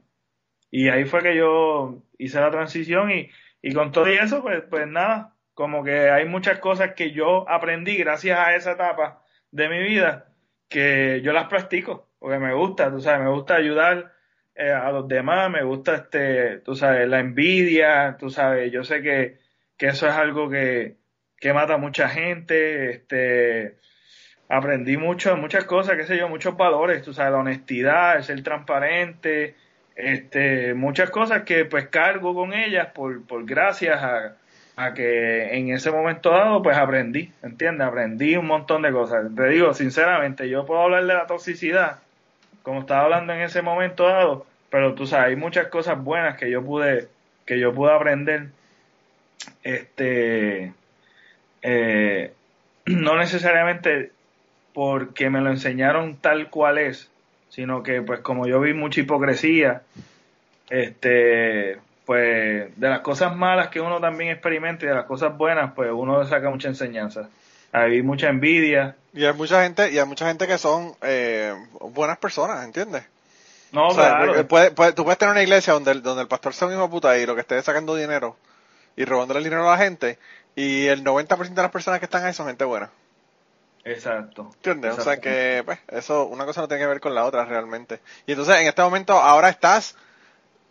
Y 0.72 0.90
ahí 0.90 1.06
fue 1.06 1.24
que 1.24 1.36
yo 1.36 2.04
hice 2.18 2.40
la 2.42 2.52
transición 2.52 3.12
y, 3.12 3.30
y 3.62 3.74
con 3.74 3.92
todo 3.92 4.08
eso, 4.08 4.42
pues, 4.42 4.64
pues 4.70 4.88
nada, 4.88 5.36
como 5.54 5.84
que 5.84 6.10
hay 6.10 6.26
muchas 6.26 6.60
cosas 6.60 6.94
que 6.94 7.12
yo 7.12 7.50
aprendí 7.50 7.98
gracias 7.98 8.40
a 8.40 8.56
esa 8.56 8.74
etapa 8.74 9.24
de 9.52 9.70
mi 9.70 9.80
vida 9.84 10.34
que 10.70 11.22
yo 11.24 11.34
las 11.34 11.48
practico 11.48 12.08
porque 12.20 12.40
me 12.40 12.54
gusta, 12.54 12.92
tú 12.92 13.00
sabes, 13.02 13.22
me 13.26 13.32
gusta 13.32 13.56
ayudar 13.56 14.14
eh, 14.56 14.72
a 14.72 14.92
los 14.92 15.08
demás, 15.08 15.50
me 15.52 15.64
gusta 15.64 15.96
este, 15.96 16.60
tú 16.60 16.76
sabes, 16.76 17.08
la 17.08 17.20
envidia, 17.20 18.18
tú 18.20 18.30
sabes, 18.30 18.72
yo 18.72 18.84
sé 18.84 19.02
que, 19.02 19.40
que 19.78 19.88
eso 19.88 20.08
es 20.08 20.14
algo 20.14 20.50
que, 20.50 20.97
que 21.40 21.54
mata 21.54 21.76
a 21.76 21.78
mucha 21.78 22.10
gente, 22.10 22.92
este, 22.92 23.76
aprendí 24.50 24.98
mucho, 24.98 25.36
muchas 25.38 25.66
cosas, 25.66 25.98
qué 25.98 26.06
sé 26.06 26.18
yo, 26.18 26.30
muchos 26.30 26.58
valores, 26.58 27.02
tú 27.04 27.14
sabes, 27.14 27.34
la 27.34 27.40
honestidad, 27.40 28.18
el 28.18 28.24
ser 28.24 28.42
transparente, 28.44 29.56
este, 29.96 30.74
muchas 30.74 31.10
cosas 31.10 31.44
que 31.44 31.66
pues 31.66 31.88
cargo 31.88 32.34
con 32.34 32.54
ellas 32.54 32.90
por, 32.94 33.26
por 33.26 33.46
gracias 33.46 34.02
a, 34.02 34.36
a 34.78 34.94
que 34.94 35.58
en 35.58 35.70
ese 35.70 35.92
momento 35.92 36.30
dado 36.30 36.62
pues 36.62 36.78
aprendí, 36.78 37.32
¿entiendes? 37.42 37.88
Aprendí 37.88 38.38
un 38.38 38.46
montón 38.46 38.84
de 38.84 38.92
cosas. 38.92 39.26
Te 39.36 39.50
digo, 39.50 39.74
sinceramente, 39.74 40.48
yo 40.50 40.66
puedo 40.66 40.82
hablar 40.82 41.06
de 41.06 41.14
la 41.16 41.26
toxicidad, 41.26 42.00
como 42.62 42.82
estaba 42.82 43.06
hablando 43.06 43.34
en 43.34 43.42
ese 43.42 43.64
momento 43.64 44.08
dado, 44.08 44.46
pero 44.70 44.94
tú 44.94 45.08
sabes, 45.08 45.30
hay 45.30 45.36
muchas 45.36 45.68
cosas 45.68 46.02
buenas 46.04 46.38
que 46.38 46.52
yo 46.52 46.64
pude, 46.64 47.08
que 47.46 47.60
yo 47.60 47.74
pude 47.74 47.92
aprender, 47.92 48.50
este, 49.64 50.74
eh, 51.62 52.34
no 52.86 53.18
necesariamente 53.18 54.12
porque 54.74 55.30
me 55.30 55.42
lo 55.42 55.50
enseñaron 55.50 56.18
tal 56.18 56.50
cual 56.50 56.78
es, 56.78 57.10
sino 57.50 57.82
que 57.84 58.02
pues 58.02 58.20
como 58.20 58.46
yo 58.48 58.60
vi 58.60 58.74
mucha 58.74 59.02
hipocresía, 59.02 59.82
este, 60.70 61.80
pues 62.06 62.78
de 62.78 62.90
las 62.90 63.02
cosas 63.02 63.36
malas 63.36 63.70
que 63.70 63.82
uno 63.82 64.00
también 64.00 64.32
experimenta 64.32 64.86
y 64.86 64.90
de 64.90 64.96
las 64.96 65.06
cosas 65.06 65.36
buenas, 65.38 65.74
pues 65.74 65.90
uno 65.92 66.24
saca 66.26 66.50
mucha 66.50 66.68
enseñanza. 66.68 67.30
Hay 67.72 68.02
mucha 68.02 68.30
envidia. 68.30 68.96
Y 69.14 69.26
hay 69.26 69.34
mucha 69.34 69.64
gente, 69.64 69.92
y 69.92 69.98
hay 69.98 70.06
mucha 70.06 70.28
gente 70.28 70.48
que 70.48 70.58
son 70.58 70.94
eh, 71.02 71.54
buenas 71.82 72.18
personas, 72.18 72.64
¿entiendes? 72.64 73.04
No, 73.72 73.90
claro. 73.90 74.46
tú 74.46 74.48
puedes 75.04 75.18
tener 75.18 75.32
una 75.32 75.44
iglesia 75.44 75.74
donde 75.74 75.92
el, 75.92 76.02
donde 76.02 76.22
el 76.22 76.28
pastor 76.28 76.54
sea 76.54 76.68
un 76.68 76.76
hijo 76.76 76.90
puta 76.90 77.18
y 77.18 77.26
lo 77.26 77.36
que 77.36 77.42
esté 77.42 77.62
sacando 77.62 77.96
dinero 77.96 78.38
y 78.96 79.04
robándole 79.06 79.40
el 79.40 79.44
dinero 79.44 79.68
a 79.68 79.74
la 79.74 79.84
gente, 79.84 80.18
y 80.58 80.88
el 80.88 81.04
90% 81.04 81.54
de 81.54 81.62
las 81.62 81.72
personas 81.72 82.00
que 82.00 82.06
están 82.06 82.26
ahí 82.26 82.34
son 82.34 82.48
gente 82.48 82.66
buena. 82.66 82.90
Exacto. 83.86 84.50
¿Entiendes? 84.56 84.98
O 84.98 85.02
sea 85.02 85.18
que, 85.22 85.62
pues, 85.64 85.80
eso, 85.90 86.26
una 86.26 86.46
cosa 86.46 86.62
no 86.62 86.68
tiene 86.68 86.82
que 86.84 86.88
ver 86.88 87.00
con 87.00 87.14
la 87.16 87.24
otra 87.26 87.46
realmente. 87.46 88.00
Y 88.26 88.32
entonces, 88.32 88.56
en 88.60 88.68
este 88.68 88.82
momento, 88.82 89.14
ahora 89.14 89.50
estás, 89.50 89.96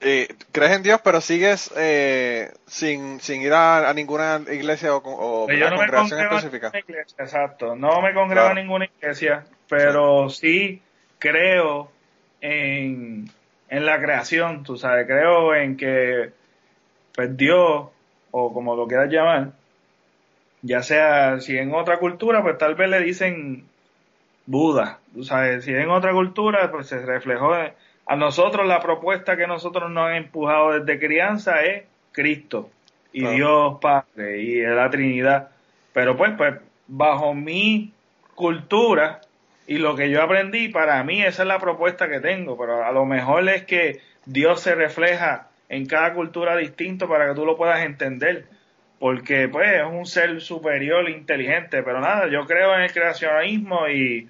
eh, 0.00 0.28
crees 0.52 0.72
en 0.72 0.82
Dios, 0.82 1.00
pero 1.02 1.20
sigues 1.20 1.72
eh, 1.76 2.52
sin, 2.66 3.20
sin 3.20 3.40
ir 3.42 3.54
a, 3.54 3.90
ninguna 3.94 4.42
iglesia 4.52 4.94
o, 4.94 5.00
o 5.04 5.48
Yo 5.50 5.70
no 5.70 5.76
me 5.78 5.86
congregación 5.86 6.20
en 6.20 6.26
específica. 6.26 6.72
iglesia, 6.78 7.16
exacto. 7.24 7.76
No 7.76 8.02
me 8.02 8.12
congrego 8.12 8.46
Claro. 8.46 8.50
en 8.50 8.66
ninguna 8.66 8.84
iglesia, 8.84 9.46
pero 9.68 10.28
sí 10.28 10.82
creo 11.18 11.90
en, 12.42 13.30
en 13.70 13.86
la 13.86 13.98
creación, 14.00 14.62
tú 14.64 14.76
sabes, 14.76 15.06
creo 15.06 15.54
en 15.54 15.76
que 15.78 16.32
pues 17.14 17.34
Dios, 17.36 17.86
o 18.32 18.52
como 18.52 18.76
lo 18.76 18.86
quieras 18.86 19.08
llamar, 19.10 19.52
ya 20.66 20.82
sea 20.82 21.40
si 21.40 21.56
en 21.56 21.72
otra 21.74 21.98
cultura, 21.98 22.42
pues 22.42 22.58
tal 22.58 22.74
vez 22.74 22.88
le 22.90 23.00
dicen 23.00 23.64
Buda, 24.46 25.00
sabes, 25.22 25.64
si 25.64 25.72
en 25.74 25.90
otra 25.90 26.12
cultura, 26.12 26.70
pues 26.70 26.86
se 26.88 27.04
reflejó. 27.04 27.56
en- 27.56 27.72
a 28.08 28.14
nosotros 28.14 28.66
la 28.68 28.80
propuesta 28.80 29.36
que 29.36 29.48
nosotros 29.48 29.90
nos 29.90 30.08
han 30.08 30.14
empujado 30.14 30.78
desde 30.78 31.04
crianza 31.04 31.62
es 31.64 31.82
Cristo 32.12 32.70
y 33.12 33.20
Claro. 33.20 33.34
Dios 33.34 33.78
Padre 33.80 34.38
y 34.42 34.62
la 34.62 34.88
Trinidad. 34.90 35.48
Pero 35.92 36.16
pues, 36.16 36.32
pues, 36.36 36.54
bajo 36.86 37.34
mi 37.34 37.92
cultura 38.36 39.20
y 39.66 39.78
lo 39.78 39.96
que 39.96 40.08
yo 40.10 40.22
aprendí, 40.22 40.68
para 40.68 41.02
mí 41.02 41.20
esa 41.22 41.42
es 41.42 41.48
la 41.48 41.58
propuesta 41.58 42.08
que 42.08 42.20
tengo, 42.20 42.56
pero 42.56 42.84
a 42.84 42.92
lo 42.92 43.04
mejor 43.04 43.48
es 43.48 43.64
que 43.64 44.00
Dios 44.24 44.60
se 44.60 44.76
refleja 44.76 45.48
en 45.68 45.86
cada 45.86 46.14
cultura 46.14 46.56
distinto 46.56 47.08
para 47.08 47.26
que 47.26 47.34
tú 47.34 47.44
lo 47.44 47.56
puedas 47.56 47.80
entender, 47.84 48.44
porque 48.98 49.48
pues 49.48 49.74
es 49.74 49.84
un 49.84 50.06
ser 50.06 50.40
superior, 50.40 51.08
inteligente, 51.10 51.82
pero 51.82 52.00
nada, 52.00 52.28
yo 52.28 52.46
creo 52.46 52.74
en 52.74 52.82
el 52.82 52.92
creacionismo 52.92 53.88
y, 53.88 54.28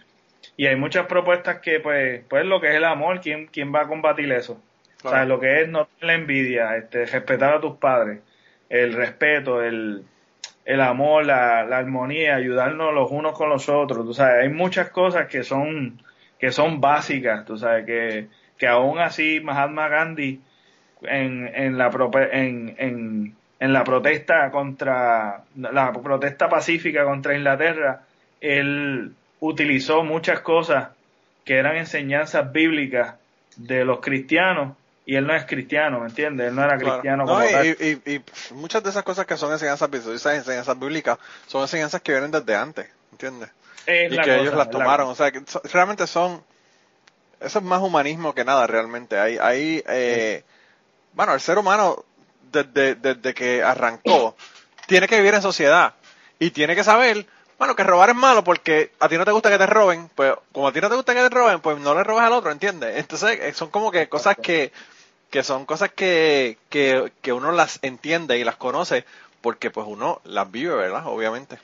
y 0.56 0.66
hay 0.66 0.76
muchas 0.76 1.06
propuestas 1.06 1.60
que 1.60 1.80
pues, 1.80 2.22
pues 2.28 2.44
lo 2.44 2.60
que 2.60 2.68
es 2.70 2.74
el 2.76 2.84
amor, 2.84 3.20
¿quién, 3.20 3.46
quién 3.46 3.74
va 3.74 3.82
a 3.82 3.88
combatir 3.88 4.30
eso? 4.32 4.60
O 5.04 5.08
sea, 5.08 5.10
Claro. 5.10 5.28
lo 5.28 5.40
que 5.40 5.62
es 5.62 5.68
no 5.68 5.86
tener 6.00 6.16
envidia, 6.20 6.76
este, 6.76 7.06
respetar 7.06 7.54
a 7.54 7.60
tus 7.60 7.76
padres, 7.76 8.20
el 8.68 8.92
respeto, 8.94 9.62
el, 9.62 10.04
el 10.64 10.80
amor, 10.80 11.24
la, 11.24 11.64
la 11.64 11.78
armonía, 11.78 12.34
ayudarnos 12.34 12.92
los 12.92 13.10
unos 13.12 13.34
con 13.36 13.48
los 13.50 13.68
otros, 13.68 14.04
tú 14.04 14.14
sabes, 14.14 14.42
hay 14.42 14.48
muchas 14.48 14.90
cosas 14.90 15.28
que 15.28 15.44
son, 15.44 16.02
que 16.40 16.50
son 16.50 16.80
básicas, 16.80 17.44
tú 17.44 17.56
sabes, 17.56 17.86
que, 17.86 18.26
que 18.58 18.66
aún 18.66 18.98
así 18.98 19.40
Mahatma 19.40 19.88
Gandhi 19.88 20.40
en, 21.02 21.50
en 21.54 21.78
la 21.78 21.90
en, 22.32 22.74
en, 22.78 23.36
en 23.58 23.72
la 23.72 23.84
protesta 23.84 24.50
contra 24.50 25.42
la 25.56 25.92
protesta 25.92 26.48
pacífica 26.48 27.04
contra 27.04 27.36
Inglaterra, 27.36 28.02
él 28.40 29.14
utilizó 29.40 30.04
muchas 30.04 30.40
cosas 30.40 30.88
que 31.44 31.56
eran 31.56 31.76
enseñanzas 31.76 32.52
bíblicas 32.52 33.14
de 33.56 33.84
los 33.84 34.00
cristianos 34.00 34.76
y 35.06 35.14
él 35.14 35.26
no 35.26 35.34
es 35.34 35.44
cristiano, 35.46 36.00
¿me 36.00 36.08
entiendes? 36.08 36.48
Él 36.48 36.54
no 36.56 36.64
era 36.64 36.76
Claro. 36.76 36.94
cristiano 36.94 37.24
No, 37.26 37.34
como 37.36 37.48
y, 37.48 37.52
tal. 37.52 37.66
y- 37.66 38.14
y- 38.14 38.24
muchas 38.54 38.82
de 38.82 38.90
esas 38.90 39.04
cosas 39.04 39.24
que 39.24 39.36
son 39.36 39.52
enseñanzas 39.52 39.88
bíblicas, 39.88 40.14
esas 40.16 40.34
enseñanzas 40.34 40.78
bíblicas, 40.78 41.18
son 41.46 41.62
enseñanzas 41.62 42.02
que 42.02 42.12
vienen 42.12 42.32
desde 42.32 42.56
antes, 42.56 42.88
¿entiendes? 43.12 43.50
Es 43.86 44.10
y 44.12 44.16
que 44.16 44.20
cosa, 44.22 44.34
ellos 44.34 44.54
las 44.54 44.66
es 44.66 44.66
la 44.66 44.70
tomaron, 44.72 45.08
o 45.08 45.14
sea, 45.14 45.30
que 45.30 45.40
so- 45.46 45.62
realmente 45.72 46.06
son, 46.08 46.42
eso 47.40 47.58
es 47.60 47.64
más 47.64 47.80
humanismo 47.80 48.34
que 48.34 48.44
nada 48.44 48.66
realmente. 48.66 49.16
Hay, 49.18 49.38
hay, 49.40 49.82
eh, 49.88 50.42
bueno, 51.12 51.34
el 51.34 51.40
ser 51.40 51.56
humano 51.58 52.04
desde, 52.52 52.94
desde 52.94 53.34
que 53.34 53.62
arrancó 53.62 54.36
tiene 54.86 55.08
que 55.08 55.16
vivir 55.16 55.34
en 55.34 55.42
sociedad 55.42 55.94
y 56.38 56.50
tiene 56.50 56.74
que 56.74 56.84
saber, 56.84 57.26
bueno, 57.58 57.74
que 57.74 57.84
robar 57.84 58.10
es 58.10 58.16
malo 58.16 58.44
porque 58.44 58.92
a 59.00 59.08
ti 59.08 59.16
no 59.16 59.24
te 59.24 59.32
gusta 59.32 59.50
que 59.50 59.58
te 59.58 59.66
roben, 59.66 60.08
pues 60.14 60.34
como 60.52 60.68
a 60.68 60.72
ti 60.72 60.80
no 60.80 60.88
te 60.88 60.96
gusta 60.96 61.14
que 61.14 61.22
te 61.22 61.28
roben, 61.28 61.60
pues 61.60 61.78
no 61.78 61.94
le 61.94 62.04
robes 62.04 62.24
al 62.24 62.32
otro, 62.32 62.50
¿entiendes? 62.50 62.96
Entonces 62.96 63.38
eh, 63.40 63.52
son 63.52 63.70
como 63.70 63.90
que 63.90 64.08
cosas 64.08 64.36
que, 64.40 64.72
que 65.30 65.42
son 65.42 65.66
cosas 65.66 65.90
que, 65.92 66.58
que, 66.68 67.12
que 67.22 67.32
uno 67.32 67.52
las 67.52 67.78
entiende 67.82 68.38
y 68.38 68.44
las 68.44 68.56
conoce 68.56 69.04
porque 69.40 69.70
pues 69.70 69.86
uno 69.88 70.20
las 70.24 70.50
vive, 70.50 70.74
¿verdad? 70.74 71.06
Obviamente. 71.06 71.58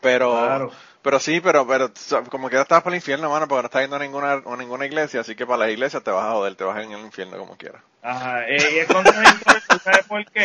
Pero. 0.00 0.70
Pero 1.08 1.20
sí, 1.20 1.40
pero, 1.40 1.66
pero 1.66 1.90
como 2.28 2.50
que 2.50 2.60
estás 2.60 2.82
para 2.82 2.94
el 2.94 2.98
infierno, 3.00 3.30
mano, 3.30 3.48
porque 3.48 3.62
no 3.62 3.66
estás 3.68 3.80
yendo 3.80 3.96
a 3.96 3.98
ninguna, 3.98 4.42
ninguna 4.58 4.84
iglesia, 4.84 5.20
así 5.22 5.34
que 5.34 5.46
para 5.46 5.60
las 5.60 5.70
iglesias 5.70 6.04
te 6.04 6.10
vas 6.10 6.26
a 6.26 6.32
joder, 6.32 6.54
te 6.54 6.64
vas 6.64 6.84
en 6.84 6.92
el 6.92 7.00
infierno 7.00 7.38
como 7.38 7.56
quieras. 7.56 7.80
Ajá, 8.02 8.46
eh, 8.46 8.58
y 8.74 8.78
es 8.80 8.86
contradictorio, 8.88 9.62
¿tú 9.70 9.78
sabes 9.78 10.06
por 10.06 10.22
qué? 10.26 10.44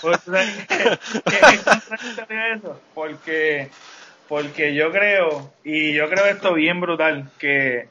Porque, 0.00 0.16
¿tú 0.24 0.30
sabes 0.30 0.66
qué? 0.68 0.98
¿Qué 1.24 1.54
es 1.56 2.58
eso? 2.58 2.80
Porque, 2.94 3.68
porque 4.28 4.74
yo 4.76 4.92
creo, 4.92 5.52
y 5.64 5.92
yo 5.92 6.08
creo 6.08 6.26
esto 6.26 6.54
bien 6.54 6.80
brutal, 6.80 7.28
que, 7.40 7.88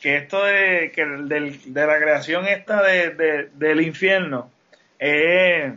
que 0.00 0.16
esto 0.16 0.42
de, 0.44 0.92
que 0.94 1.02
el 1.02 1.28
del- 1.28 1.74
de 1.74 1.86
la 1.86 1.98
creación 1.98 2.48
esta 2.48 2.82
de, 2.82 3.10
de- 3.10 3.50
del 3.52 3.82
infierno 3.82 4.50
eh, 4.98 5.74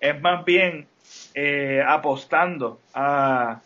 es 0.00 0.20
más 0.20 0.44
bien 0.44 0.88
eh, 1.34 1.80
apostando 1.86 2.80
a, 2.92 3.60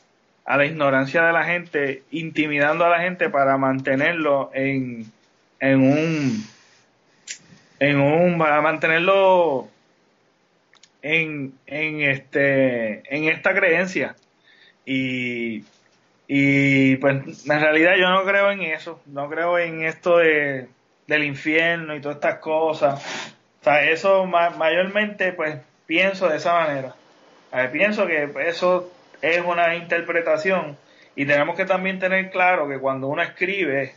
a 0.44 0.56
la 0.56 0.66
ignorancia 0.66 1.22
de 1.22 1.32
la 1.32 1.44
gente, 1.44 2.02
intimidando 2.10 2.84
a 2.84 2.88
la 2.88 3.00
gente 3.00 3.28
para 3.30 3.56
mantenerlo 3.56 4.50
en, 4.54 5.06
en 5.60 5.80
un 5.80 6.44
en 7.78 8.00
un 8.00 8.38
para 8.38 8.60
mantenerlo 8.60 9.68
en, 11.02 11.54
en 11.66 12.00
este 12.02 13.02
en 13.14 13.24
esta 13.24 13.54
creencia. 13.54 14.16
Y 14.84 15.64
y 16.26 16.96
pues 16.96 17.46
en 17.48 17.60
realidad 17.60 17.94
yo 17.98 18.08
no 18.10 18.24
creo 18.24 18.50
en 18.50 18.62
eso 18.62 19.00
no 19.06 19.28
creo 19.28 19.58
en 19.58 19.82
esto 19.84 20.18
de 20.18 20.68
del 21.06 21.24
infierno 21.24 21.94
y 21.94 22.00
todas 22.00 22.16
estas 22.16 22.38
cosas. 22.38 23.34
O 23.60 23.64
sea 23.64 23.84
eso 23.90 24.26
ma- 24.26 24.50
mayormente 24.50 25.32
pues 25.32 25.56
pienso 25.86 26.28
de 26.28 26.36
esa 26.36 26.54
manera. 26.54 26.94
Pienso 27.72 28.06
que 28.06 28.30
eso 28.46 28.92
es 29.22 29.44
una 29.44 29.76
interpretación 29.76 30.76
y 31.16 31.26
tenemos 31.26 31.56
que 31.56 31.64
también 31.64 31.98
tener 31.98 32.30
claro 32.30 32.68
que 32.68 32.78
cuando 32.78 33.08
uno 33.08 33.22
escribe 33.22 33.94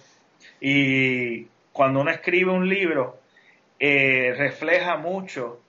y 0.60 1.46
cuando 1.72 2.02
uno 2.02 2.12
escribe 2.12 2.52
un 2.52 2.68
libro 2.68 3.20
eh, 3.80 4.34
refleja 4.38 4.98
mucho 4.98 5.60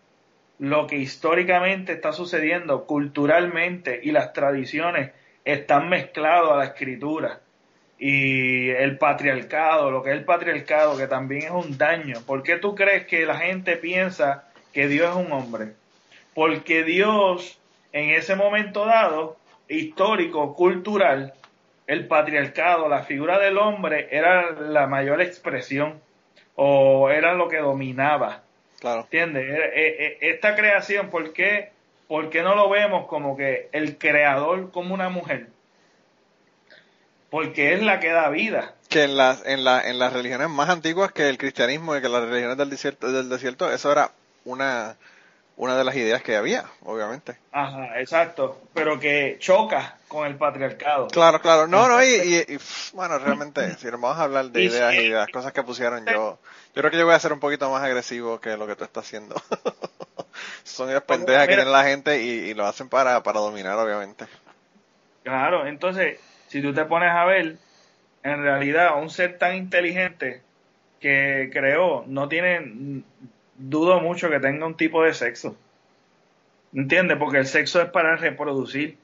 lo 0.59 0.87
que 0.87 0.97
históricamente 0.97 1.93
está 1.93 2.13
sucediendo 2.13 2.87
culturalmente 2.87 4.01
y 4.03 4.13
las 4.13 4.33
tradiciones 4.33 5.11
están 5.45 5.89
mezclados 5.89 6.53
a 6.53 6.57
la 6.57 6.65
escritura 6.65 7.41
y 7.99 8.71
el 8.71 8.99
patriarcado, 8.99 9.91
lo 9.91 10.03
que 10.03 10.11
es 10.11 10.17
el 10.17 10.25
patriarcado, 10.25 10.97
que 10.97 11.07
también 11.07 11.45
es 11.45 11.51
un 11.51 11.79
daño. 11.79 12.21
¿Por 12.27 12.43
qué 12.43 12.57
tú 12.57 12.75
crees 12.75 13.07
que 13.07 13.25
la 13.25 13.37
gente 13.37 13.77
piensa 13.77 14.49
que 14.73 14.89
Dios 14.89 15.11
es 15.11 15.27
un 15.27 15.33
hombre? 15.33 15.73
Porque 16.35 16.85
Dios, 16.85 17.59
en 17.93 18.11
ese 18.11 18.35
momento 18.35 18.85
dado, 18.87 19.37
histórico, 19.79 20.55
cultural, 20.55 21.35
el 21.87 22.07
patriarcado, 22.07 22.89
la 22.89 23.03
figura 23.03 23.39
del 23.39 23.59
hombre 23.59 24.09
era 24.11 24.53
la 24.53 24.87
mayor 24.87 25.21
expresión 25.21 26.01
o 26.57 27.11
era 27.11 27.35
lo 27.35 27.49
que 27.49 27.59
dominaba. 27.59 28.43
Claro. 28.81 29.03
¿Entiendes? 29.03 29.45
Eh, 29.45 29.71
eh, 29.75 29.97
eh, 29.99 30.19
Esta 30.21 30.55
creación, 30.55 31.11
¿por 31.11 31.33
qué, 31.33 31.73
¿por 32.09 32.31
qué 32.31 32.43
no 32.43 32.55
lo 32.55 32.69
vemos 32.69 33.07
como 33.07 33.37
que 33.37 33.69
el 33.73 33.99
creador 33.99 34.71
como 34.71 34.95
una 34.95 35.09
mujer? 35.09 35.49
Porque 37.31 37.75
es 37.75 37.83
la 37.83 37.99
que 38.01 38.11
da 38.11 38.29
vida. 38.31 38.75
Que 38.89 39.05
en 39.05 39.17
las, 39.17 39.45
en 39.45 39.65
la, 39.65 39.81
en 39.81 39.99
las 39.99 40.13
religiones 40.13 40.49
más 40.49 40.69
antiguas 40.69 41.13
que 41.13 41.29
el 41.29 41.39
cristianismo 41.39 41.97
y 41.97 42.01
que 42.01 42.09
las 42.09 42.23
religiones 42.23 42.57
del 42.57 42.71
desierto, 42.71 43.11
del 43.11 43.29
desierto, 43.29 43.73
eso 43.73 43.91
era 43.91 44.13
una, 44.45 44.97
una 45.57 45.77
de 45.77 45.85
las 45.85 45.95
ideas 45.95 46.23
que 46.23 46.37
había, 46.37 46.65
obviamente. 46.83 47.37
Ajá, 47.53 48.01
exacto. 48.01 48.61
Pero 48.75 48.99
que 48.99 49.37
choca 49.39 49.97
con 50.09 50.27
el 50.27 50.37
patriarcado. 50.37 51.09
Claro, 51.09 51.41
claro. 51.41 51.67
No, 51.67 51.89
no, 51.89 52.03
y, 52.03 52.09
y, 52.09 52.55
y, 52.55 52.59
pff, 52.59 52.93
bueno, 52.93 53.19
realmente, 53.19 53.75
si 53.79 53.87
nos 53.87 54.01
vamos 54.01 54.19
a 54.19 54.25
hablar 54.25 54.47
de 54.47 54.63
ideas 54.63 54.95
y 54.95 55.09
de 55.09 55.15
las 55.15 55.29
cosas 55.29 55.53
que 55.53 55.63
pusieron, 55.63 56.05
yo, 56.07 56.39
yo 56.75 56.83
creo 56.83 56.91
que 56.91 56.99
yo 56.99 57.05
voy 57.05 57.15
a 57.15 57.21
ser 57.21 57.33
un 57.33 57.41
poquito 57.41 57.71
más 57.71 57.83
agresivo 57.83 58.41
que 58.41 58.57
lo 58.57 58.67
que 58.67 58.77
tú 58.77 58.85
estás 58.85 59.07
haciendo. 59.07 59.37
Son 60.65 60.89
ideas 60.89 61.05
pendejas 61.05 61.47
que 61.47 61.53
Mira. 61.53 61.63
tiene 61.63 61.71
la 61.71 61.85
gente 61.85 62.23
y, 62.23 62.29
y 62.29 62.55
lo 62.55 62.67
hacen 62.67 62.89
para, 62.89 63.23
para 63.23 63.41
dominar, 63.41 63.79
obviamente. 63.79 64.27
Claro, 65.23 65.67
entonces, 65.67 66.19
si 66.49 66.61
tú 66.61 66.75
te 66.75 66.85
pones 66.85 67.11
a 67.11 67.25
ver, 67.25 67.57
en 68.25 68.43
realidad, 68.43 69.01
un 69.01 69.11
ser 69.11 69.39
tan 69.39 69.55
inteligente 69.55 70.43
que 71.01 71.51
creó, 71.53 72.05
no 72.07 72.29
tiene, 72.29 73.03
dudo 73.57 74.01
mucho 74.01 74.31
que 74.31 74.41
tenga 74.41 74.67
un 74.67 74.77
tipo 74.77 75.03
de 75.03 75.15
sexo. 75.15 75.57
¿Entiendes? 76.75 77.19
Porque 77.19 77.39
el 77.39 77.47
sexo 77.47 77.81
es 77.81 77.91
para 77.91 78.17
reproducir. 78.17 78.97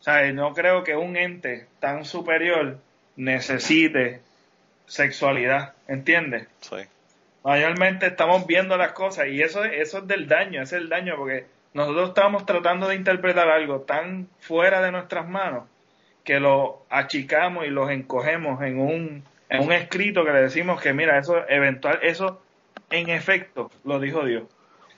O 0.00 0.02
sea, 0.02 0.30
no 0.32 0.52
creo 0.52 0.84
que 0.84 0.96
un 0.96 1.16
ente 1.16 1.66
tan 1.80 2.04
superior 2.04 2.78
necesite 3.16 4.20
sexualidad. 4.86 5.74
¿Entiendes? 5.88 6.48
Sí. 6.60 6.76
Mayormente 7.44 8.06
estamos 8.06 8.46
viendo 8.46 8.76
las 8.76 8.92
cosas 8.92 9.28
y 9.28 9.42
eso, 9.42 9.64
eso 9.64 9.98
es 9.98 10.06
del 10.06 10.26
daño, 10.26 10.62
ese 10.62 10.76
es 10.76 10.82
el 10.82 10.88
daño 10.88 11.14
porque 11.16 11.44
nosotros 11.74 12.08
estamos 12.08 12.46
tratando 12.46 12.88
de 12.88 12.94
interpretar 12.94 13.48
algo 13.48 13.80
tan 13.80 14.28
fuera 14.40 14.80
de 14.80 14.90
nuestras 14.90 15.28
manos 15.28 15.64
que 16.24 16.40
lo 16.40 16.86
achicamos 16.88 17.66
y 17.66 17.68
los 17.68 17.90
encogemos 17.90 18.62
en 18.62 18.80
un, 18.80 19.24
en 19.50 19.62
un 19.62 19.72
escrito 19.72 20.24
que 20.24 20.32
le 20.32 20.40
decimos 20.40 20.80
que 20.80 20.94
mira, 20.94 21.18
eso 21.18 21.46
eventual, 21.48 21.98
eso 22.02 22.40
en 22.94 23.10
efecto 23.10 23.70
lo 23.84 24.00
dijo 24.00 24.24
Dios. 24.24 24.44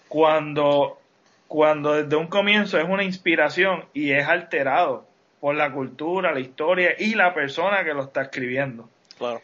Cuando, 0.08 1.00
cuando 1.48 1.94
desde 1.94 2.16
un 2.16 2.28
comienzo 2.28 2.78
es 2.78 2.88
una 2.88 3.02
inspiración 3.02 3.84
y 3.92 4.12
es 4.12 4.26
alterado 4.26 5.06
por 5.40 5.54
la 5.54 5.72
cultura, 5.72 6.32
la 6.32 6.40
historia 6.40 6.94
y 6.98 7.14
la 7.14 7.34
persona 7.34 7.84
que 7.84 7.94
lo 7.94 8.04
está 8.04 8.22
escribiendo. 8.22 8.88
Claro. 9.18 9.40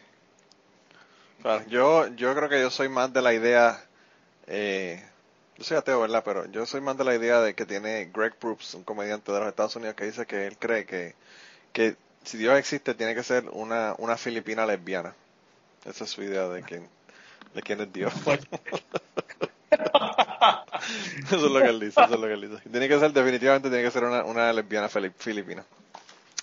Yo, 1.69 2.07
yo 2.15 2.35
creo 2.35 2.49
que 2.49 2.61
yo 2.61 2.71
soy 2.71 2.89
más 2.89 3.13
de 3.13 3.21
la 3.21 3.35
idea, 3.35 3.85
eh, 4.47 5.03
yo 5.59 5.65
soy 5.65 5.77
ateo, 5.77 6.01
¿verdad? 6.01 6.23
Pero 6.25 6.47
yo 6.47 6.67
soy 6.67 6.81
más 6.81 6.97
de 6.97 7.05
la 7.05 7.17
idea 7.17 7.41
de 7.41 7.55
que 7.55 7.67
tiene 7.67 8.11
Greg 8.15 8.37
Proops, 8.37 8.75
un 8.75 8.85
comediante 8.85 9.33
de 9.33 9.41
los 9.41 9.49
Estados 9.49 9.75
Unidos, 9.75 9.97
que 9.97 10.05
dice 10.05 10.25
que 10.25 10.47
él 10.47 10.57
cree 10.57 10.87
que, 10.87 11.15
que 11.73 11.97
si 12.23 12.39
Dios 12.39 12.57
existe 12.57 12.95
tiene 12.95 13.17
que 13.17 13.25
ser 13.25 13.49
una, 13.51 13.95
una 13.99 14.17
filipina 14.17 14.67
lesbiana. 14.67 15.15
Esa 15.85 16.05
es 16.05 16.11
su 16.11 16.23
idea 16.23 16.49
de 16.49 16.63
quién, 16.63 16.89
de 17.55 17.63
quién 17.63 17.81
es 17.81 17.93
Dios. 17.93 18.13
eso 21.27 21.37
es 21.37 21.43
lo 21.43 21.61
que 21.61 21.69
él 21.69 21.81
dice, 21.81 22.01
eso 22.01 22.15
es 22.15 22.21
lo 22.21 22.27
que 22.27 22.33
él 22.33 22.51
dice. 22.51 22.69
Tiene 22.71 22.89
que 22.89 22.99
ser, 22.99 23.13
definitivamente 23.13 23.69
tiene 23.69 23.85
que 23.85 23.91
ser 23.91 24.05
una, 24.05 24.25
una 24.25 24.53
lesbiana 24.53 24.89
filipina. 24.89 25.65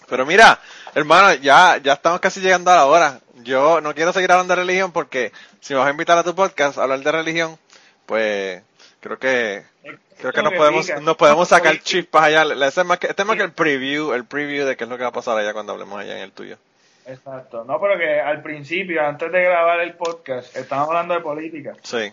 Pero 0.10 0.26
mira, 0.26 0.60
hermano, 0.96 1.34
ya, 1.36 1.78
ya 1.78 1.94
estamos 1.94 2.20
casi 2.20 2.42
llegando 2.42 2.72
a 2.72 2.76
la 2.76 2.86
hora. 2.88 3.22
Yo 3.44 3.80
no 3.80 3.94
quiero 3.94 4.12
seguir 4.12 4.32
hablando 4.32 4.56
de 4.56 4.62
religión 4.62 4.92
porque 4.92 5.32
si 5.62 5.74
me 5.74 5.80
vas 5.80 5.88
a 5.88 5.92
invitar 5.92 6.18
a 6.18 6.24
tu 6.24 6.36
podcast 6.36 6.78
a 6.78 6.84
hablar 6.84 7.00
de 7.00 7.12
religión, 7.12 7.58
pues 8.06 8.62
creo 9.00 9.20
que 9.20 9.64
creo 10.18 10.34
que 10.34 10.44
nos 10.44 10.54
podemos 10.54 10.90
nos 11.02 11.16
podemos 11.16 11.48
sacar 11.48 11.80
chispas 11.80 12.24
allá. 12.24 12.44
Este 12.68 12.82
es 12.82 12.88
más 12.88 12.98
que, 12.98 13.08
este 13.08 13.24
más 13.24 13.38
que 13.38 13.44
el 13.44 13.54
preview, 13.54 14.14
el 14.14 14.26
preview 14.26 14.66
de 14.66 14.76
qué 14.76 14.84
es 14.86 14.90
lo 14.90 14.98
que 14.98 15.04
va 15.04 15.10
a 15.10 15.14
pasar 15.14 15.38
allá 15.38 15.54
cuando 15.54 15.74
hablemos 15.74 16.00
allá 16.00 16.18
en 16.18 16.24
el 16.24 16.32
tuyo. 16.32 16.58
Exacto. 17.10 17.64
No, 17.64 17.80
pero 17.80 17.98
que 17.98 18.20
al 18.20 18.42
principio, 18.42 19.06
antes 19.06 19.32
de 19.32 19.44
grabar 19.44 19.82
el 19.82 19.94
podcast, 19.94 20.56
estábamos 20.56 20.90
hablando 20.90 21.16
de 21.16 21.22
política. 21.22 21.76
Sí. 21.82 22.12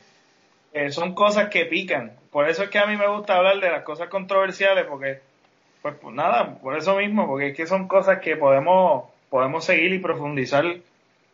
Eh, 0.73 0.91
son 0.91 1.15
cosas 1.15 1.49
que 1.49 1.67
pican. 1.67 2.13
Por 2.31 2.49
eso 2.49 2.63
es 2.63 2.71
que 2.71 2.79
a 2.79 2.87
mí 2.87 2.97
me 2.97 3.09
gusta 3.09 3.37
hablar 3.37 3.61
de 3.61 3.71
las 3.71 3.83
cosas 3.83 4.09
controversiales 4.09 4.87
porque 4.87 5.21
pues, 5.87 5.95
pues, 6.03 6.15
nada, 6.15 6.59
por 6.61 6.77
eso 6.77 6.97
mismo, 6.97 7.27
porque 7.27 7.49
es 7.49 7.57
que 7.57 7.67
son 7.67 7.87
cosas 7.87 8.19
que 8.19 8.37
podemos, 8.37 9.05
podemos 9.31 9.65
seguir 9.65 9.93
y 9.93 10.01
profundizar 10.01 10.65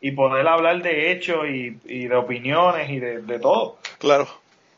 y 0.01 0.11
poder 0.13 0.47
hablar 0.47 0.83
de 0.83 1.11
hechos 1.11 1.47
y, 1.47 1.71
de 1.71 2.15
opiniones 2.15 2.91
y 2.91 3.01
de, 3.01 3.39
todo. 3.39 3.79
Claro, 3.99 4.29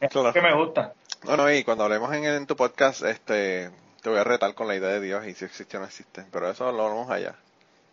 es 0.01 0.11
que 0.33 0.41
me 0.41 0.55
gusta. 0.55 0.93
Bueno, 1.25 1.51
y 1.51 1.65
cuando 1.65 1.85
hablemos 1.85 2.13
en, 2.15 2.47
tu 2.47 2.55
podcast, 2.55 3.03
este, 3.03 3.71
te 4.01 4.11
voy 4.11 4.19
a 4.19 4.25
retar 4.25 4.55
con 4.55 4.69
la 4.69 4.77
idea 4.77 4.91
de 4.91 5.01
Dios 5.01 5.27
y 5.27 5.35
si 5.35 5.45
existe 5.45 5.77
o 5.77 5.81
no 5.81 5.87
existe, 5.87 6.25
pero 6.31 6.49
eso 6.49 6.71
lo 6.71 6.85
vamos 6.85 7.11
allá. 7.11 7.35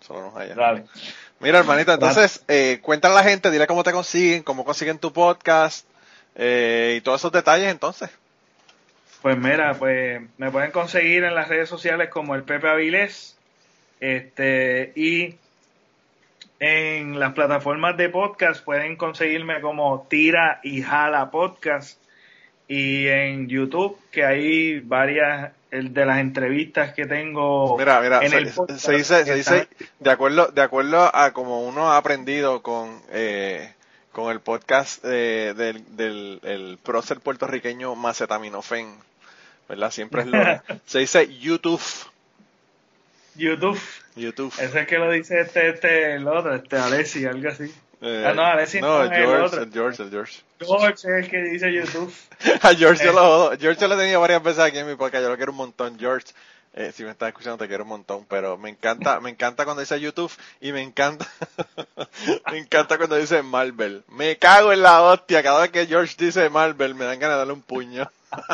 Eso 0.02 0.14
lo 0.14 0.22
vamos 0.22 0.38
allá. 0.38 0.56
Dale. 0.56 0.86
Mira, 1.40 1.60
hermanita, 1.60 1.94
entonces, 1.94 2.44
eh, 2.48 2.80
cuéntale 2.82 3.14
a 3.14 3.18
la 3.18 3.24
gente, 3.24 3.52
dile 3.52 3.68
cómo 3.68 3.84
te 3.84 3.92
consiguen, 3.92 4.44
cómo 4.44 4.66
consiguen 4.66 5.00
tu 5.00 5.14
podcast 5.14 5.88
eh, 6.36 6.96
y 6.98 7.02
todos 7.02 7.22
esos 7.22 7.32
detalles 7.32 7.70
entonces. 7.70 8.10
Pues 9.22 9.38
mira, 9.38 9.76
pues 9.76 10.22
me 10.38 10.50
pueden 10.50 10.72
conseguir 10.72 11.24
en 11.24 11.36
las 11.36 11.48
redes 11.48 11.70
sociales 11.70 12.10
como 12.10 12.34
el 12.36 12.44
Pepe 12.44 12.68
Avilés, 12.68 13.38
este, 14.00 14.94
y 14.96 15.36
en 16.60 17.20
las 17.20 17.34
plataformas 17.34 17.98
de 17.98 18.10
podcast 18.10 18.64
pueden 18.64 18.96
conseguirme 18.96 19.62
como 19.62 20.08
Tira 20.10 20.60
y 20.64 20.82
Jala 20.82 21.32
Podcast 21.32 22.00
y 22.68 23.08
en 23.08 23.48
YouTube 23.48 24.00
que 24.12 24.24
hay 24.24 24.80
varias 24.80 25.54
de 25.72 26.06
las 26.06 26.20
entrevistas 26.20 26.94
que 26.94 27.06
tengo 27.06 27.78
mira 27.78 28.02
mira 28.02 28.20
en 28.24 28.32
se, 28.32 28.38
el 28.38 28.52
se 28.78 28.92
dice 28.92 29.26
se 29.26 29.36
dice 29.36 29.68
de 30.00 30.12
acuerdo 30.12 30.48
de 30.48 30.62
acuerdo 30.62 31.10
a 31.16 31.32
como 31.32 31.62
uno 31.62 31.92
ha 31.92 31.98
aprendido 31.98 32.62
con 32.62 33.02
eh, 33.12 33.74
con 34.12 34.32
el 34.32 34.42
podcast 34.42 35.04
eh, 35.06 35.54
del, 35.56 35.96
del 35.96 36.40
el 36.44 36.78
prócer 36.84 37.22
puertorriqueño 37.22 37.96
Macetaminofen 37.96 38.96
¿verdad? 39.72 39.92
Siempre 39.92 40.22
es 40.22 40.28
lo 40.28 40.38
Se 40.86 41.00
dice 41.00 41.34
YouTube. 41.40 41.82
YouTube. 43.36 43.80
YouTube. 44.18 44.54
Ese 44.60 44.82
es 44.82 44.88
que 44.88 44.98
lo 45.00 45.10
dice 45.10 45.40
este, 45.40 45.70
este, 45.70 46.16
el 46.16 46.28
otro, 46.28 46.54
este 46.56 46.76
Alessi, 46.76 47.26
algo 47.26 47.48
así. 47.48 47.74
Eh, 48.04 48.26
ah, 48.28 48.34
no, 48.34 48.44
Alessi 48.44 48.82
no, 48.82 49.04
no 49.04 49.10
George, 49.12 49.36
el, 49.36 49.42
otro. 49.44 49.62
el 49.62 49.72
George, 49.72 50.04
el 50.04 50.10
George. 50.10 50.42
George 50.60 50.94
es 50.94 51.06
el 51.06 51.30
que 51.30 51.38
dice 51.38 51.72
YouTube. 51.72 52.12
a 52.64 52.74
George 52.74 53.06
yo 53.06 53.14
lo 53.14 53.52
George 53.60 53.80
yo 53.80 53.88
lo 53.88 53.94
he 53.94 53.98
tenido 53.98 54.20
varias 54.20 54.42
veces 54.42 54.60
aquí 54.60 54.80
en 54.80 54.88
mi 54.88 54.96
podcast, 54.96 55.24
yo 55.24 55.30
lo 55.30 55.38
quiero 55.38 55.52
un 55.52 55.60
montón, 55.60 56.00
George. 56.00 56.28
Eh, 56.74 56.92
si 56.96 57.04
me 57.04 57.12
estás 57.12 57.28
escuchando 57.28 57.60
te 57.60 57.68
quiero 57.68 57.84
un 57.84 57.90
montón, 57.90 58.26
pero 58.28 58.58
me 58.58 58.70
encanta, 58.70 59.20
me 59.20 59.30
encanta 59.30 59.66
cuando 59.66 59.82
dice 59.82 60.00
YouTube 60.00 60.32
y 60.62 60.72
me 60.72 60.82
encanta, 60.82 61.28
me 62.52 62.58
encanta 62.58 62.98
cuando 62.98 63.18
dice 63.18 63.44
Marvel. 63.44 64.04
Me 64.08 64.38
cago 64.38 64.74
en 64.74 64.82
la 64.82 65.04
hostia, 65.04 65.44
cada 65.44 65.62
vez 65.62 65.70
que 65.70 65.86
George 65.86 66.16
dice 66.18 66.50
Marvel 66.50 66.96
me 66.96 67.06
dan 67.06 67.20
ganas 67.20 67.36
de 67.36 67.40
darle 67.40 67.54
un 67.54 67.62
puño. 67.62 68.10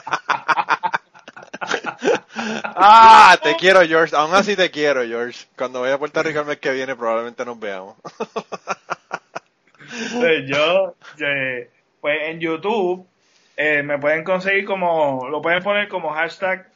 ah, 2.34 3.38
te 3.42 3.56
quiero, 3.56 3.82
George. 3.86 4.16
Aún 4.16 4.34
así 4.34 4.56
te 4.56 4.70
quiero, 4.72 5.06
George. 5.06 5.46
Cuando 5.58 5.82
vaya 5.82 5.94
a 5.96 6.00
Puerto 6.00 6.22
Rico 6.22 6.40
el 6.40 6.46
mes 6.46 6.58
que 6.58 6.72
viene, 6.72 6.96
probablemente 6.96 7.46
nos 7.46 7.60
veamos. 7.60 7.96
Pues 10.14 10.46
yo, 10.48 10.96
pues 12.02 12.18
en 12.24 12.40
YouTube, 12.40 13.08
eh, 13.56 13.84
me 13.84 13.98
pueden 13.98 14.24
conseguir 14.24 14.66
como, 14.66 15.28
lo 15.30 15.42
pueden 15.42 15.64
poner 15.64 15.88
como 15.88 16.12
hashtag 16.12 16.68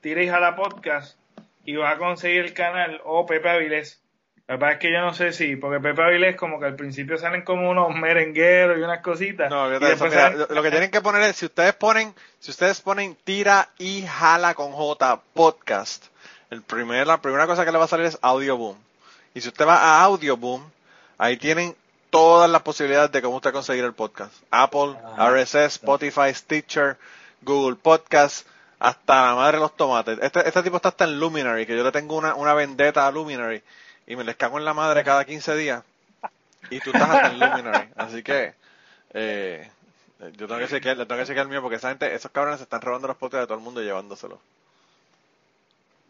tira 0.00 0.36
a 0.36 0.40
la 0.40 0.56
podcast 0.56 1.16
y 1.64 1.76
va 1.76 1.90
a 1.90 1.98
conseguir 1.98 2.44
el 2.44 2.54
canal 2.54 3.00
o 3.04 3.24
Pepe 3.26 3.48
Avilés. 3.48 4.00
La 4.48 4.56
verdad 4.56 4.72
es 4.72 4.78
que 4.78 4.92
yo 4.92 5.00
no 5.00 5.14
sé 5.14 5.32
si, 5.32 5.56
porque 5.56 5.80
Pepe 5.80 6.02
Avilés 6.02 6.36
como 6.36 6.58
que 6.58 6.66
al 6.66 6.74
principio 6.74 7.16
salen 7.16 7.42
como 7.42 7.70
unos 7.70 7.94
merengueros 7.94 8.78
y 8.78 8.82
unas 8.82 9.00
cositas. 9.00 9.48
No, 9.48 9.68
lo 9.68 10.62
que 10.62 10.70
tienen 10.70 10.90
que 10.90 11.00
poner 11.00 11.22
es, 11.22 11.36
si 11.36 11.46
ustedes 11.46 11.74
ponen, 11.74 12.12
si 12.40 12.50
ustedes 12.50 12.80
ponen 12.80 13.16
tira 13.24 13.68
y 13.78 14.02
jala 14.02 14.54
con 14.54 14.72
J 14.72 15.20
podcast, 15.32 16.06
el 16.50 16.62
primer, 16.62 17.06
la 17.06 17.22
primera 17.22 17.46
cosa 17.46 17.64
que 17.64 17.72
le 17.72 17.78
va 17.78 17.84
a 17.84 17.88
salir 17.88 18.06
es 18.06 18.18
Audio 18.20 18.56
Boom. 18.56 18.76
Y 19.34 19.40
si 19.40 19.48
usted 19.48 19.66
va 19.66 19.76
a 19.76 20.02
Audio 20.02 20.36
Boom, 20.36 20.70
ahí 21.16 21.36
tienen 21.36 21.74
todas 22.12 22.50
las 22.50 22.60
posibilidades 22.60 23.10
de 23.10 23.22
cómo 23.22 23.36
usted 23.36 23.52
conseguir 23.52 23.84
el 23.84 23.94
podcast. 23.94 24.34
Apple, 24.50 24.96
RSS, 25.16 25.76
Spotify, 25.76 26.34
Stitcher, 26.34 26.98
Google 27.40 27.76
Podcast, 27.76 28.46
hasta 28.78 29.28
la 29.28 29.34
madre 29.34 29.56
de 29.56 29.62
los 29.62 29.74
tomates. 29.74 30.18
Este, 30.20 30.46
este 30.46 30.62
tipo 30.62 30.76
está 30.76 30.90
hasta 30.90 31.04
en 31.04 31.18
Luminary, 31.18 31.64
que 31.64 31.74
yo 31.74 31.82
le 31.82 31.90
tengo 31.90 32.16
una, 32.16 32.34
una 32.34 32.52
vendetta 32.52 33.06
a 33.06 33.10
Luminary 33.10 33.62
y 34.06 34.14
me 34.14 34.24
les 34.24 34.36
cago 34.36 34.58
en 34.58 34.66
la 34.66 34.74
madre 34.74 35.02
cada 35.04 35.24
15 35.24 35.56
días 35.56 35.82
y 36.68 36.80
tú 36.80 36.90
estás 36.90 37.08
hasta 37.08 37.28
en 37.28 37.40
Luminary. 37.40 37.88
Así 37.96 38.22
que 38.22 38.52
eh, 39.14 39.66
yo 40.36 40.46
tengo 40.46 40.58
que 40.58 40.68
chequear, 40.68 40.98
tengo 40.98 41.16
que 41.16 41.26
chequear 41.26 41.46
el 41.46 41.50
mío 41.50 41.62
porque 41.62 41.76
esa 41.76 41.88
gente, 41.88 42.14
esos 42.14 42.30
cabrones 42.30 42.58
se 42.58 42.64
están 42.64 42.82
robando 42.82 43.08
los 43.08 43.16
podcasts 43.16 43.44
de 43.44 43.46
todo 43.46 43.56
el 43.56 43.64
mundo 43.64 43.80
y 43.80 43.86
llevándoselos. 43.86 44.38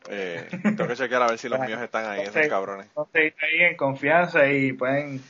Eh, 0.09 0.49
tengo 0.63 0.89
que 0.89 0.97
chequear 0.97 1.23
a 1.23 1.27
ver 1.29 1.39
si 1.39 1.49
los 1.49 1.61
míos 1.61 1.81
están 1.81 2.07
ahí, 2.07 2.23
esos 2.23 2.49
cabrones. 2.49 2.89
ahí 3.15 3.61
en 3.61 3.77
confianza 3.77 4.49
y 4.49 4.73
pueden 4.73 5.23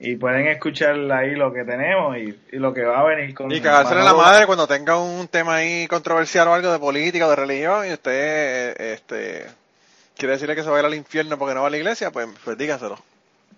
y 0.00 0.16
pueden 0.16 0.46
escuchar 0.46 0.96
ahí 1.10 1.34
lo 1.34 1.52
que 1.52 1.64
tenemos 1.64 2.16
y, 2.16 2.38
lo 2.52 2.72
que 2.72 2.84
va 2.84 3.00
a 3.00 3.04
venir 3.04 3.34
con 3.34 3.50
y 3.50 3.60
cagarse 3.60 3.94
en 3.94 4.04
la 4.04 4.14
madre 4.14 4.46
cuando 4.46 4.66
tenga 4.66 4.96
un 4.96 5.26
tema 5.26 5.56
ahí 5.56 5.88
controversial 5.88 6.46
o 6.48 6.54
algo 6.54 6.70
de 6.70 6.78
política 6.78 7.26
o 7.26 7.30
de 7.30 7.36
religión 7.36 7.86
y 7.86 7.92
usted 7.92 8.80
este 8.80 9.46
quiere 10.16 10.34
decirle 10.34 10.54
que 10.54 10.62
se 10.62 10.70
va 10.70 10.76
a 10.76 10.80
ir 10.80 10.86
al 10.86 10.94
infierno 10.94 11.38
porque 11.38 11.54
no 11.54 11.62
va 11.62 11.68
a 11.68 11.70
la 11.70 11.76
iglesia, 11.76 12.10
pues, 12.10 12.28
pues 12.44 12.58
dígaselo. 12.58 12.98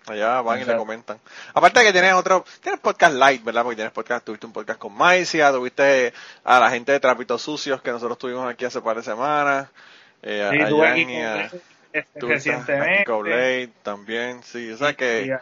Allá 0.07 0.41
van 0.41 0.61
y 0.61 0.65
le 0.65 0.77
comentan. 0.77 1.19
Aparte 1.53 1.83
que 1.83 1.93
tienes 1.93 2.15
otro, 2.15 2.45
tienes 2.63 2.81
podcast 2.81 3.15
light, 3.15 3.45
¿verdad? 3.45 3.63
Porque 3.63 3.77
tienes 3.77 3.93
podcast, 3.93 4.25
tuviste 4.25 4.47
un 4.47 4.53
podcast 4.53 4.79
con 4.79 4.95
Maicia, 4.95 5.53
tuviste 5.53 6.13
a 6.43 6.59
la 6.59 6.71
gente 6.71 6.93
de 6.93 7.01
Trapitos 7.01 7.43
Sucios 7.43 7.83
que 7.83 7.91
nosotros 7.91 8.19
tuvimos 8.19 8.51
aquí 8.51 8.65
hace 8.65 8.81
par 8.81 8.97
de 8.97 9.03
semanas. 9.03 9.69
Eh, 10.23 10.49
sí, 10.51 10.61
a, 10.61 10.71
Jan 10.71 10.99
y 10.99 11.23
a, 11.23 11.51
recientemente. 12.15 13.73
también, 13.83 14.43
sí, 14.43 14.71
o 14.71 14.77
sea 14.77 14.95
que... 14.95 15.39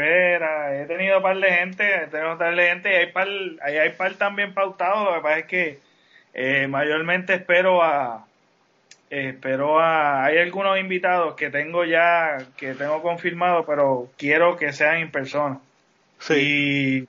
he 0.00 0.86
tenido 0.86 1.18
un 1.18 1.22
par 1.22 1.36
de 1.36 1.50
gente, 1.50 2.08
tengo 2.10 2.32
un 2.32 2.38
par 2.38 2.54
de 2.54 2.68
gente 2.68 2.90
y 2.90 2.94
hay 2.94 3.12
par, 3.12 3.28
hay, 3.62 3.76
hay 3.76 3.90
par 3.90 4.14
también 4.14 4.54
pautado, 4.54 5.04
lo 5.04 5.14
que 5.16 5.20
pasa 5.20 5.38
es 5.38 5.46
que 5.46 5.78
eh, 6.34 6.66
mayormente 6.66 7.34
espero 7.34 7.82
a 7.82 8.26
eh, 9.14 9.36
pero 9.42 9.78
ah, 9.78 10.24
hay 10.24 10.38
algunos 10.38 10.78
invitados 10.78 11.34
que 11.34 11.50
tengo 11.50 11.84
ya, 11.84 12.38
que 12.56 12.74
tengo 12.74 13.02
confirmado, 13.02 13.66
pero 13.66 14.08
quiero 14.16 14.56
que 14.56 14.72
sean 14.72 14.96
en 14.96 15.10
persona. 15.10 15.60
Sí. 16.18 17.06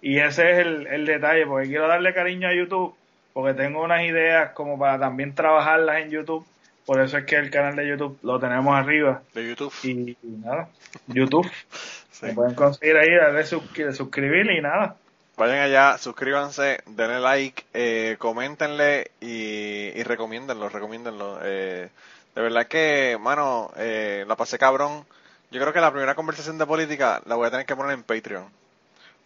Y, 0.00 0.18
ese 0.18 0.52
es 0.52 0.58
el, 0.60 0.86
el 0.86 1.04
detalle, 1.04 1.46
porque 1.46 1.68
quiero 1.68 1.88
darle 1.88 2.14
cariño 2.14 2.48
a 2.48 2.54
YouTube, 2.54 2.94
porque 3.34 3.52
tengo 3.52 3.82
unas 3.82 4.02
ideas 4.02 4.52
como 4.52 4.78
para 4.78 4.98
también 4.98 5.34
trabajarlas 5.34 5.98
en 6.04 6.10
YouTube. 6.10 6.46
Por 6.86 7.00
eso 7.00 7.16
es 7.18 7.24
que 7.24 7.36
el 7.36 7.50
canal 7.50 7.76
de 7.76 7.88
YouTube 7.88 8.18
lo 8.22 8.38
tenemos 8.38 8.74
arriba. 8.74 9.22
De 9.32 9.48
YouTube. 9.48 9.72
Y, 9.82 10.16
nada, 10.22 10.68
YouTube. 11.06 11.50
Se 12.10 12.32
pueden 12.32 12.54
conseguir 12.54 12.96
ahí, 12.96 13.14
darle 13.14 13.44
suscribir 13.44 14.50
y 14.50 14.60
nada. 14.60 14.96
Vayan 15.36 15.58
allá, 15.58 15.98
suscríbanse, 15.98 16.80
denle 16.86 17.18
like, 17.18 17.64
eh, 17.74 18.14
coméntenle 18.18 19.10
y, 19.20 19.90
y 19.94 20.02
recomiéndenlo, 20.04 20.68
recomiéndenlo. 20.68 21.40
Eh, 21.42 21.88
de 22.34 22.42
verdad 22.42 22.66
que, 22.66 23.18
mano, 23.20 23.72
eh, 23.76 24.24
la 24.28 24.36
pasé 24.36 24.58
cabrón. 24.58 25.04
Yo 25.50 25.60
creo 25.60 25.72
que 25.72 25.80
la 25.80 25.90
primera 25.90 26.14
conversación 26.14 26.58
de 26.58 26.66
política 26.66 27.20
la 27.26 27.34
voy 27.34 27.48
a 27.48 27.50
tener 27.50 27.66
que 27.66 27.74
poner 27.76 27.94
en 27.94 28.02
Patreon. 28.02 28.48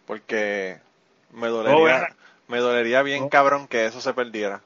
Porque 0.07 0.77
me 1.31 1.47
dolería, 1.47 2.15
me 2.47 2.57
dolería 2.57 3.03
bien 3.03 3.29
cabrón 3.29 3.67
que 3.67 3.85
eso 3.85 4.01
se 4.01 4.13
perdiera. 4.13 4.61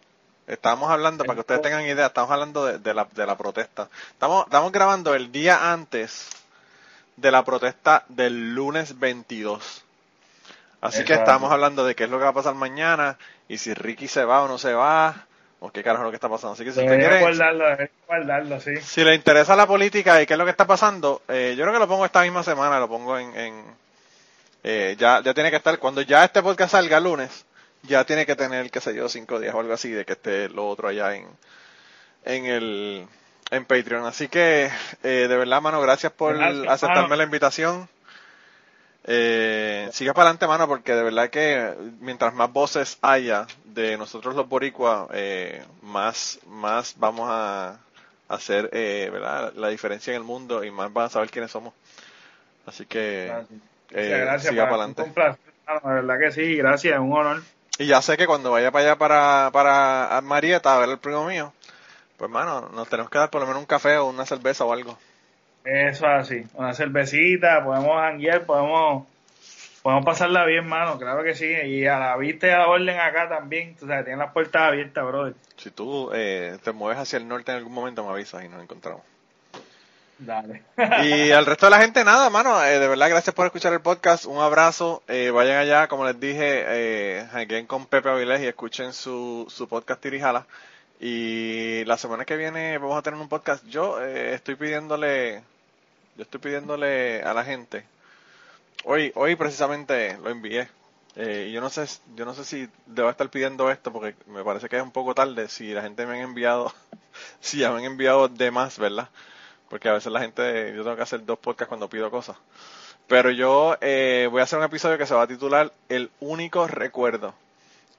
Estamos 0.48 0.92
hablando, 0.92 1.24
para 1.24 1.36
que 1.36 1.42
ustedes 1.42 1.62
tengan 1.62 1.86
idea, 1.86 2.08
estamos 2.08 2.30
hablando 2.30 2.66
de, 2.66 2.78
de 2.80 2.94
la, 2.94 3.08
de 3.14 3.26
la 3.26 3.38
protesta. 3.38 3.90
Estamos, 4.12 4.46
estamos 4.46 4.72
grabando 4.72 5.16
el 5.16 5.32
día 5.32 5.72
antes 5.72 6.30
de 7.16 7.32
la 7.32 7.44
protesta 7.44 8.04
del 8.10 8.54
lunes 8.54 9.00
22. 9.00 9.84
Así 10.82 11.06
que 11.06 11.14
estamos 11.14 11.50
hablando 11.50 11.86
de 11.86 11.96
qué 11.96 12.04
es 12.04 12.10
lo 12.10 12.18
que 12.18 12.26
va 12.26 12.32
a 12.32 12.34
pasar 12.34 12.56
mañana 12.56 13.18
y 13.48 13.58
si 13.58 13.74
Ricky 13.74 14.10
se 14.10 14.26
va 14.26 14.42
o 14.44 14.50
no 14.50 14.58
se 14.58 14.74
va 14.74 15.28
o 15.62 15.72
qué 15.72 15.82
carajo 15.82 16.04
es 16.04 16.06
lo 16.08 16.12
que 16.12 16.18
está 16.18 16.28
pasando. 16.28 16.54
Así 16.54 16.66
que 16.66 16.74
si 16.74 16.80
usted 16.80 16.92
Debería 16.92 17.08
quiere, 17.08 17.24
guardarlo, 17.24 17.64
debería 17.64 17.92
guardarlo, 18.06 18.60
sí. 18.60 18.76
si 18.82 19.02
le 19.06 19.16
interesa 19.16 19.56
la 19.56 19.66
política 19.66 20.22
y 20.22 20.26
qué 20.26 20.34
es 20.34 20.38
lo 20.38 20.44
que 20.44 20.52
está 20.52 20.68
pasando, 20.68 21.22
eh, 21.30 21.56
yo 21.58 21.64
creo 21.64 21.74
que 21.74 21.80
lo 21.80 21.88
pongo 21.88 22.06
esta 22.06 22.22
misma 22.24 22.44
semana, 22.44 22.80
lo 22.80 22.90
pongo 22.90 23.18
en... 23.18 23.34
en 23.38 23.84
eh, 24.66 24.96
ya, 24.98 25.22
ya 25.22 25.34
tiene 25.34 25.52
que 25.52 25.58
estar, 25.58 25.78
cuando 25.80 26.02
ya 26.02 26.26
este 26.26 26.42
podcast 26.42 26.72
salga 26.72 26.98
el 26.98 27.04
lunes, 27.06 27.46
ya 27.84 28.06
tiene 28.06 28.26
que 28.26 28.36
tener, 28.36 28.72
qué 28.72 28.82
sé 28.82 28.96
yo, 28.96 29.10
cinco 29.10 29.40
días 29.40 29.54
o 29.56 29.60
algo 29.60 29.74
así 29.74 29.92
de 29.92 30.06
que 30.06 30.14
esté 30.14 30.50
lo 30.50 30.68
otro 30.68 30.88
allá 30.90 31.16
en, 31.16 31.28
en 32.26 32.46
el 32.46 33.08
en 33.52 33.66
Patreon. 33.66 34.06
Así 34.06 34.28
que, 34.30 34.70
eh, 35.04 35.28
de 35.30 35.38
verdad, 35.38 35.62
mano, 35.62 35.82
gracias 35.82 36.12
por 36.14 36.36
Gracias, 36.38 36.66
aceptarme 36.68 36.84
mano. 36.84 37.18
la 37.18 37.24
invitación. 37.24 37.90
Eh, 39.06 39.90
siga 39.92 40.14
para 40.14 40.30
adelante, 40.30 40.48
mano, 40.48 40.68
porque 40.68 40.94
de 40.96 41.04
verdad 41.04 41.30
que 41.30 41.74
mientras 42.00 42.34
más 42.34 42.52
voces 42.54 42.98
haya 43.02 43.48
de 43.66 43.98
nosotros 43.98 44.36
los 44.36 44.48
boricuas, 44.48 45.08
eh, 45.14 45.66
más, 45.82 46.40
más 46.48 46.96
vamos 46.98 47.28
a 47.30 47.80
hacer, 48.30 48.70
eh, 48.72 49.10
¿verdad? 49.12 49.54
La 49.56 49.68
diferencia 49.70 50.12
en 50.12 50.18
el 50.18 50.24
mundo 50.24 50.64
y 50.64 50.72
más 50.72 50.92
van 50.94 51.08
a 51.08 51.10
saber 51.10 51.30
quiénes 51.32 51.52
somos. 51.52 51.74
Así 52.66 52.86
que, 52.88 53.28
Gracias. 53.28 53.62
eh, 53.92 54.20
gracias, 54.22 54.48
siga 54.48 54.68
para 54.68 54.84
un 54.96 54.96
adelante. 54.96 55.14
placer, 55.14 55.54
hermano, 55.68 55.96
de 55.96 56.02
verdad 56.02 56.20
que 56.20 56.32
sí, 56.32 56.56
gracias, 56.58 57.00
un 57.00 57.14
honor. 57.14 57.44
Y 57.80 57.88
ya 57.88 58.02
sé 58.02 58.18
que 58.18 58.28
cuando 58.28 58.52
vaya 58.52 58.72
para 58.72 58.86
allá 58.86 58.96
para, 58.98 59.50
para 59.52 60.22
Marieta 60.22 60.76
a 60.76 60.80
ver 60.80 60.90
al 60.90 61.00
primo 61.00 61.26
mío, 61.26 61.54
pues 62.18 62.30
mano, 62.30 62.70
nos 62.70 62.88
tenemos 62.88 63.10
que 63.10 63.18
dar 63.18 63.30
por 63.32 63.42
lo 63.42 63.48
menos 63.48 63.62
un 63.62 63.66
café 63.66 63.98
o 63.98 64.06
una 64.06 64.26
cerveza 64.26 64.64
o 64.64 64.74
algo. 64.74 64.98
Eso 65.66 66.06
es 66.06 66.12
así, 66.12 66.46
una 66.54 66.74
cervecita, 66.74 67.64
podemos 67.64 67.96
janguear, 67.96 68.46
podemos, 68.46 69.08
podemos 69.82 70.06
pasarla 70.06 70.46
bien, 70.46 70.68
mano, 70.68 71.00
claro 71.00 71.24
que 71.24 71.34
sí, 71.34 71.48
y 71.48 71.88
a 71.88 71.98
la 71.98 72.18
vista 72.18 72.48
y 72.48 72.50
a 72.52 72.60
la 72.60 72.68
orden 72.68 73.00
acá 73.00 73.30
también, 73.30 73.76
tú 73.76 73.88
sabes, 73.88 74.04
tienen 74.04 74.20
las 74.20 74.34
puertas 74.34 74.62
abiertas, 74.62 75.06
brother. 75.06 75.34
Si 75.56 75.72
tú 75.72 76.12
eh, 76.14 76.58
te 76.64 76.74
mueves 76.74 77.00
hacia 77.00 77.18
el 77.18 77.28
norte 77.28 77.52
en 77.52 77.58
algún 77.58 77.74
momento 77.74 78.06
me 78.06 78.12
avisas 78.12 78.44
y 78.44 78.50
nos 78.50 78.62
encontramos. 78.62 79.02
Dale. 80.20 80.64
Y 81.04 81.32
al 81.32 81.46
resto 81.46 81.66
de 81.66 81.72
la 81.72 81.80
gente, 81.80 82.04
nada, 82.04 82.30
mano, 82.30 82.64
eh, 82.64 82.80
de 82.80 82.88
verdad, 82.88 83.10
gracias 83.10 83.36
por 83.36 83.46
escuchar 83.46 83.74
el 83.74 83.82
podcast. 83.82 84.26
Un 84.26 84.40
abrazo. 84.40 85.04
Eh, 85.08 85.32
vayan 85.32 85.58
allá, 85.58 85.88
como 85.88 86.06
les 86.06 86.20
dije, 86.20 86.64
eh, 86.68 87.66
con 87.68 87.88
Pepe 87.88 88.10
Avilés 88.10 88.42
y 88.42 88.48
escuchen 88.48 88.94
su, 88.94 89.46
su 89.50 89.68
podcast 89.68 90.02
Tirijala. 90.02 90.46
Y 91.00 91.84
la 91.84 91.98
semana 91.98 92.24
que 92.24 92.38
viene 92.38 92.78
vamos 92.78 92.98
a 92.98 93.02
tener 93.02 93.20
un 93.20 93.28
podcast. 93.28 93.66
Yo 93.66 94.02
eh, 94.02 94.34
estoy 94.36 94.56
pidiéndole, 94.56 95.44
yo 96.16 96.24
estoy 96.24 96.40
pidiéndole 96.40 97.22
a 97.24 97.34
la 97.34 97.44
gente. 97.44 97.84
Hoy, 98.86 99.12
hoy 99.16 99.36
precisamente 99.36 100.18
lo 100.24 100.30
envié. 100.30 100.70
Eh, 101.16 101.52
yo 101.54 101.60
no 101.60 101.70
sé, 101.70 101.86
yo 102.16 102.24
no 102.26 102.34
sé 102.34 102.46
si 102.46 102.70
debo 102.86 103.10
estar 103.10 103.30
pidiendo 103.30 103.70
esto 103.70 103.92
porque 103.92 104.16
me 104.28 104.44
parece 104.44 104.70
que 104.70 104.78
es 104.78 104.84
un 104.84 104.92
poco 104.92 105.14
tarde. 105.14 105.50
Si 105.50 105.74
la 105.74 105.82
gente 105.82 106.06
me 106.06 106.14
han 106.14 106.22
enviado, 106.22 106.74
si 107.42 107.60
ya 107.60 107.72
me 107.72 107.80
han 107.80 107.84
enviado 107.84 108.30
de 108.30 108.52
más, 108.52 108.80
¿verdad? 108.80 109.10
Porque 109.74 109.90
a 109.90 109.94
veces 109.94 110.12
la 110.12 110.20
gente, 110.20 110.72
yo 110.76 110.84
tengo 110.84 110.96
que 110.96 111.02
hacer 111.02 111.26
dos 111.26 111.40
podcasts 111.40 111.68
cuando 111.68 111.90
pido 111.90 112.12
cosas. 112.12 112.38
Pero 113.08 113.32
yo 113.32 113.76
eh, 113.82 114.28
voy 114.30 114.40
a 114.40 114.44
hacer 114.44 114.60
un 114.60 114.66
episodio 114.66 115.00
que 115.00 115.08
se 115.08 115.16
va 115.16 115.24
a 115.24 115.28
titular 115.28 115.74
El 115.90 116.12
único 116.20 116.68
recuerdo. 116.68 117.34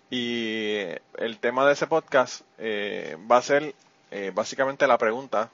Y 0.08 0.76
el 1.18 1.38
tema 1.40 1.66
de 1.66 1.72
ese 1.72 1.88
podcast 1.88 2.42
eh, 2.58 3.16
va 3.28 3.38
a 3.38 3.42
ser 3.42 3.74
eh, 4.12 4.30
básicamente 4.32 4.86
la 4.86 4.98
pregunta, 4.98 5.50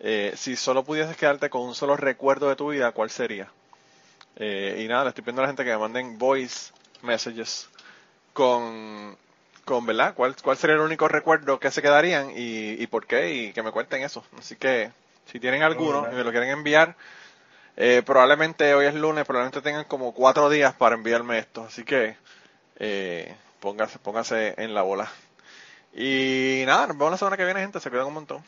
eh, 0.00 0.32
si 0.34 0.56
solo 0.56 0.82
pudieses 0.82 1.16
quedarte 1.16 1.48
con 1.48 1.62
un 1.62 1.76
solo 1.76 1.96
recuerdo 1.96 2.48
de 2.48 2.56
tu 2.56 2.70
vida, 2.70 2.90
¿cuál 2.90 3.10
sería? 3.10 3.48
Eh, 4.34 4.82
y 4.84 4.88
nada, 4.88 5.04
le 5.04 5.10
estoy 5.10 5.22
pidiendo 5.22 5.42
a 5.42 5.44
la 5.44 5.50
gente 5.50 5.62
que 5.62 5.70
me 5.70 5.78
manden 5.78 6.18
voice 6.18 6.72
messages 7.02 7.68
con, 8.32 9.16
con 9.64 9.86
¿verdad? 9.86 10.12
¿Cuál, 10.16 10.34
¿Cuál 10.42 10.56
sería 10.56 10.74
el 10.74 10.82
único 10.82 11.06
recuerdo 11.06 11.60
que 11.60 11.70
se 11.70 11.82
quedarían 11.82 12.32
y, 12.32 12.82
y 12.82 12.86
por 12.88 13.06
qué? 13.06 13.32
Y 13.32 13.52
que 13.52 13.62
me 13.62 13.70
cuenten 13.70 14.02
eso. 14.02 14.24
Así 14.36 14.56
que 14.56 14.90
si 15.26 15.40
tienen 15.40 15.62
alguno 15.62 16.08
y 16.10 16.14
me 16.14 16.24
lo 16.24 16.30
quieren 16.30 16.50
enviar, 16.50 16.96
eh, 17.76 18.02
probablemente 18.04 18.74
hoy 18.74 18.86
es 18.86 18.94
lunes, 18.94 19.24
probablemente 19.24 19.60
tengan 19.60 19.84
como 19.84 20.14
cuatro 20.14 20.48
días 20.48 20.74
para 20.74 20.94
enviarme 20.94 21.38
esto. 21.38 21.64
Así 21.64 21.84
que 21.84 22.16
eh, 22.78 23.34
póngase, 23.60 23.98
póngase 23.98 24.54
en 24.56 24.74
la 24.74 24.82
bola. 24.82 25.10
Y 25.94 26.62
nada, 26.66 26.86
nos 26.88 26.96
vemos 26.96 27.12
la 27.12 27.18
semana 27.18 27.36
que 27.36 27.44
viene, 27.44 27.60
gente. 27.60 27.80
Se 27.80 27.90
cuidan 27.90 28.06
un 28.06 28.14
montón. 28.14 28.42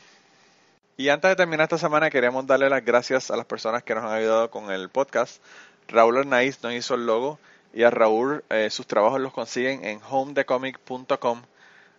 Y 0.97 1.11
antes 1.11 1.31
de 1.31 1.37
terminar 1.37 1.65
esta 1.65 1.79
semana, 1.79 2.11
queremos 2.11 2.47
darle 2.47 2.69
las 2.69 2.85
gracias 2.85 3.31
a 3.31 3.37
las 3.37 3.47
personas 3.47 3.83
que 3.83 3.95
nos 3.95 4.05
han 4.05 4.13
ayudado 4.13 4.51
con 4.51 4.71
el 4.71 4.89
podcast. 4.89 5.43
Raúl 5.89 6.19
Arnaiz 6.19 6.63
nos 6.63 6.73
hizo 6.73 6.95
el 6.95 7.07
logo 7.07 7.39
y 7.73 7.85
a 7.85 7.91
Raúl 7.91 8.45
eh, 8.51 8.69
sus 8.71 8.87
trabajos 8.87 9.21
los 9.21 9.33
consiguen 9.33 9.85
en 9.85 10.01
homedecomic.com. 10.09 11.43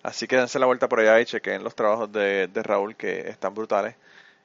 Así 0.04 0.28
que 0.28 0.38
dense 0.38 0.60
la 0.60 0.66
vuelta 0.66 0.90
por 0.90 1.00
allá 1.00 1.20
y 1.20 1.26
chequen 1.26 1.64
los 1.64 1.76
trabajos 1.76 2.12
de, 2.12 2.48
de 2.48 2.64
Raúl 2.64 2.96
que 2.96 3.30
están 3.30 3.54
brutales. 3.54 3.96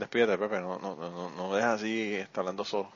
Despídete, 0.00 0.38
Pepe, 0.38 0.60
no, 0.60 0.78
no, 0.78 0.96
no, 0.96 1.30
no 1.30 1.48
me 1.50 1.56
dejes 1.56 1.70
así, 1.70 2.14
está 2.14 2.40
hablando 2.40 2.64
solo. 2.64 2.90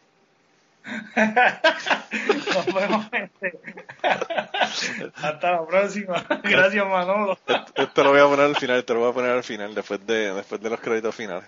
Nos 1.15 2.75
vemos, 2.75 3.11
gente. 3.11 3.59
Hasta 5.17 5.53
la 5.53 5.67
próxima. 5.67 6.25
Gracias, 6.43 6.87
Manolo. 6.87 7.39
Esto 7.75 8.05
lo 8.05 8.11
voy 8.11 8.21
a 8.21 8.25
poner 8.25 8.47
al 8.47 8.57
final, 8.57 8.83
te 8.87 8.95
lo 8.95 9.01
voy 9.01 9.11
a 9.11 9.13
poner 9.13 9.33
al 9.33 9.45
final, 9.45 9.75
después 9.75 10.07
de, 10.07 10.33
después 10.33 10.63
de 10.63 10.71
los 10.71 10.81
créditos 10.81 11.15
finales. 11.15 11.45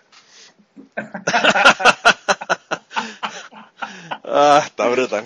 ah, 4.24 4.62
está 4.62 4.88
brutal. 4.88 5.24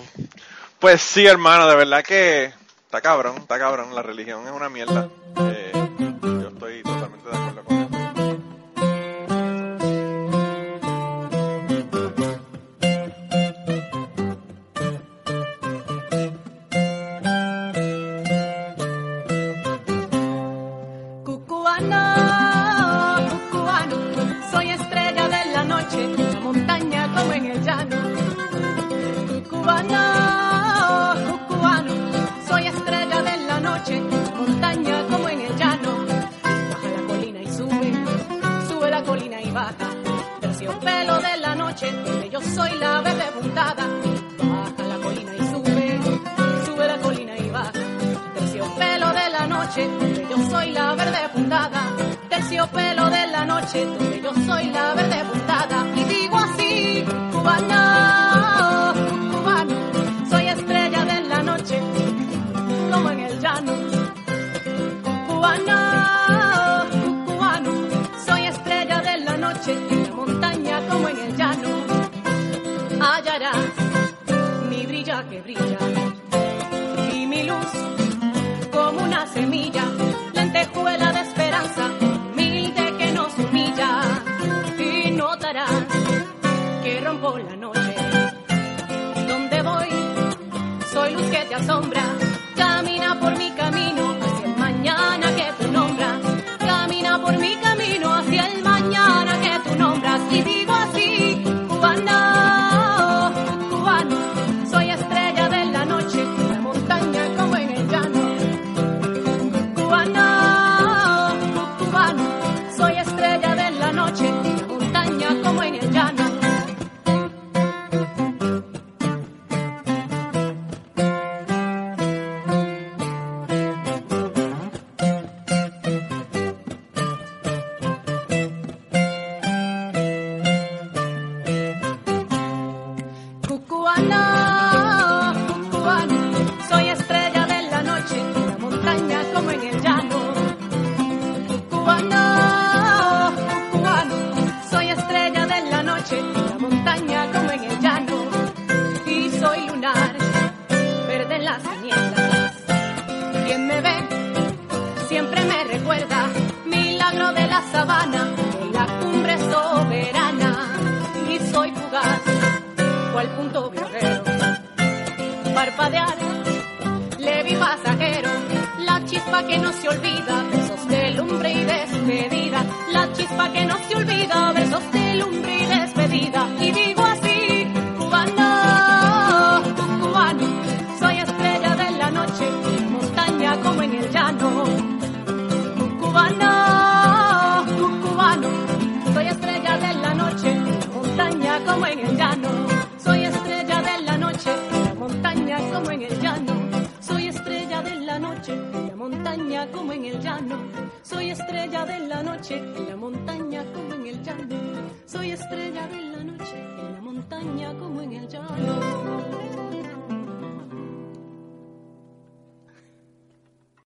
Pues 0.79 1.01
sí, 1.01 1.27
hermano, 1.27 1.67
de 1.67 1.75
verdad 1.75 2.05
que 2.05 2.53
está 2.85 3.01
cabrón, 3.01 3.35
está 3.39 3.59
cabrón. 3.59 3.93
La 3.93 4.01
religión 4.01 4.45
es 4.45 4.53
una 4.53 4.69
mierda. 4.69 5.09
Eh, 5.39 5.60
la 79.21 79.27
semilla, 79.27 79.83
lentejuela 80.33 81.11
de 81.11 81.21
esperanza, 81.21 81.83
humilde 82.01 82.85
que 82.97 83.11
nos 83.11 83.37
humilla. 83.37 84.01
Y 84.79 85.11
notarás 85.11 85.85
que 86.83 87.01
rompo 87.01 87.37
la 87.37 87.55
noche. 87.55 87.95
Donde 89.27 89.61
voy, 89.61 89.89
soy 90.91 91.13
luz 91.13 91.27
que 91.29 91.45
te 91.49 91.55
asombra. 91.55 92.20